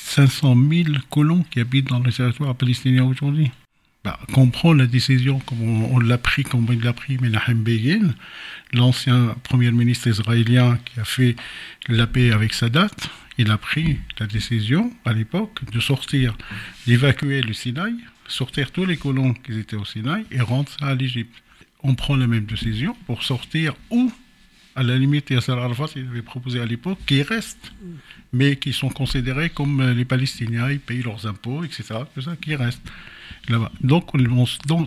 500 0.00 0.56
000 0.70 0.84
colons 1.10 1.44
qui 1.50 1.60
habitent 1.60 1.88
dans 1.88 2.00
le 2.00 2.12
territoire 2.12 2.54
palestinien 2.54 3.04
aujourd'hui. 3.04 3.50
Bah, 4.04 4.18
qu'on 4.32 4.48
prend 4.48 4.72
la 4.72 4.86
décision 4.86 5.40
comme 5.40 5.60
on, 5.62 5.98
l'a 5.98 6.18
pris, 6.18 6.44
comme 6.44 6.66
il 6.70 6.80
l'a 6.80 6.92
pris 6.92 7.18
Menachem 7.18 7.62
Begin, 7.62 8.14
l'ancien 8.72 9.34
premier 9.42 9.72
ministre 9.72 10.06
israélien 10.06 10.78
qui 10.84 11.00
a 11.00 11.04
fait 11.04 11.34
la 11.88 12.06
paix 12.06 12.30
avec 12.30 12.54
Sadat, 12.54 12.90
il 13.38 13.50
a 13.50 13.58
pris 13.58 13.98
la 14.20 14.26
décision 14.26 14.92
à 15.04 15.12
l'époque 15.12 15.60
de 15.72 15.80
sortir, 15.80 16.36
d'évacuer 16.86 17.42
le 17.42 17.52
Sinaï, 17.52 17.94
sortir 18.28 18.70
tous 18.70 18.84
les 18.84 18.96
colons 18.96 19.34
qui 19.34 19.58
étaient 19.58 19.76
au 19.76 19.84
Sinaï 19.84 20.24
et 20.30 20.40
rendre 20.40 20.68
ça 20.78 20.86
à 20.86 20.94
l'Égypte. 20.94 21.34
On 21.82 21.94
prend 21.94 22.16
la 22.16 22.26
même 22.26 22.46
décision 22.46 22.96
pour 23.06 23.24
sortir 23.24 23.74
où? 23.90 24.12
À 24.76 24.84
la 24.84 24.96
limite, 24.96 25.30
Yasser 25.30 25.52
Arafat 25.52 25.86
il 25.96 26.06
avait 26.06 26.22
proposé 26.22 26.60
à 26.60 26.66
l'époque 26.66 26.98
qu'ils 27.04 27.22
restent, 27.22 27.72
mais 28.32 28.56
qui 28.56 28.72
sont 28.72 28.88
considérés 28.90 29.50
comme 29.50 29.80
euh, 29.80 29.94
les 29.94 30.04
Palestiniens, 30.04 30.70
ils 30.70 30.80
payent 30.80 31.02
leurs 31.02 31.26
impôts, 31.26 31.64
etc. 31.64 31.84
C'est 32.14 32.22
ça 32.22 32.36
qui 32.36 32.54
restent 32.54 32.86
là-bas. 33.48 33.72
Donc, 33.80 34.12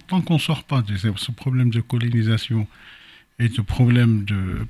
tant 0.08 0.22
qu'on 0.22 0.36
ne 0.36 0.40
sort 0.40 0.64
pas 0.64 0.82
de 0.82 0.96
ce 0.98 1.32
problème 1.32 1.70
de 1.70 1.82
colonisation 1.82 2.68
et 3.40 3.50
de 3.50 3.62
problème 3.62 4.24
de, 4.26 4.66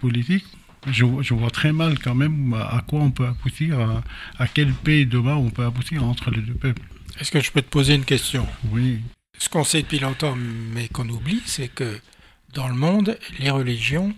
politique, 0.00 0.44
je, 0.90 1.04
vois 1.04 1.50
très 1.50 1.72
mal 1.72 1.98
quand 1.98 2.14
même 2.14 2.54
à 2.54 2.82
quoi 2.86 3.00
on 3.00 3.10
peut 3.10 3.26
aboutir, 3.26 3.80
à, 3.80 4.02
à 4.38 4.46
quel 4.46 4.72
pays 4.72 5.06
demain 5.06 5.34
on 5.34 5.50
peut 5.50 5.64
aboutir 5.64 6.04
entre 6.04 6.30
les 6.30 6.40
deux 6.40 6.54
peuples. 6.54 6.82
Est-ce 7.18 7.30
que 7.30 7.40
je 7.40 7.50
peux 7.50 7.62
te 7.62 7.68
poser 7.68 7.94
une 7.94 8.04
question? 8.04 8.46
Oui. 8.70 9.00
Ce 9.38 9.48
qu'on 9.48 9.64
sait 9.64 9.82
depuis 9.82 9.98
longtemps, 9.98 10.36
mais 10.74 10.88
qu'on 10.88 11.08
oublie, 11.08 11.42
c'est 11.46 11.68
que 11.68 11.98
dans 12.54 12.68
le 12.68 12.74
monde, 12.74 13.18
les 13.38 13.50
religions 13.50 14.14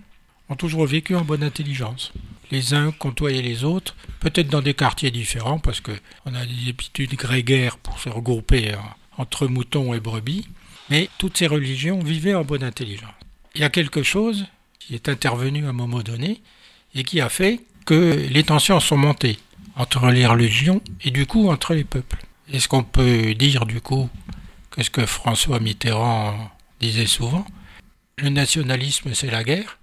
ont 0.48 0.56
toujours 0.56 0.86
vécu 0.86 1.14
en 1.14 1.22
bonne 1.22 1.42
intelligence. 1.42 2.12
Les 2.52 2.74
uns 2.74 2.92
côtoyaient 2.92 3.40
les 3.40 3.64
autres, 3.64 3.96
peut-être 4.20 4.48
dans 4.48 4.60
des 4.60 4.74
quartiers 4.74 5.10
différents, 5.10 5.58
parce 5.58 5.80
qu'on 5.80 6.34
a 6.34 6.44
des 6.44 6.68
habitudes 6.68 7.14
grégaires 7.14 7.78
pour 7.78 7.98
se 7.98 8.10
regrouper 8.10 8.74
entre 9.16 9.46
moutons 9.46 9.94
et 9.94 10.00
brebis, 10.00 10.46
mais 10.90 11.08
toutes 11.16 11.38
ces 11.38 11.46
religions 11.46 11.98
vivaient 12.00 12.34
en 12.34 12.44
bonne 12.44 12.62
intelligence. 12.62 13.14
Il 13.54 13.62
y 13.62 13.64
a 13.64 13.70
quelque 13.70 14.02
chose 14.02 14.46
qui 14.78 14.94
est 14.94 15.08
intervenu 15.08 15.64
à 15.64 15.70
un 15.70 15.72
moment 15.72 16.02
donné 16.02 16.42
et 16.94 17.04
qui 17.04 17.22
a 17.22 17.30
fait 17.30 17.60
que 17.86 18.28
les 18.30 18.44
tensions 18.44 18.80
sont 18.80 18.98
montées 18.98 19.38
entre 19.74 20.10
les 20.10 20.26
religions 20.26 20.82
et 21.02 21.10
du 21.10 21.24
coup 21.24 21.48
entre 21.48 21.72
les 21.72 21.84
peuples. 21.84 22.18
Est-ce 22.52 22.68
qu'on 22.68 22.84
peut 22.84 23.34
dire 23.34 23.64
du 23.64 23.80
coup 23.80 24.10
que 24.70 24.82
ce 24.82 24.90
que 24.90 25.06
François 25.06 25.58
Mitterrand 25.58 26.50
disait 26.80 27.06
souvent, 27.06 27.46
le 28.18 28.28
nationalisme 28.28 29.14
c'est 29.14 29.30
la 29.30 29.42
guerre? 29.42 29.78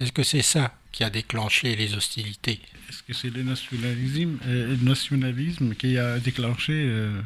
Est-ce 0.00 0.10
que 0.10 0.24
c'est 0.24 0.42
ça 0.42 0.74
qui 1.00 1.04
a 1.04 1.08
déclenché 1.08 1.76
les 1.76 1.94
hostilités 1.94 2.60
Est-ce 2.90 3.02
que 3.02 3.14
c'est 3.14 3.30
le 3.30 3.42
nationalisme, 3.42 4.36
euh, 4.46 4.76
nationalisme 4.82 5.74
qui 5.74 5.96
a 5.96 6.18
déclenché 6.18 6.74
euh, 6.74 7.22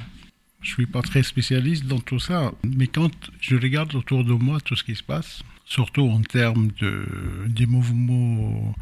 Je 0.60 0.68
suis 0.68 0.86
pas 0.86 1.02
très 1.02 1.24
spécialiste 1.24 1.84
dans 1.86 1.98
tout 1.98 2.20
ça, 2.20 2.52
mais 2.62 2.86
quand 2.86 3.10
je 3.40 3.56
regarde 3.56 3.92
autour 3.96 4.22
de 4.22 4.32
moi 4.32 4.60
tout 4.60 4.76
ce 4.76 4.84
qui 4.84 4.94
se 4.94 5.02
passe, 5.02 5.42
surtout 5.66 6.08
en 6.08 6.22
termes 6.22 6.68
de, 6.80 7.04
des 7.48 7.66
mouvements 7.66 8.76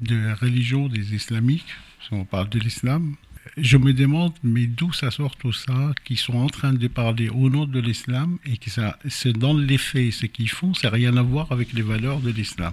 de 0.00 0.32
religion 0.40 0.88
des 0.88 1.14
islamiques, 1.14 1.74
si 2.00 2.14
on 2.14 2.24
parle 2.24 2.48
de 2.48 2.58
l'islam, 2.58 3.16
je 3.58 3.76
me 3.76 3.92
demande, 3.92 4.32
mais 4.42 4.66
d'où 4.66 4.94
ça 4.94 5.10
sort 5.10 5.36
tout 5.36 5.52
ça, 5.52 5.92
qui 6.06 6.16
sont 6.16 6.38
en 6.38 6.48
train 6.48 6.72
de 6.72 6.88
parler 6.88 7.28
au 7.28 7.50
nom 7.50 7.66
de 7.66 7.80
l'islam 7.80 8.38
et 8.46 8.56
que 8.56 8.70
ça, 8.70 8.98
c'est 9.10 9.36
dans 9.36 9.52
les 9.52 9.76
faits, 9.76 10.10
ce 10.10 10.24
qu'ils 10.24 10.48
font, 10.48 10.72
ça 10.72 10.88
n'a 10.88 10.94
rien 10.94 11.18
à 11.18 11.22
voir 11.22 11.52
avec 11.52 11.74
les 11.74 11.82
valeurs 11.82 12.20
de 12.20 12.30
l'islam. 12.30 12.72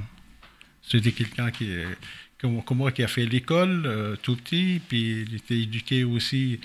C'était 0.87 1.11
quelqu'un 1.11 1.51
qui 1.51 1.71
est, 1.71 1.85
comme, 2.39 2.61
moi 2.71 2.91
qui 2.91 3.03
a 3.03 3.07
fait 3.07 3.25
l'école 3.25 3.83
euh, 3.85 4.15
tout 4.21 4.35
petit, 4.35 4.81
puis 4.87 5.25
il 5.27 5.35
était 5.35 5.59
éduqué 5.59 6.03
aussi, 6.03 6.59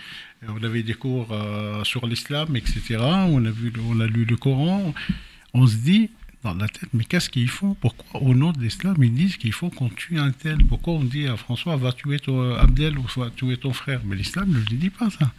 on 0.48 0.62
avait 0.62 0.82
des 0.82 0.94
cours 0.94 1.32
euh, 1.32 1.84
sur 1.84 2.06
l'islam, 2.06 2.56
etc. 2.56 2.98
On 3.00 3.44
a, 3.44 3.50
vu, 3.50 3.72
on 3.88 4.00
a 4.00 4.06
lu 4.06 4.24
le 4.24 4.36
Coran. 4.36 4.94
On 5.54 5.66
se 5.66 5.76
dit, 5.76 6.10
dans 6.42 6.54
la 6.54 6.68
tête, 6.68 6.88
mais 6.92 7.04
qu'est-ce 7.04 7.28
qu'ils 7.28 7.48
font? 7.48 7.74
Pourquoi, 7.74 8.22
au 8.22 8.34
nom 8.34 8.52
de 8.52 8.60
l'islam, 8.60 8.96
ils 9.02 9.12
disent 9.12 9.36
qu'il 9.36 9.52
faut 9.52 9.68
qu'on 9.70 9.88
tue 9.88 10.18
un 10.18 10.30
tel? 10.30 10.58
Pourquoi 10.66 10.94
on 10.94 11.04
dit 11.04 11.26
à 11.26 11.36
François, 11.36 11.76
va 11.76 11.92
tuer 11.92 12.18
ton 12.18 12.54
Abdel 12.54 12.98
ou 12.98 13.04
va 13.16 13.30
tuer 13.30 13.56
ton 13.56 13.72
frère? 13.72 14.00
Mais 14.04 14.16
l'islam 14.16 14.48
ne 14.50 14.58
lui 14.58 14.76
dit 14.76 14.90
pas 14.90 15.10
ça. 15.10 15.32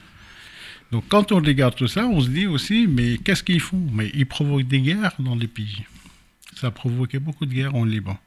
Donc 0.91 1.05
quand 1.07 1.31
on 1.31 1.37
regarde 1.37 1.75
tout 1.75 1.87
ça, 1.87 2.05
on 2.05 2.19
se 2.19 2.29
dit 2.29 2.47
aussi, 2.47 2.85
mais 2.87 3.17
qu'est-ce 3.17 3.43
qu'ils 3.43 3.61
font? 3.61 3.81
Mais 3.93 4.11
ils 4.13 4.25
provoquent 4.25 4.67
des 4.67 4.81
guerres 4.81 5.13
dans 5.19 5.35
les 5.35 5.47
pays. 5.47 5.83
Ça 6.55 6.67
a 6.67 6.71
provoqué 6.71 7.17
beaucoup 7.17 7.45
de 7.45 7.53
guerres 7.53 7.75
en 7.75 7.85
Liban. 7.85 8.19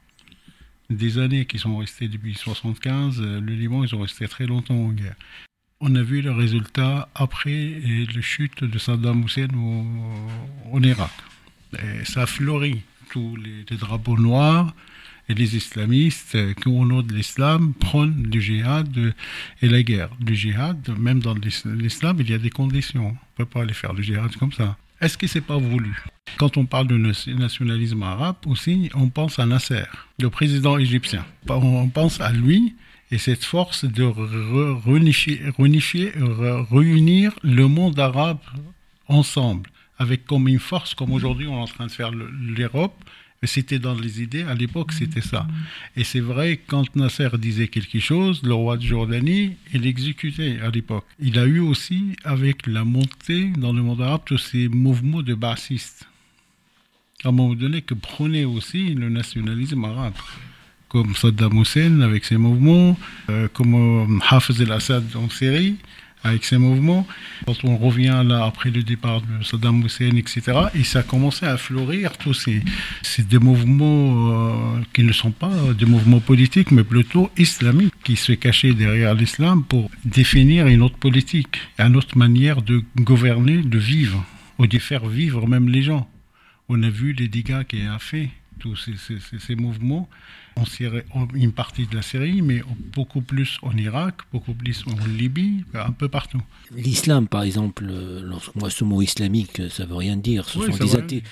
Des 0.89 1.17
années 1.17 1.45
qui 1.45 1.57
sont 1.57 1.77
restées 1.77 2.07
depuis 2.07 2.29
1975, 2.29 3.21
le 3.21 3.39
Liban, 3.39 3.83
ils 3.83 3.95
ont 3.95 4.01
resté 4.01 4.27
très 4.27 4.45
longtemps 4.45 4.75
en 4.75 4.89
guerre. 4.89 5.15
On 5.79 5.93
a 5.95 6.01
vu 6.01 6.21
le 6.21 6.31
résultat 6.31 7.09
après 7.15 7.81
la 8.13 8.21
chute 8.21 8.63
de 8.63 8.77
Saddam 8.77 9.23
Hussein 9.23 9.47
au, 9.55 9.85
en 10.71 10.83
Irak 10.83 11.11
ça 12.03 12.23
a 12.23 12.25
fleuri. 12.25 12.81
Tous 13.11 13.35
les, 13.35 13.77
drapeaux 13.77 14.17
noirs 14.17 14.73
et 15.29 15.33
les 15.33 15.55
islamistes 15.55 16.37
qui, 16.55 16.67
au 16.67 16.85
nom 16.85 17.01
de 17.01 17.13
l'islam, 17.13 17.73
prônent 17.73 18.29
le 18.33 18.39
djihad 18.39 19.13
et 19.61 19.69
la 19.69 19.83
guerre. 19.83 20.09
Le 20.25 20.33
djihad, 20.33 20.89
même 20.97 21.19
dans 21.19 21.35
l'islam, 21.35 22.17
il 22.19 22.29
y 22.29 22.33
a 22.33 22.37
des 22.37 22.49
conditions. 22.49 23.07
On 23.07 23.11
ne 23.11 23.17
peut 23.37 23.45
pas 23.45 23.61
aller 23.61 23.73
faire 23.73 23.93
le 23.93 24.01
djihad 24.01 24.35
comme 24.37 24.51
ça. 24.51 24.77
Est-ce 25.01 25.17
que 25.17 25.27
c'est 25.27 25.41
pas 25.41 25.57
voulu? 25.57 26.03
Quand 26.37 26.57
on 26.57 26.65
parle 26.65 26.87
de 26.87 26.97
nationalisme 26.97 28.03
arabe 28.03 28.37
aussi, 28.45 28.89
on 28.95 29.09
pense 29.09 29.39
à 29.39 29.45
Nasser, 29.45 29.83
le 30.19 30.29
président 30.29 30.77
égyptien. 30.77 31.25
On 31.47 31.89
pense 31.89 32.19
à 32.21 32.31
lui 32.31 32.75
et 33.11 33.17
cette 33.17 33.43
force 33.43 33.85
de 33.85 34.03
réunir 36.73 37.33
le 37.43 37.67
monde 37.67 37.99
arabe 37.99 38.39
ensemble 39.07 39.69
avec 39.97 40.25
comme 40.25 40.47
une 40.47 40.59
force, 40.59 40.93
comme 40.93 41.11
aujourd'hui 41.11 41.47
on 41.47 41.57
est 41.57 41.61
en 41.61 41.65
train 41.65 41.87
de 41.87 41.91
faire 41.91 42.11
l'Europe. 42.11 42.95
C'était 43.43 43.79
dans 43.79 43.93
les 43.93 44.23
idées, 44.23 44.43
à 44.43 44.55
l'époque 44.55 44.91
c'était 44.91 45.21
ça. 45.21 45.45
Et 45.95 46.03
c'est 46.03 46.19
vrai, 46.19 46.59
quand 46.65 46.95
Nasser 46.95 47.29
disait 47.37 47.67
quelque 47.67 47.99
chose, 47.99 48.41
le 48.43 48.53
roi 48.53 48.77
de 48.77 48.81
Jordanie, 48.81 49.53
il 49.73 49.85
exécutait 49.85 50.59
à 50.61 50.69
l'époque. 50.69 51.05
Il 51.19 51.37
a 51.37 51.45
eu 51.45 51.59
aussi, 51.59 52.15
avec 52.23 52.65
la 52.65 52.83
montée 52.83 53.49
dans 53.57 53.71
le 53.71 53.83
monde 53.83 54.01
arabe, 54.01 54.21
tous 54.25 54.39
ces 54.39 54.67
mouvements 54.67 55.21
de 55.21 55.35
bassistes. 55.35 56.07
À 57.23 57.29
un 57.29 57.31
moment 57.31 57.53
donné, 57.53 57.81
que 57.81 57.93
prenait 57.93 58.45
aussi 58.45 58.93
le 58.95 59.09
nationalisme 59.09 59.83
arabe 59.85 60.13
comme 60.95 61.13
Saddam 61.13 61.59
Hussein 61.59 61.99
avec 62.01 62.23
ses 62.23 62.37
mouvements, 62.37 62.97
euh, 63.29 63.49
comme 63.51 63.75
euh, 63.75 64.19
Hafez 64.29 64.61
el-Assad 64.61 65.03
en 65.15 65.29
Syrie, 65.29 65.75
avec 66.25 66.43
ces 66.43 66.57
mouvements. 66.57 67.07
Quand 67.45 67.63
on 67.63 67.77
revient 67.77 68.23
là 68.25 68.45
après 68.45 68.71
le 68.71 68.83
départ 68.83 69.21
de 69.21 69.43
Saddam 69.43 69.85
Hussein, 69.85 70.15
etc., 70.17 70.41
et 70.73 70.83
ça 70.83 70.99
a 70.99 71.03
commencé 71.03 71.45
à 71.45 71.55
fleurir 71.55 72.17
tous 72.17 72.33
ces, 72.33 72.63
des 73.23 73.39
mouvements 73.39 74.75
euh, 74.77 74.81
qui 74.93 75.03
ne 75.03 75.13
sont 75.13 75.31
pas 75.31 75.53
des 75.77 75.85
mouvements 75.85 76.19
politiques, 76.19 76.71
mais 76.71 76.83
plutôt 76.83 77.29
islamiques, 77.37 77.93
qui 78.03 78.15
se 78.15 78.33
cachaient 78.33 78.73
derrière 78.73 79.13
l'islam 79.13 79.63
pour 79.63 79.89
définir 80.03 80.67
une 80.67 80.81
autre 80.81 80.97
politique, 80.97 81.59
une 81.77 81.95
autre 81.95 82.17
manière 82.17 82.61
de 82.63 82.83
gouverner, 82.97 83.57
de 83.57 83.77
vivre, 83.77 84.25
ou 84.57 84.65
de 84.65 84.79
faire 84.79 85.05
vivre 85.05 85.47
même 85.47 85.69
les 85.69 85.83
gens. 85.83 86.09
On 86.69 86.81
a 86.81 86.89
vu 86.89 87.13
les 87.13 87.27
dégâts 87.27 87.63
qu'il 87.63 87.87
a 87.87 87.99
fait 87.99 88.31
tous 88.59 88.89
ces 89.39 89.55
mouvements 89.55 90.09
en 90.57 90.65
Syrie, 90.65 91.01
une 91.33 91.51
partie 91.51 91.85
de 91.85 91.95
la 91.95 92.01
Syrie, 92.01 92.41
mais 92.41 92.61
beaucoup 92.93 93.21
plus 93.21 93.57
en 93.61 93.75
Irak, 93.77 94.15
beaucoup 94.31 94.53
plus 94.53 94.83
en 94.87 95.05
Libye, 95.05 95.65
un 95.73 95.91
peu 95.91 96.07
partout. 96.07 96.41
L'islam, 96.73 97.27
par 97.27 97.43
exemple, 97.43 97.85
euh, 97.89 98.31
moi, 98.55 98.69
ce 98.69 98.83
mot 98.83 99.01
islamique, 99.01 99.61
ça 99.69 99.85
veut 99.85 99.95
rien 99.95 100.15
dire. 100.15 100.47
Ce 100.47 100.59
sont 100.59 101.05
des, 101.07 101.23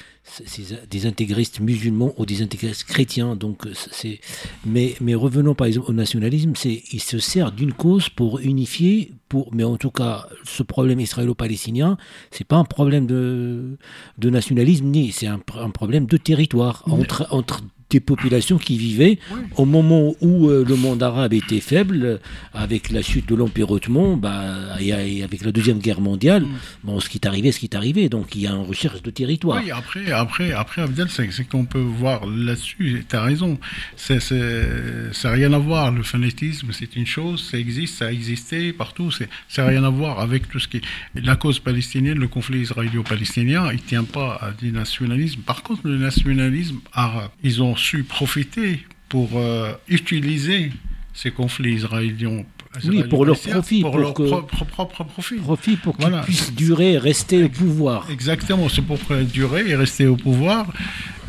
des, 0.89 1.05
intégristes 1.05 1.59
musulmans 1.59 2.13
ou 2.17 2.25
des 2.25 2.41
intégristes 2.41 2.83
chrétiens. 2.83 3.35
Donc, 3.35 3.67
c'est. 3.73 4.19
Mais, 4.65 4.95
mais 5.01 5.15
revenons 5.15 5.55
par 5.55 5.67
exemple 5.67 5.91
au 5.91 5.93
nationalisme, 5.93 6.53
c'est 6.55 6.83
il 6.91 7.01
se 7.01 7.19
sert 7.19 7.51
d'une 7.51 7.73
cause 7.73 8.09
pour 8.09 8.39
unifier, 8.39 9.13
pour. 9.29 9.53
Mais 9.53 9.63
en 9.63 9.77
tout 9.77 9.91
cas, 9.91 10.27
ce 10.43 10.63
problème 10.63 10.99
israélo-palestinien, 10.99 11.97
c'est 12.31 12.47
pas 12.47 12.57
un 12.57 12.65
problème 12.65 13.07
de, 13.07 13.77
de 14.17 14.29
nationalisme 14.29 14.85
ni 14.87 15.11
c'est 15.11 15.27
un, 15.27 15.41
un, 15.55 15.69
problème 15.69 16.05
de 16.05 16.17
territoire 16.17 16.83
entre 16.87 17.27
entre 17.31 17.61
des 17.93 17.99
populations 17.99 18.57
qui 18.57 18.77
vivaient 18.77 19.19
au 19.55 19.65
moment 19.65 20.15
où 20.19 20.49
euh, 20.49 20.65
le 20.67 20.75
monde 20.75 21.03
arabe 21.03 21.33
était 21.33 21.59
faible, 21.59 22.19
avec 22.53 22.89
la 22.89 23.03
chute 23.03 23.29
de 23.29 23.35
l'Empire 23.35 23.69
ottoman, 23.69 24.19
bah, 24.19 24.77
et, 24.79 25.23
avec 25.23 25.45
la 25.45 25.51
Deuxième 25.51 25.77
Guerre 25.79 26.01
mondiale, 26.01 26.43
mm. 26.43 26.57
bon, 26.83 26.99
ce 26.99 27.07
qui 27.07 27.19
est 27.19 27.27
arrivé, 27.27 27.51
ce 27.51 27.59
qui 27.59 27.67
est 27.67 27.75
arrivé. 27.75 28.09
Donc 28.09 28.35
il 28.35 28.41
y 28.41 28.47
a 28.47 28.51
une 28.51 28.65
recherche 28.65 29.03
de 29.03 29.11
territoire. 29.11 29.61
Oui, 29.63 29.69
après, 29.71 30.11
après, 30.11 30.51
après 30.51 30.81
Abdel, 30.81 31.07
c'est 31.09 31.27
qu'on 31.45 31.65
peut 31.65 31.79
voir 31.79 32.25
là-dessus, 32.25 33.05
tu 33.07 33.15
as 33.15 33.21
raison, 33.21 33.59
c'est, 33.95 34.19
ça 34.19 35.29
n'a 35.29 35.33
rien 35.33 35.53
à 35.53 35.59
voir. 35.59 35.91
Le 35.91 36.03
fanatisme, 36.03 36.69
c'est 36.71 36.95
une 36.95 37.05
chose, 37.05 37.47
ça 37.51 37.59
existe, 37.59 37.99
ça 37.99 38.07
a 38.07 38.11
existé 38.11 38.73
partout, 38.73 39.11
ça 39.11 39.25
n'a 39.57 39.67
rien 39.67 39.83
à 39.83 39.89
voir 39.89 40.19
avec 40.19 40.49
tout 40.49 40.59
ce 40.59 40.67
qui 40.67 40.77
est. 40.77 40.83
La 41.15 41.35
cause 41.35 41.59
palestinienne, 41.59 42.17
le 42.17 42.27
conflit 42.27 42.61
israélo-palestinien, 42.61 43.69
il 43.71 43.75
ne 43.75 43.87
tient 43.87 44.03
pas 44.03 44.39
à 44.41 44.51
du 44.51 44.71
nationalisme. 44.71 45.41
Par 45.41 45.61
contre, 45.61 45.81
le 45.87 45.97
nationalisme 45.97 46.79
arabe, 46.93 47.29
ils 47.43 47.61
ont 47.61 47.75
su 47.83 48.03
profiter 48.03 48.79
pour 49.09 49.29
euh, 49.35 49.73
utiliser 49.87 50.71
ces 51.13 51.31
conflits 51.31 51.75
israéliens. 51.75 52.43
Oui, 52.85 53.03
pour 53.03 53.23
leur 53.23 53.39
profit. 53.39 53.81
Pour, 53.81 53.99
leur 53.99 54.13
propre 54.13 55.03
profit. 55.03 55.35
Profit 55.35 55.75
pour 55.77 55.95
qu'ils 55.95 56.21
puissent 56.23 56.53
durer 56.53 56.93
et 56.93 56.97
rester 56.97 57.43
au 57.43 57.49
pouvoir. 57.49 58.09
Exactement, 58.09 58.67
c'est 58.67 58.81
pour 58.81 58.97
durer 59.31 59.69
et 59.69 59.75
rester 59.75 60.07
au 60.07 60.15
pouvoir 60.15 60.73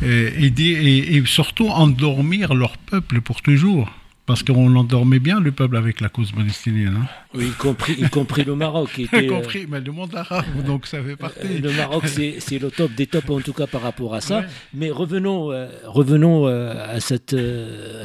et, 0.03 0.47
et, 0.47 1.15
et 1.15 1.25
surtout 1.27 1.67
endormir 1.67 2.55
leur 2.55 2.77
peuple 2.77 3.21
pour 3.21 3.43
toujours. 3.43 3.87
Parce 4.25 4.41
qu'on 4.41 4.75
endormait 4.75 5.19
bien 5.19 5.39
le 5.39 5.51
peuple 5.51 5.77
avec 5.77 6.01
la 6.01 6.09
cause 6.09 6.31
palestinienne. 6.31 6.95
Hein. 6.99 7.07
Oui, 7.35 7.47
y 7.47 7.51
compris, 7.51 7.93
y 7.93 8.09
compris 8.09 8.43
le 8.43 8.55
Maroc. 8.55 8.97
y 8.97 9.27
compris, 9.27 9.63
euh, 9.63 9.67
mais 9.69 9.81
le 9.81 9.91
monde 9.91 10.15
arabe, 10.15 10.45
donc 10.65 10.87
ça 10.87 11.03
fait 11.03 11.15
partie. 11.15 11.45
Euh, 11.45 11.59
le 11.61 11.71
Maroc, 11.71 12.05
c'est 12.07 12.59
le 12.59 12.71
top 12.71 12.91
des 12.93 13.05
tops, 13.05 13.29
en 13.29 13.39
tout 13.39 13.53
cas 13.53 13.67
par 13.67 13.83
rapport 13.83 14.15
à 14.15 14.21
ça. 14.21 14.43
Mais 14.73 14.89
revenons, 14.89 15.51
euh, 15.51 15.67
revenons 15.85 16.47
à, 16.47 16.99
cette, 16.99 17.35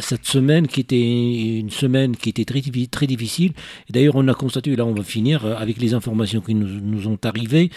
cette 0.00 0.26
semaine 0.26 0.66
qui 0.66 0.80
était 0.80 1.58
une 1.58 1.70
semaine 1.70 2.14
qui 2.14 2.28
était 2.28 2.44
très, 2.44 2.60
très 2.90 3.06
difficile. 3.06 3.52
D'ailleurs, 3.88 4.16
on 4.16 4.28
a 4.28 4.34
constaté, 4.34 4.76
là 4.76 4.84
on 4.84 4.92
va 4.92 5.02
finir, 5.02 5.46
avec 5.46 5.80
les 5.80 5.94
informations 5.94 6.42
qui 6.42 6.54
nous, 6.54 6.68
nous 6.68 7.08
ont 7.08 7.18
arrivées, 7.24 7.70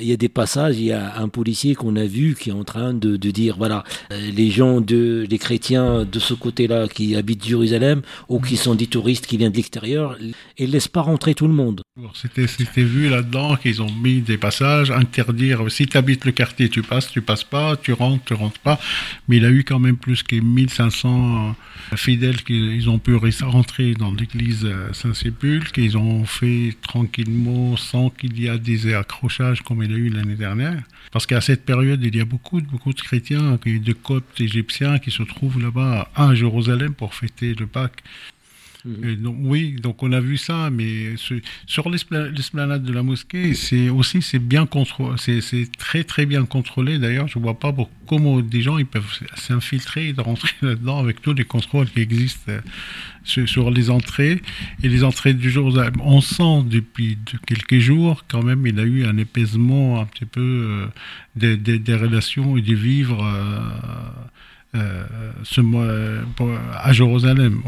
il 0.00 0.06
y 0.06 0.12
a 0.12 0.16
des 0.16 0.28
passages, 0.28 0.78
il 0.78 0.84
y 0.84 0.92
a 0.92 1.18
un 1.18 1.28
policier 1.28 1.74
qu'on 1.74 1.96
a 1.96 2.04
vu 2.04 2.36
qui 2.38 2.50
est 2.50 2.52
en 2.52 2.64
train 2.64 2.94
de, 2.94 3.16
de 3.16 3.30
dire, 3.32 3.56
voilà, 3.58 3.82
les 4.10 4.50
gens, 4.50 4.80
de, 4.80 5.26
les 5.28 5.38
chrétiens 5.38 6.04
de 6.04 6.18
ce 6.20 6.34
côté-là 6.34 6.86
qui 6.86 7.16
habitent 7.16 7.44
Jérusalem, 7.44 7.79
ou 8.28 8.40
qui 8.40 8.56
sont 8.56 8.74
des 8.74 8.86
touristes 8.86 9.26
qui 9.26 9.36
viennent 9.36 9.52
de 9.52 9.56
l'extérieur 9.56 10.16
et 10.58 10.66
ne 10.66 10.72
laissent 10.72 10.88
pas 10.88 11.02
rentrer 11.02 11.34
tout 11.34 11.46
le 11.46 11.54
monde. 11.54 11.82
C'était, 12.14 12.46
vu 12.82 13.08
là-dedans 13.08 13.56
qu'ils 13.56 13.82
ont 13.82 13.90
mis 13.90 14.20
des 14.20 14.38
passages, 14.38 14.90
interdire, 14.90 15.70
si 15.70 15.86
tu 15.86 15.96
habites 15.96 16.24
le 16.24 16.32
quartier, 16.32 16.68
tu 16.68 16.82
passes, 16.82 17.10
tu 17.10 17.20
passes 17.20 17.44
pas, 17.44 17.76
tu 17.76 17.92
rentres, 17.92 18.24
tu 18.24 18.34
rentres 18.34 18.60
pas. 18.60 18.80
Mais 19.28 19.36
il 19.36 19.44
a 19.44 19.50
eu 19.50 19.64
quand 19.64 19.78
même 19.78 19.96
plus 19.96 20.22
que 20.22 20.36
1500 20.36 21.54
fidèles 21.96 22.42
qui 22.42 22.84
ont 22.88 22.98
pu 22.98 23.16
rentrer 23.42 23.94
dans 23.94 24.12
l'église 24.12 24.66
Saint-Sépulcre, 24.92 25.72
qu'ils 25.72 25.98
ont 25.98 26.24
fait 26.24 26.74
tranquillement 26.82 27.76
sans 27.76 28.10
qu'il 28.10 28.38
y 28.40 28.46
ait 28.46 28.58
des 28.58 28.94
accrochages 28.94 29.62
comme 29.62 29.82
il 29.82 29.90
y 29.90 29.94
a 29.94 29.98
eu 29.98 30.08
l'année 30.08 30.36
dernière. 30.36 30.82
Parce 31.12 31.26
qu'à 31.26 31.40
cette 31.40 31.64
période, 31.64 32.00
il 32.02 32.16
y 32.16 32.20
a 32.20 32.24
beaucoup, 32.24 32.60
beaucoup 32.60 32.92
de 32.92 33.00
chrétiens, 33.00 33.58
de 33.64 33.92
coptes 33.92 34.40
égyptiens 34.40 34.98
qui 34.98 35.10
se 35.10 35.22
trouvent 35.22 35.60
là-bas 35.60 36.10
à 36.14 36.34
Jérusalem 36.34 36.94
pour 36.94 37.14
fêter 37.14 37.54
le 37.54 37.66
Pâques. 37.72 38.02
Mhm. 38.84 39.16
donc, 39.16 39.36
oui, 39.40 39.76
donc 39.80 40.02
on 40.02 40.12
a 40.12 40.20
vu 40.20 40.36
ça, 40.36 40.70
mais 40.70 41.14
sur 41.66 41.90
l'esplanade 41.90 42.82
de 42.82 42.92
la 42.92 43.02
mosquée, 43.02 43.54
c'est 43.54 43.90
aussi 43.90 44.22
c'est 44.22 44.38
bien 44.38 44.66
contrôlé, 44.66 45.16
c'est 45.18 45.70
très 45.78 46.04
très 46.04 46.26
bien 46.26 46.44
contrôlé. 46.44 46.98
D'ailleurs, 46.98 47.28
je 47.28 47.38
vois 47.38 47.58
pas 47.58 47.74
comment 48.06 48.40
des 48.40 48.62
gens 48.62 48.78
ils 48.78 48.86
peuvent 48.86 49.18
s'infiltrer 49.36 50.08
et 50.08 50.20
rentrer 50.20 50.52
là-dedans 50.62 50.98
avec 50.98 51.20
tous 51.20 51.34
les 51.34 51.44
contrôles 51.44 51.88
qui 51.90 52.00
existent 52.00 52.52
euh, 52.52 52.60
sur, 53.24 53.70
les 53.70 53.90
entrées 53.90 54.40
et 54.82 54.88
les 54.88 55.04
entrées 55.04 55.34
du 55.34 55.50
jour. 55.50 55.72
On 56.02 56.20
sent 56.20 56.64
depuis 56.66 57.18
quelques 57.46 57.78
jours 57.78 58.24
quand 58.28 58.42
même, 58.42 58.66
il 58.66 58.78
a 58.80 58.84
eu 58.84 59.04
un 59.04 59.18
épaisement 59.18 60.00
un 60.00 60.06
petit 60.06 60.24
peu 60.24 60.40
euh, 60.40 60.86
des, 61.36 61.56
des, 61.56 61.94
relations 61.94 62.56
et 62.56 62.62
du 62.62 62.76
vivre. 62.76 63.22
Euh, 63.24 63.60
euh, 64.76 65.04
ce 65.42 65.60
mois, 65.60 65.88
à 66.76 66.92
Jérusalem. 66.92 67.60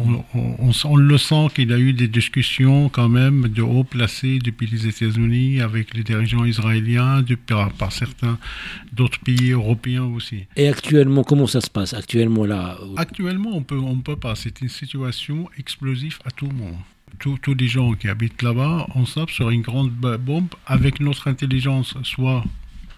On, 0.84 0.96
le 0.96 1.18
sent 1.18 1.48
qu'il 1.53 1.70
y 1.70 1.72
a 1.72 1.78
eu 1.78 1.92
des 1.92 2.07
discussions 2.07 2.88
quand 2.88 3.09
même 3.09 3.48
de 3.48 3.61
haut 3.61 3.82
placés 3.82 4.38
depuis 4.38 4.68
les 4.68 4.86
États-Unis 4.86 5.61
avec 5.61 5.94
les 5.94 6.05
dirigeants 6.05 6.44
israéliens, 6.44 7.24
par, 7.76 7.90
certains 7.90 8.38
d'autres 8.92 9.18
pays 9.18 9.50
européens 9.50 10.05
aussi. 10.05 10.46
Et 10.55 10.68
actuellement, 10.68 11.24
comment 11.24 11.48
ça 11.48 11.61
se 11.61 11.70
passe? 11.70 11.92
Actuellement 11.92 12.44
là 12.44 12.78
Actuellement, 12.96 13.50
on 13.53 13.62
peut, 13.62 13.78
on 13.78 13.96
peut 13.96 14.16
pas. 14.16 14.36
C'est 14.36 14.61
une 14.61 14.68
situation 14.68 15.48
explosive 15.59 16.18
à 16.24 16.30
tout 16.30 16.46
le 16.46 16.55
monde. 16.55 16.76
Tous, 17.18 17.36
tous 17.42 17.55
les 17.55 17.66
gens 17.66 17.94
qui 17.94 18.09
habitent 18.09 18.42
là-bas, 18.42 18.86
on 18.94 19.07
sape 19.07 19.30
sur 19.30 19.50
une 19.50 19.62
grande 19.62 19.90
bombe 19.90 20.48
avec 20.66 21.00
notre 21.00 21.26
intelligence. 21.26 21.94
Soit 22.05 22.44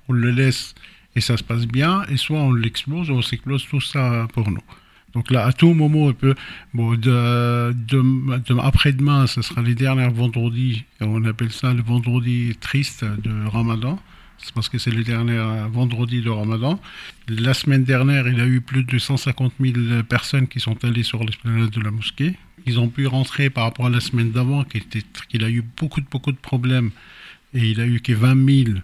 on 0.09 0.13
le 0.13 0.31
laisse 0.31 0.75
et 1.17 1.21
ça 1.21 1.37
se 1.37 1.45
passe 1.45 1.67
bien, 1.67 2.03
et 2.09 2.17
soit 2.17 2.39
on 2.39 2.53
l'explose, 2.53 3.11
on 3.11 3.23
s'explose 3.23 3.67
tout 3.67 3.81
ça 3.81 4.27
pour 4.33 4.51
nous. 4.51 4.63
Donc 5.15 5.31
là, 5.31 5.47
à 5.47 5.53
tout 5.53 5.73
moment, 5.75 6.07
on 6.07 6.13
peut. 6.13 6.35
Bon, 6.75 6.95
de, 6.95 7.73
de, 7.73 8.59
après-demain, 8.61 9.27
ce 9.27 9.43
sera 9.43 9.63
les 9.63 9.75
derniers 9.77 10.09
vendredis, 10.09 10.85
on 11.01 11.25
appelle 11.25 11.53
ça 11.53 11.73
le 11.73 11.83
vendredi 11.83 12.57
triste 12.61 13.05
de 13.05 13.47
Ramadan. 13.49 13.99
Parce 14.55 14.69
que 14.69 14.77
c'est 14.77 14.91
le 14.91 15.05
dernier 15.05 15.39
vendredi 15.71 16.21
de 16.21 16.29
Ramadan. 16.29 16.79
La 17.29 17.55
semaine 17.55 17.85
dernière, 17.85 18.29
il 18.29 18.37
y 18.37 18.41
a 18.41 18.47
eu 18.47 18.61
plus 18.61 18.85
de 18.85 18.99
150 18.99 19.55
000 19.59 20.03
personnes 20.03 20.49
qui 20.49 20.61
sont 20.61 20.85
allées 20.85 21.03
sur 21.03 21.25
l'esplanade 21.25 21.71
de 21.71 21.81
la 21.81 21.91
mosquée. 21.91 22.35
Ils 22.67 22.79
ont 22.79 22.89
pu 22.89 23.07
rentrer 23.07 23.49
par 23.49 23.65
rapport 23.65 23.87
à 23.87 23.91
la 23.91 24.01
semaine 24.01 24.33
d'avant, 24.33 24.65
qu'il 24.65 25.45
a 25.45 25.49
eu 25.49 25.63
beaucoup, 25.79 26.01
beaucoup 26.11 26.33
de 26.33 26.37
problèmes. 26.37 26.91
Et 27.55 27.71
il 27.71 27.81
a 27.81 27.87
eu 27.87 28.01
que 28.01 28.13
20 28.13 28.65
000 28.67 28.79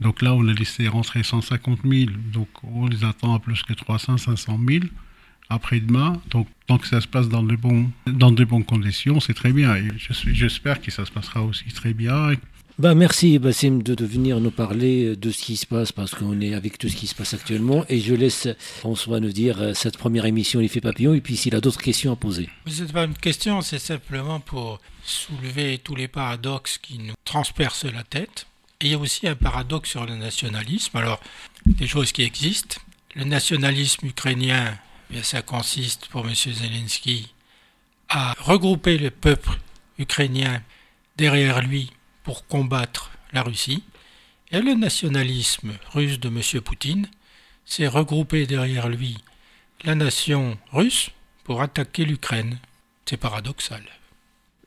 donc 0.00 0.22
là, 0.22 0.34
on 0.34 0.46
a 0.48 0.52
laissé 0.52 0.88
rentrer 0.88 1.22
150 1.22 1.80
000, 1.84 2.10
donc 2.32 2.48
on 2.62 2.86
les 2.86 3.04
attend 3.04 3.34
à 3.34 3.38
plus 3.38 3.62
que 3.62 3.72
300, 3.72 4.18
500 4.18 4.58
000 4.68 4.84
après-demain. 5.48 6.20
Donc 6.30 6.48
tant 6.66 6.78
que 6.78 6.88
ça 6.88 7.00
se 7.00 7.06
passe 7.06 7.28
dans 7.28 7.42
de, 7.42 7.56
bons, 7.56 7.90
dans 8.06 8.32
de 8.32 8.44
bonnes 8.44 8.64
conditions, 8.64 9.20
c'est 9.20 9.34
très 9.34 9.52
bien. 9.52 9.76
Et 9.76 9.88
j'espère 9.98 10.80
que 10.80 10.90
ça 10.90 11.04
se 11.04 11.10
passera 11.10 11.42
aussi 11.42 11.64
très 11.66 11.94
bien. 11.94 12.34
Ben 12.78 12.94
merci 12.94 13.38
Bassim 13.38 13.82
de, 13.82 14.04
venir 14.04 14.40
nous 14.40 14.50
parler 14.50 15.14
de 15.14 15.30
ce 15.30 15.42
qui 15.42 15.56
se 15.58 15.66
passe 15.66 15.92
parce 15.92 16.14
qu'on 16.14 16.40
est 16.40 16.54
avec 16.54 16.78
tout 16.78 16.88
ce 16.88 16.96
qui 16.96 17.06
se 17.06 17.14
passe 17.14 17.34
actuellement 17.34 17.84
et 17.90 18.00
je 18.00 18.14
laisse 18.14 18.48
François 18.58 19.20
nous 19.20 19.30
dire 19.30 19.60
euh, 19.60 19.74
cette 19.74 19.98
première 19.98 20.24
émission 20.24 20.58
l'effet 20.58 20.80
papillon 20.80 21.12
et 21.12 21.20
puis 21.20 21.36
s'il 21.36 21.54
a 21.54 21.60
d'autres 21.60 21.82
questions 21.82 22.12
à 22.12 22.16
poser. 22.16 22.48
Ce 22.66 22.82
n'est 22.82 22.92
pas 22.92 23.04
une 23.04 23.14
question, 23.14 23.60
c'est 23.60 23.78
simplement 23.78 24.40
pour 24.40 24.80
soulever 25.04 25.78
tous 25.84 25.94
les 25.94 26.08
paradoxes 26.08 26.78
qui 26.78 26.98
nous 26.98 27.14
transpercent 27.26 27.84
la 27.84 28.04
tête 28.04 28.46
il 28.82 28.90
y 28.90 28.94
a 28.94 28.98
aussi 28.98 29.28
un 29.28 29.34
paradoxe 29.34 29.90
sur 29.90 30.06
le 30.06 30.16
nationalisme. 30.16 30.96
Alors, 30.96 31.20
des 31.66 31.86
choses 31.86 32.12
qui 32.12 32.22
existent. 32.22 32.80
Le 33.14 33.24
nationalisme 33.24 34.06
ukrainien, 34.06 34.76
eh 35.12 35.22
ça 35.22 35.42
consiste 35.42 36.06
pour 36.06 36.26
M. 36.26 36.34
Zelensky 36.34 37.32
à 38.08 38.34
regrouper 38.38 38.98
le 38.98 39.10
peuple 39.10 39.58
ukrainien 39.98 40.62
derrière 41.16 41.62
lui 41.62 41.90
pour 42.24 42.46
combattre 42.46 43.10
la 43.32 43.42
Russie. 43.42 43.84
Et 44.50 44.60
le 44.60 44.74
nationalisme 44.74 45.72
russe 45.92 46.18
de 46.18 46.28
M. 46.28 46.60
Poutine, 46.60 47.08
c'est 47.64 47.86
regrouper 47.86 48.46
derrière 48.46 48.88
lui 48.88 49.16
la 49.84 49.94
nation 49.94 50.58
russe 50.72 51.10
pour 51.44 51.62
attaquer 51.62 52.04
l'Ukraine. 52.04 52.58
C'est 53.06 53.16
paradoxal. 53.16 53.82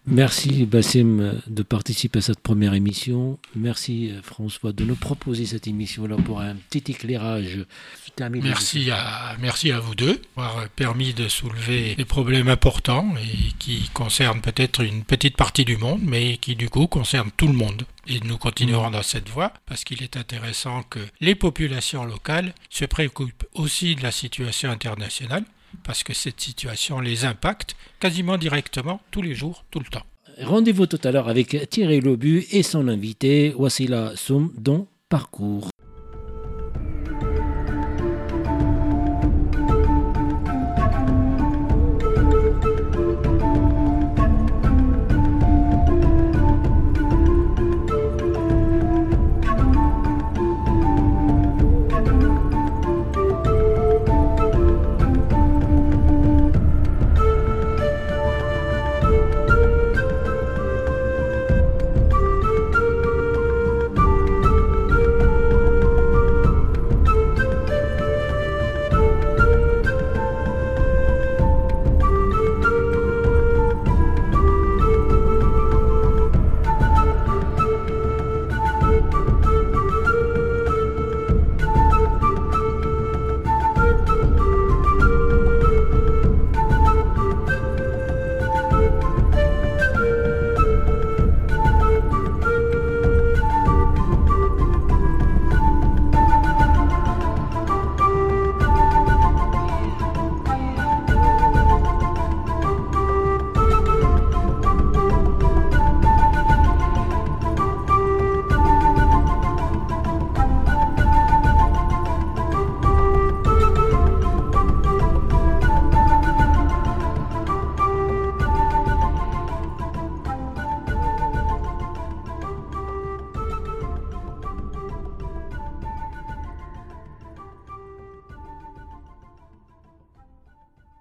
Merci 0.07 0.65
Bassim 0.65 1.41
de 1.47 1.63
participer 1.63 2.19
à 2.19 2.21
cette 2.21 2.39
première 2.39 2.75
émission. 2.75 3.39
Merci 3.55 4.11
François 4.21 4.71
de 4.71 4.85
nous 4.85 4.95
proposer 4.95 5.47
cette 5.47 5.65
émission-là 5.65 6.15
pour 6.17 6.41
un 6.41 6.55
petit 6.55 6.91
éclairage. 6.91 7.65
Merci 8.19 8.91
à, 8.91 9.35
merci 9.39 9.71
à 9.71 9.79
vous 9.79 9.95
deux 9.95 10.21
d'avoir 10.37 10.69
permis 10.69 11.13
de 11.13 11.27
soulever 11.27 11.95
des 11.95 12.05
problèmes 12.05 12.49
importants 12.49 13.15
et 13.17 13.53
qui 13.57 13.89
concernent 13.93 14.41
peut-être 14.41 14.81
une 14.81 15.03
petite 15.03 15.37
partie 15.37 15.65
du 15.65 15.77
monde, 15.77 16.01
mais 16.03 16.37
qui 16.37 16.55
du 16.55 16.69
coup 16.69 16.85
concernent 16.85 17.31
tout 17.35 17.47
le 17.47 17.53
monde. 17.53 17.83
Et 18.07 18.19
nous 18.19 18.37
continuerons 18.37 18.91
dans 18.91 19.01
cette 19.01 19.29
voie 19.29 19.51
parce 19.65 19.83
qu'il 19.83 20.03
est 20.03 20.17
intéressant 20.17 20.83
que 20.83 20.99
les 21.19 21.33
populations 21.33 22.05
locales 22.05 22.53
se 22.69 22.85
préoccupent 22.85 23.45
aussi 23.53 23.95
de 23.95 24.03
la 24.03 24.11
situation 24.11 24.69
internationale 24.69 25.45
parce 25.83 26.03
que 26.03 26.13
cette 26.13 26.39
situation 26.39 26.99
les 26.99 27.25
impacte 27.25 27.75
quasiment 27.99 28.37
directement 28.37 29.01
tous 29.11 29.21
les 29.21 29.35
jours, 29.35 29.65
tout 29.71 29.79
le 29.79 29.85
temps. 29.85 30.05
Rendez-vous 30.41 30.85
tout 30.85 30.99
à 31.03 31.11
l'heure 31.11 31.29
avec 31.29 31.69
Thierry 31.69 32.01
Lobu 32.01 32.45
et 32.51 32.63
son 32.63 32.87
invité 32.87 33.53
Wassila 33.55 34.15
Soum 34.15 34.51
dans 34.57 34.87
Parcours. 35.07 35.69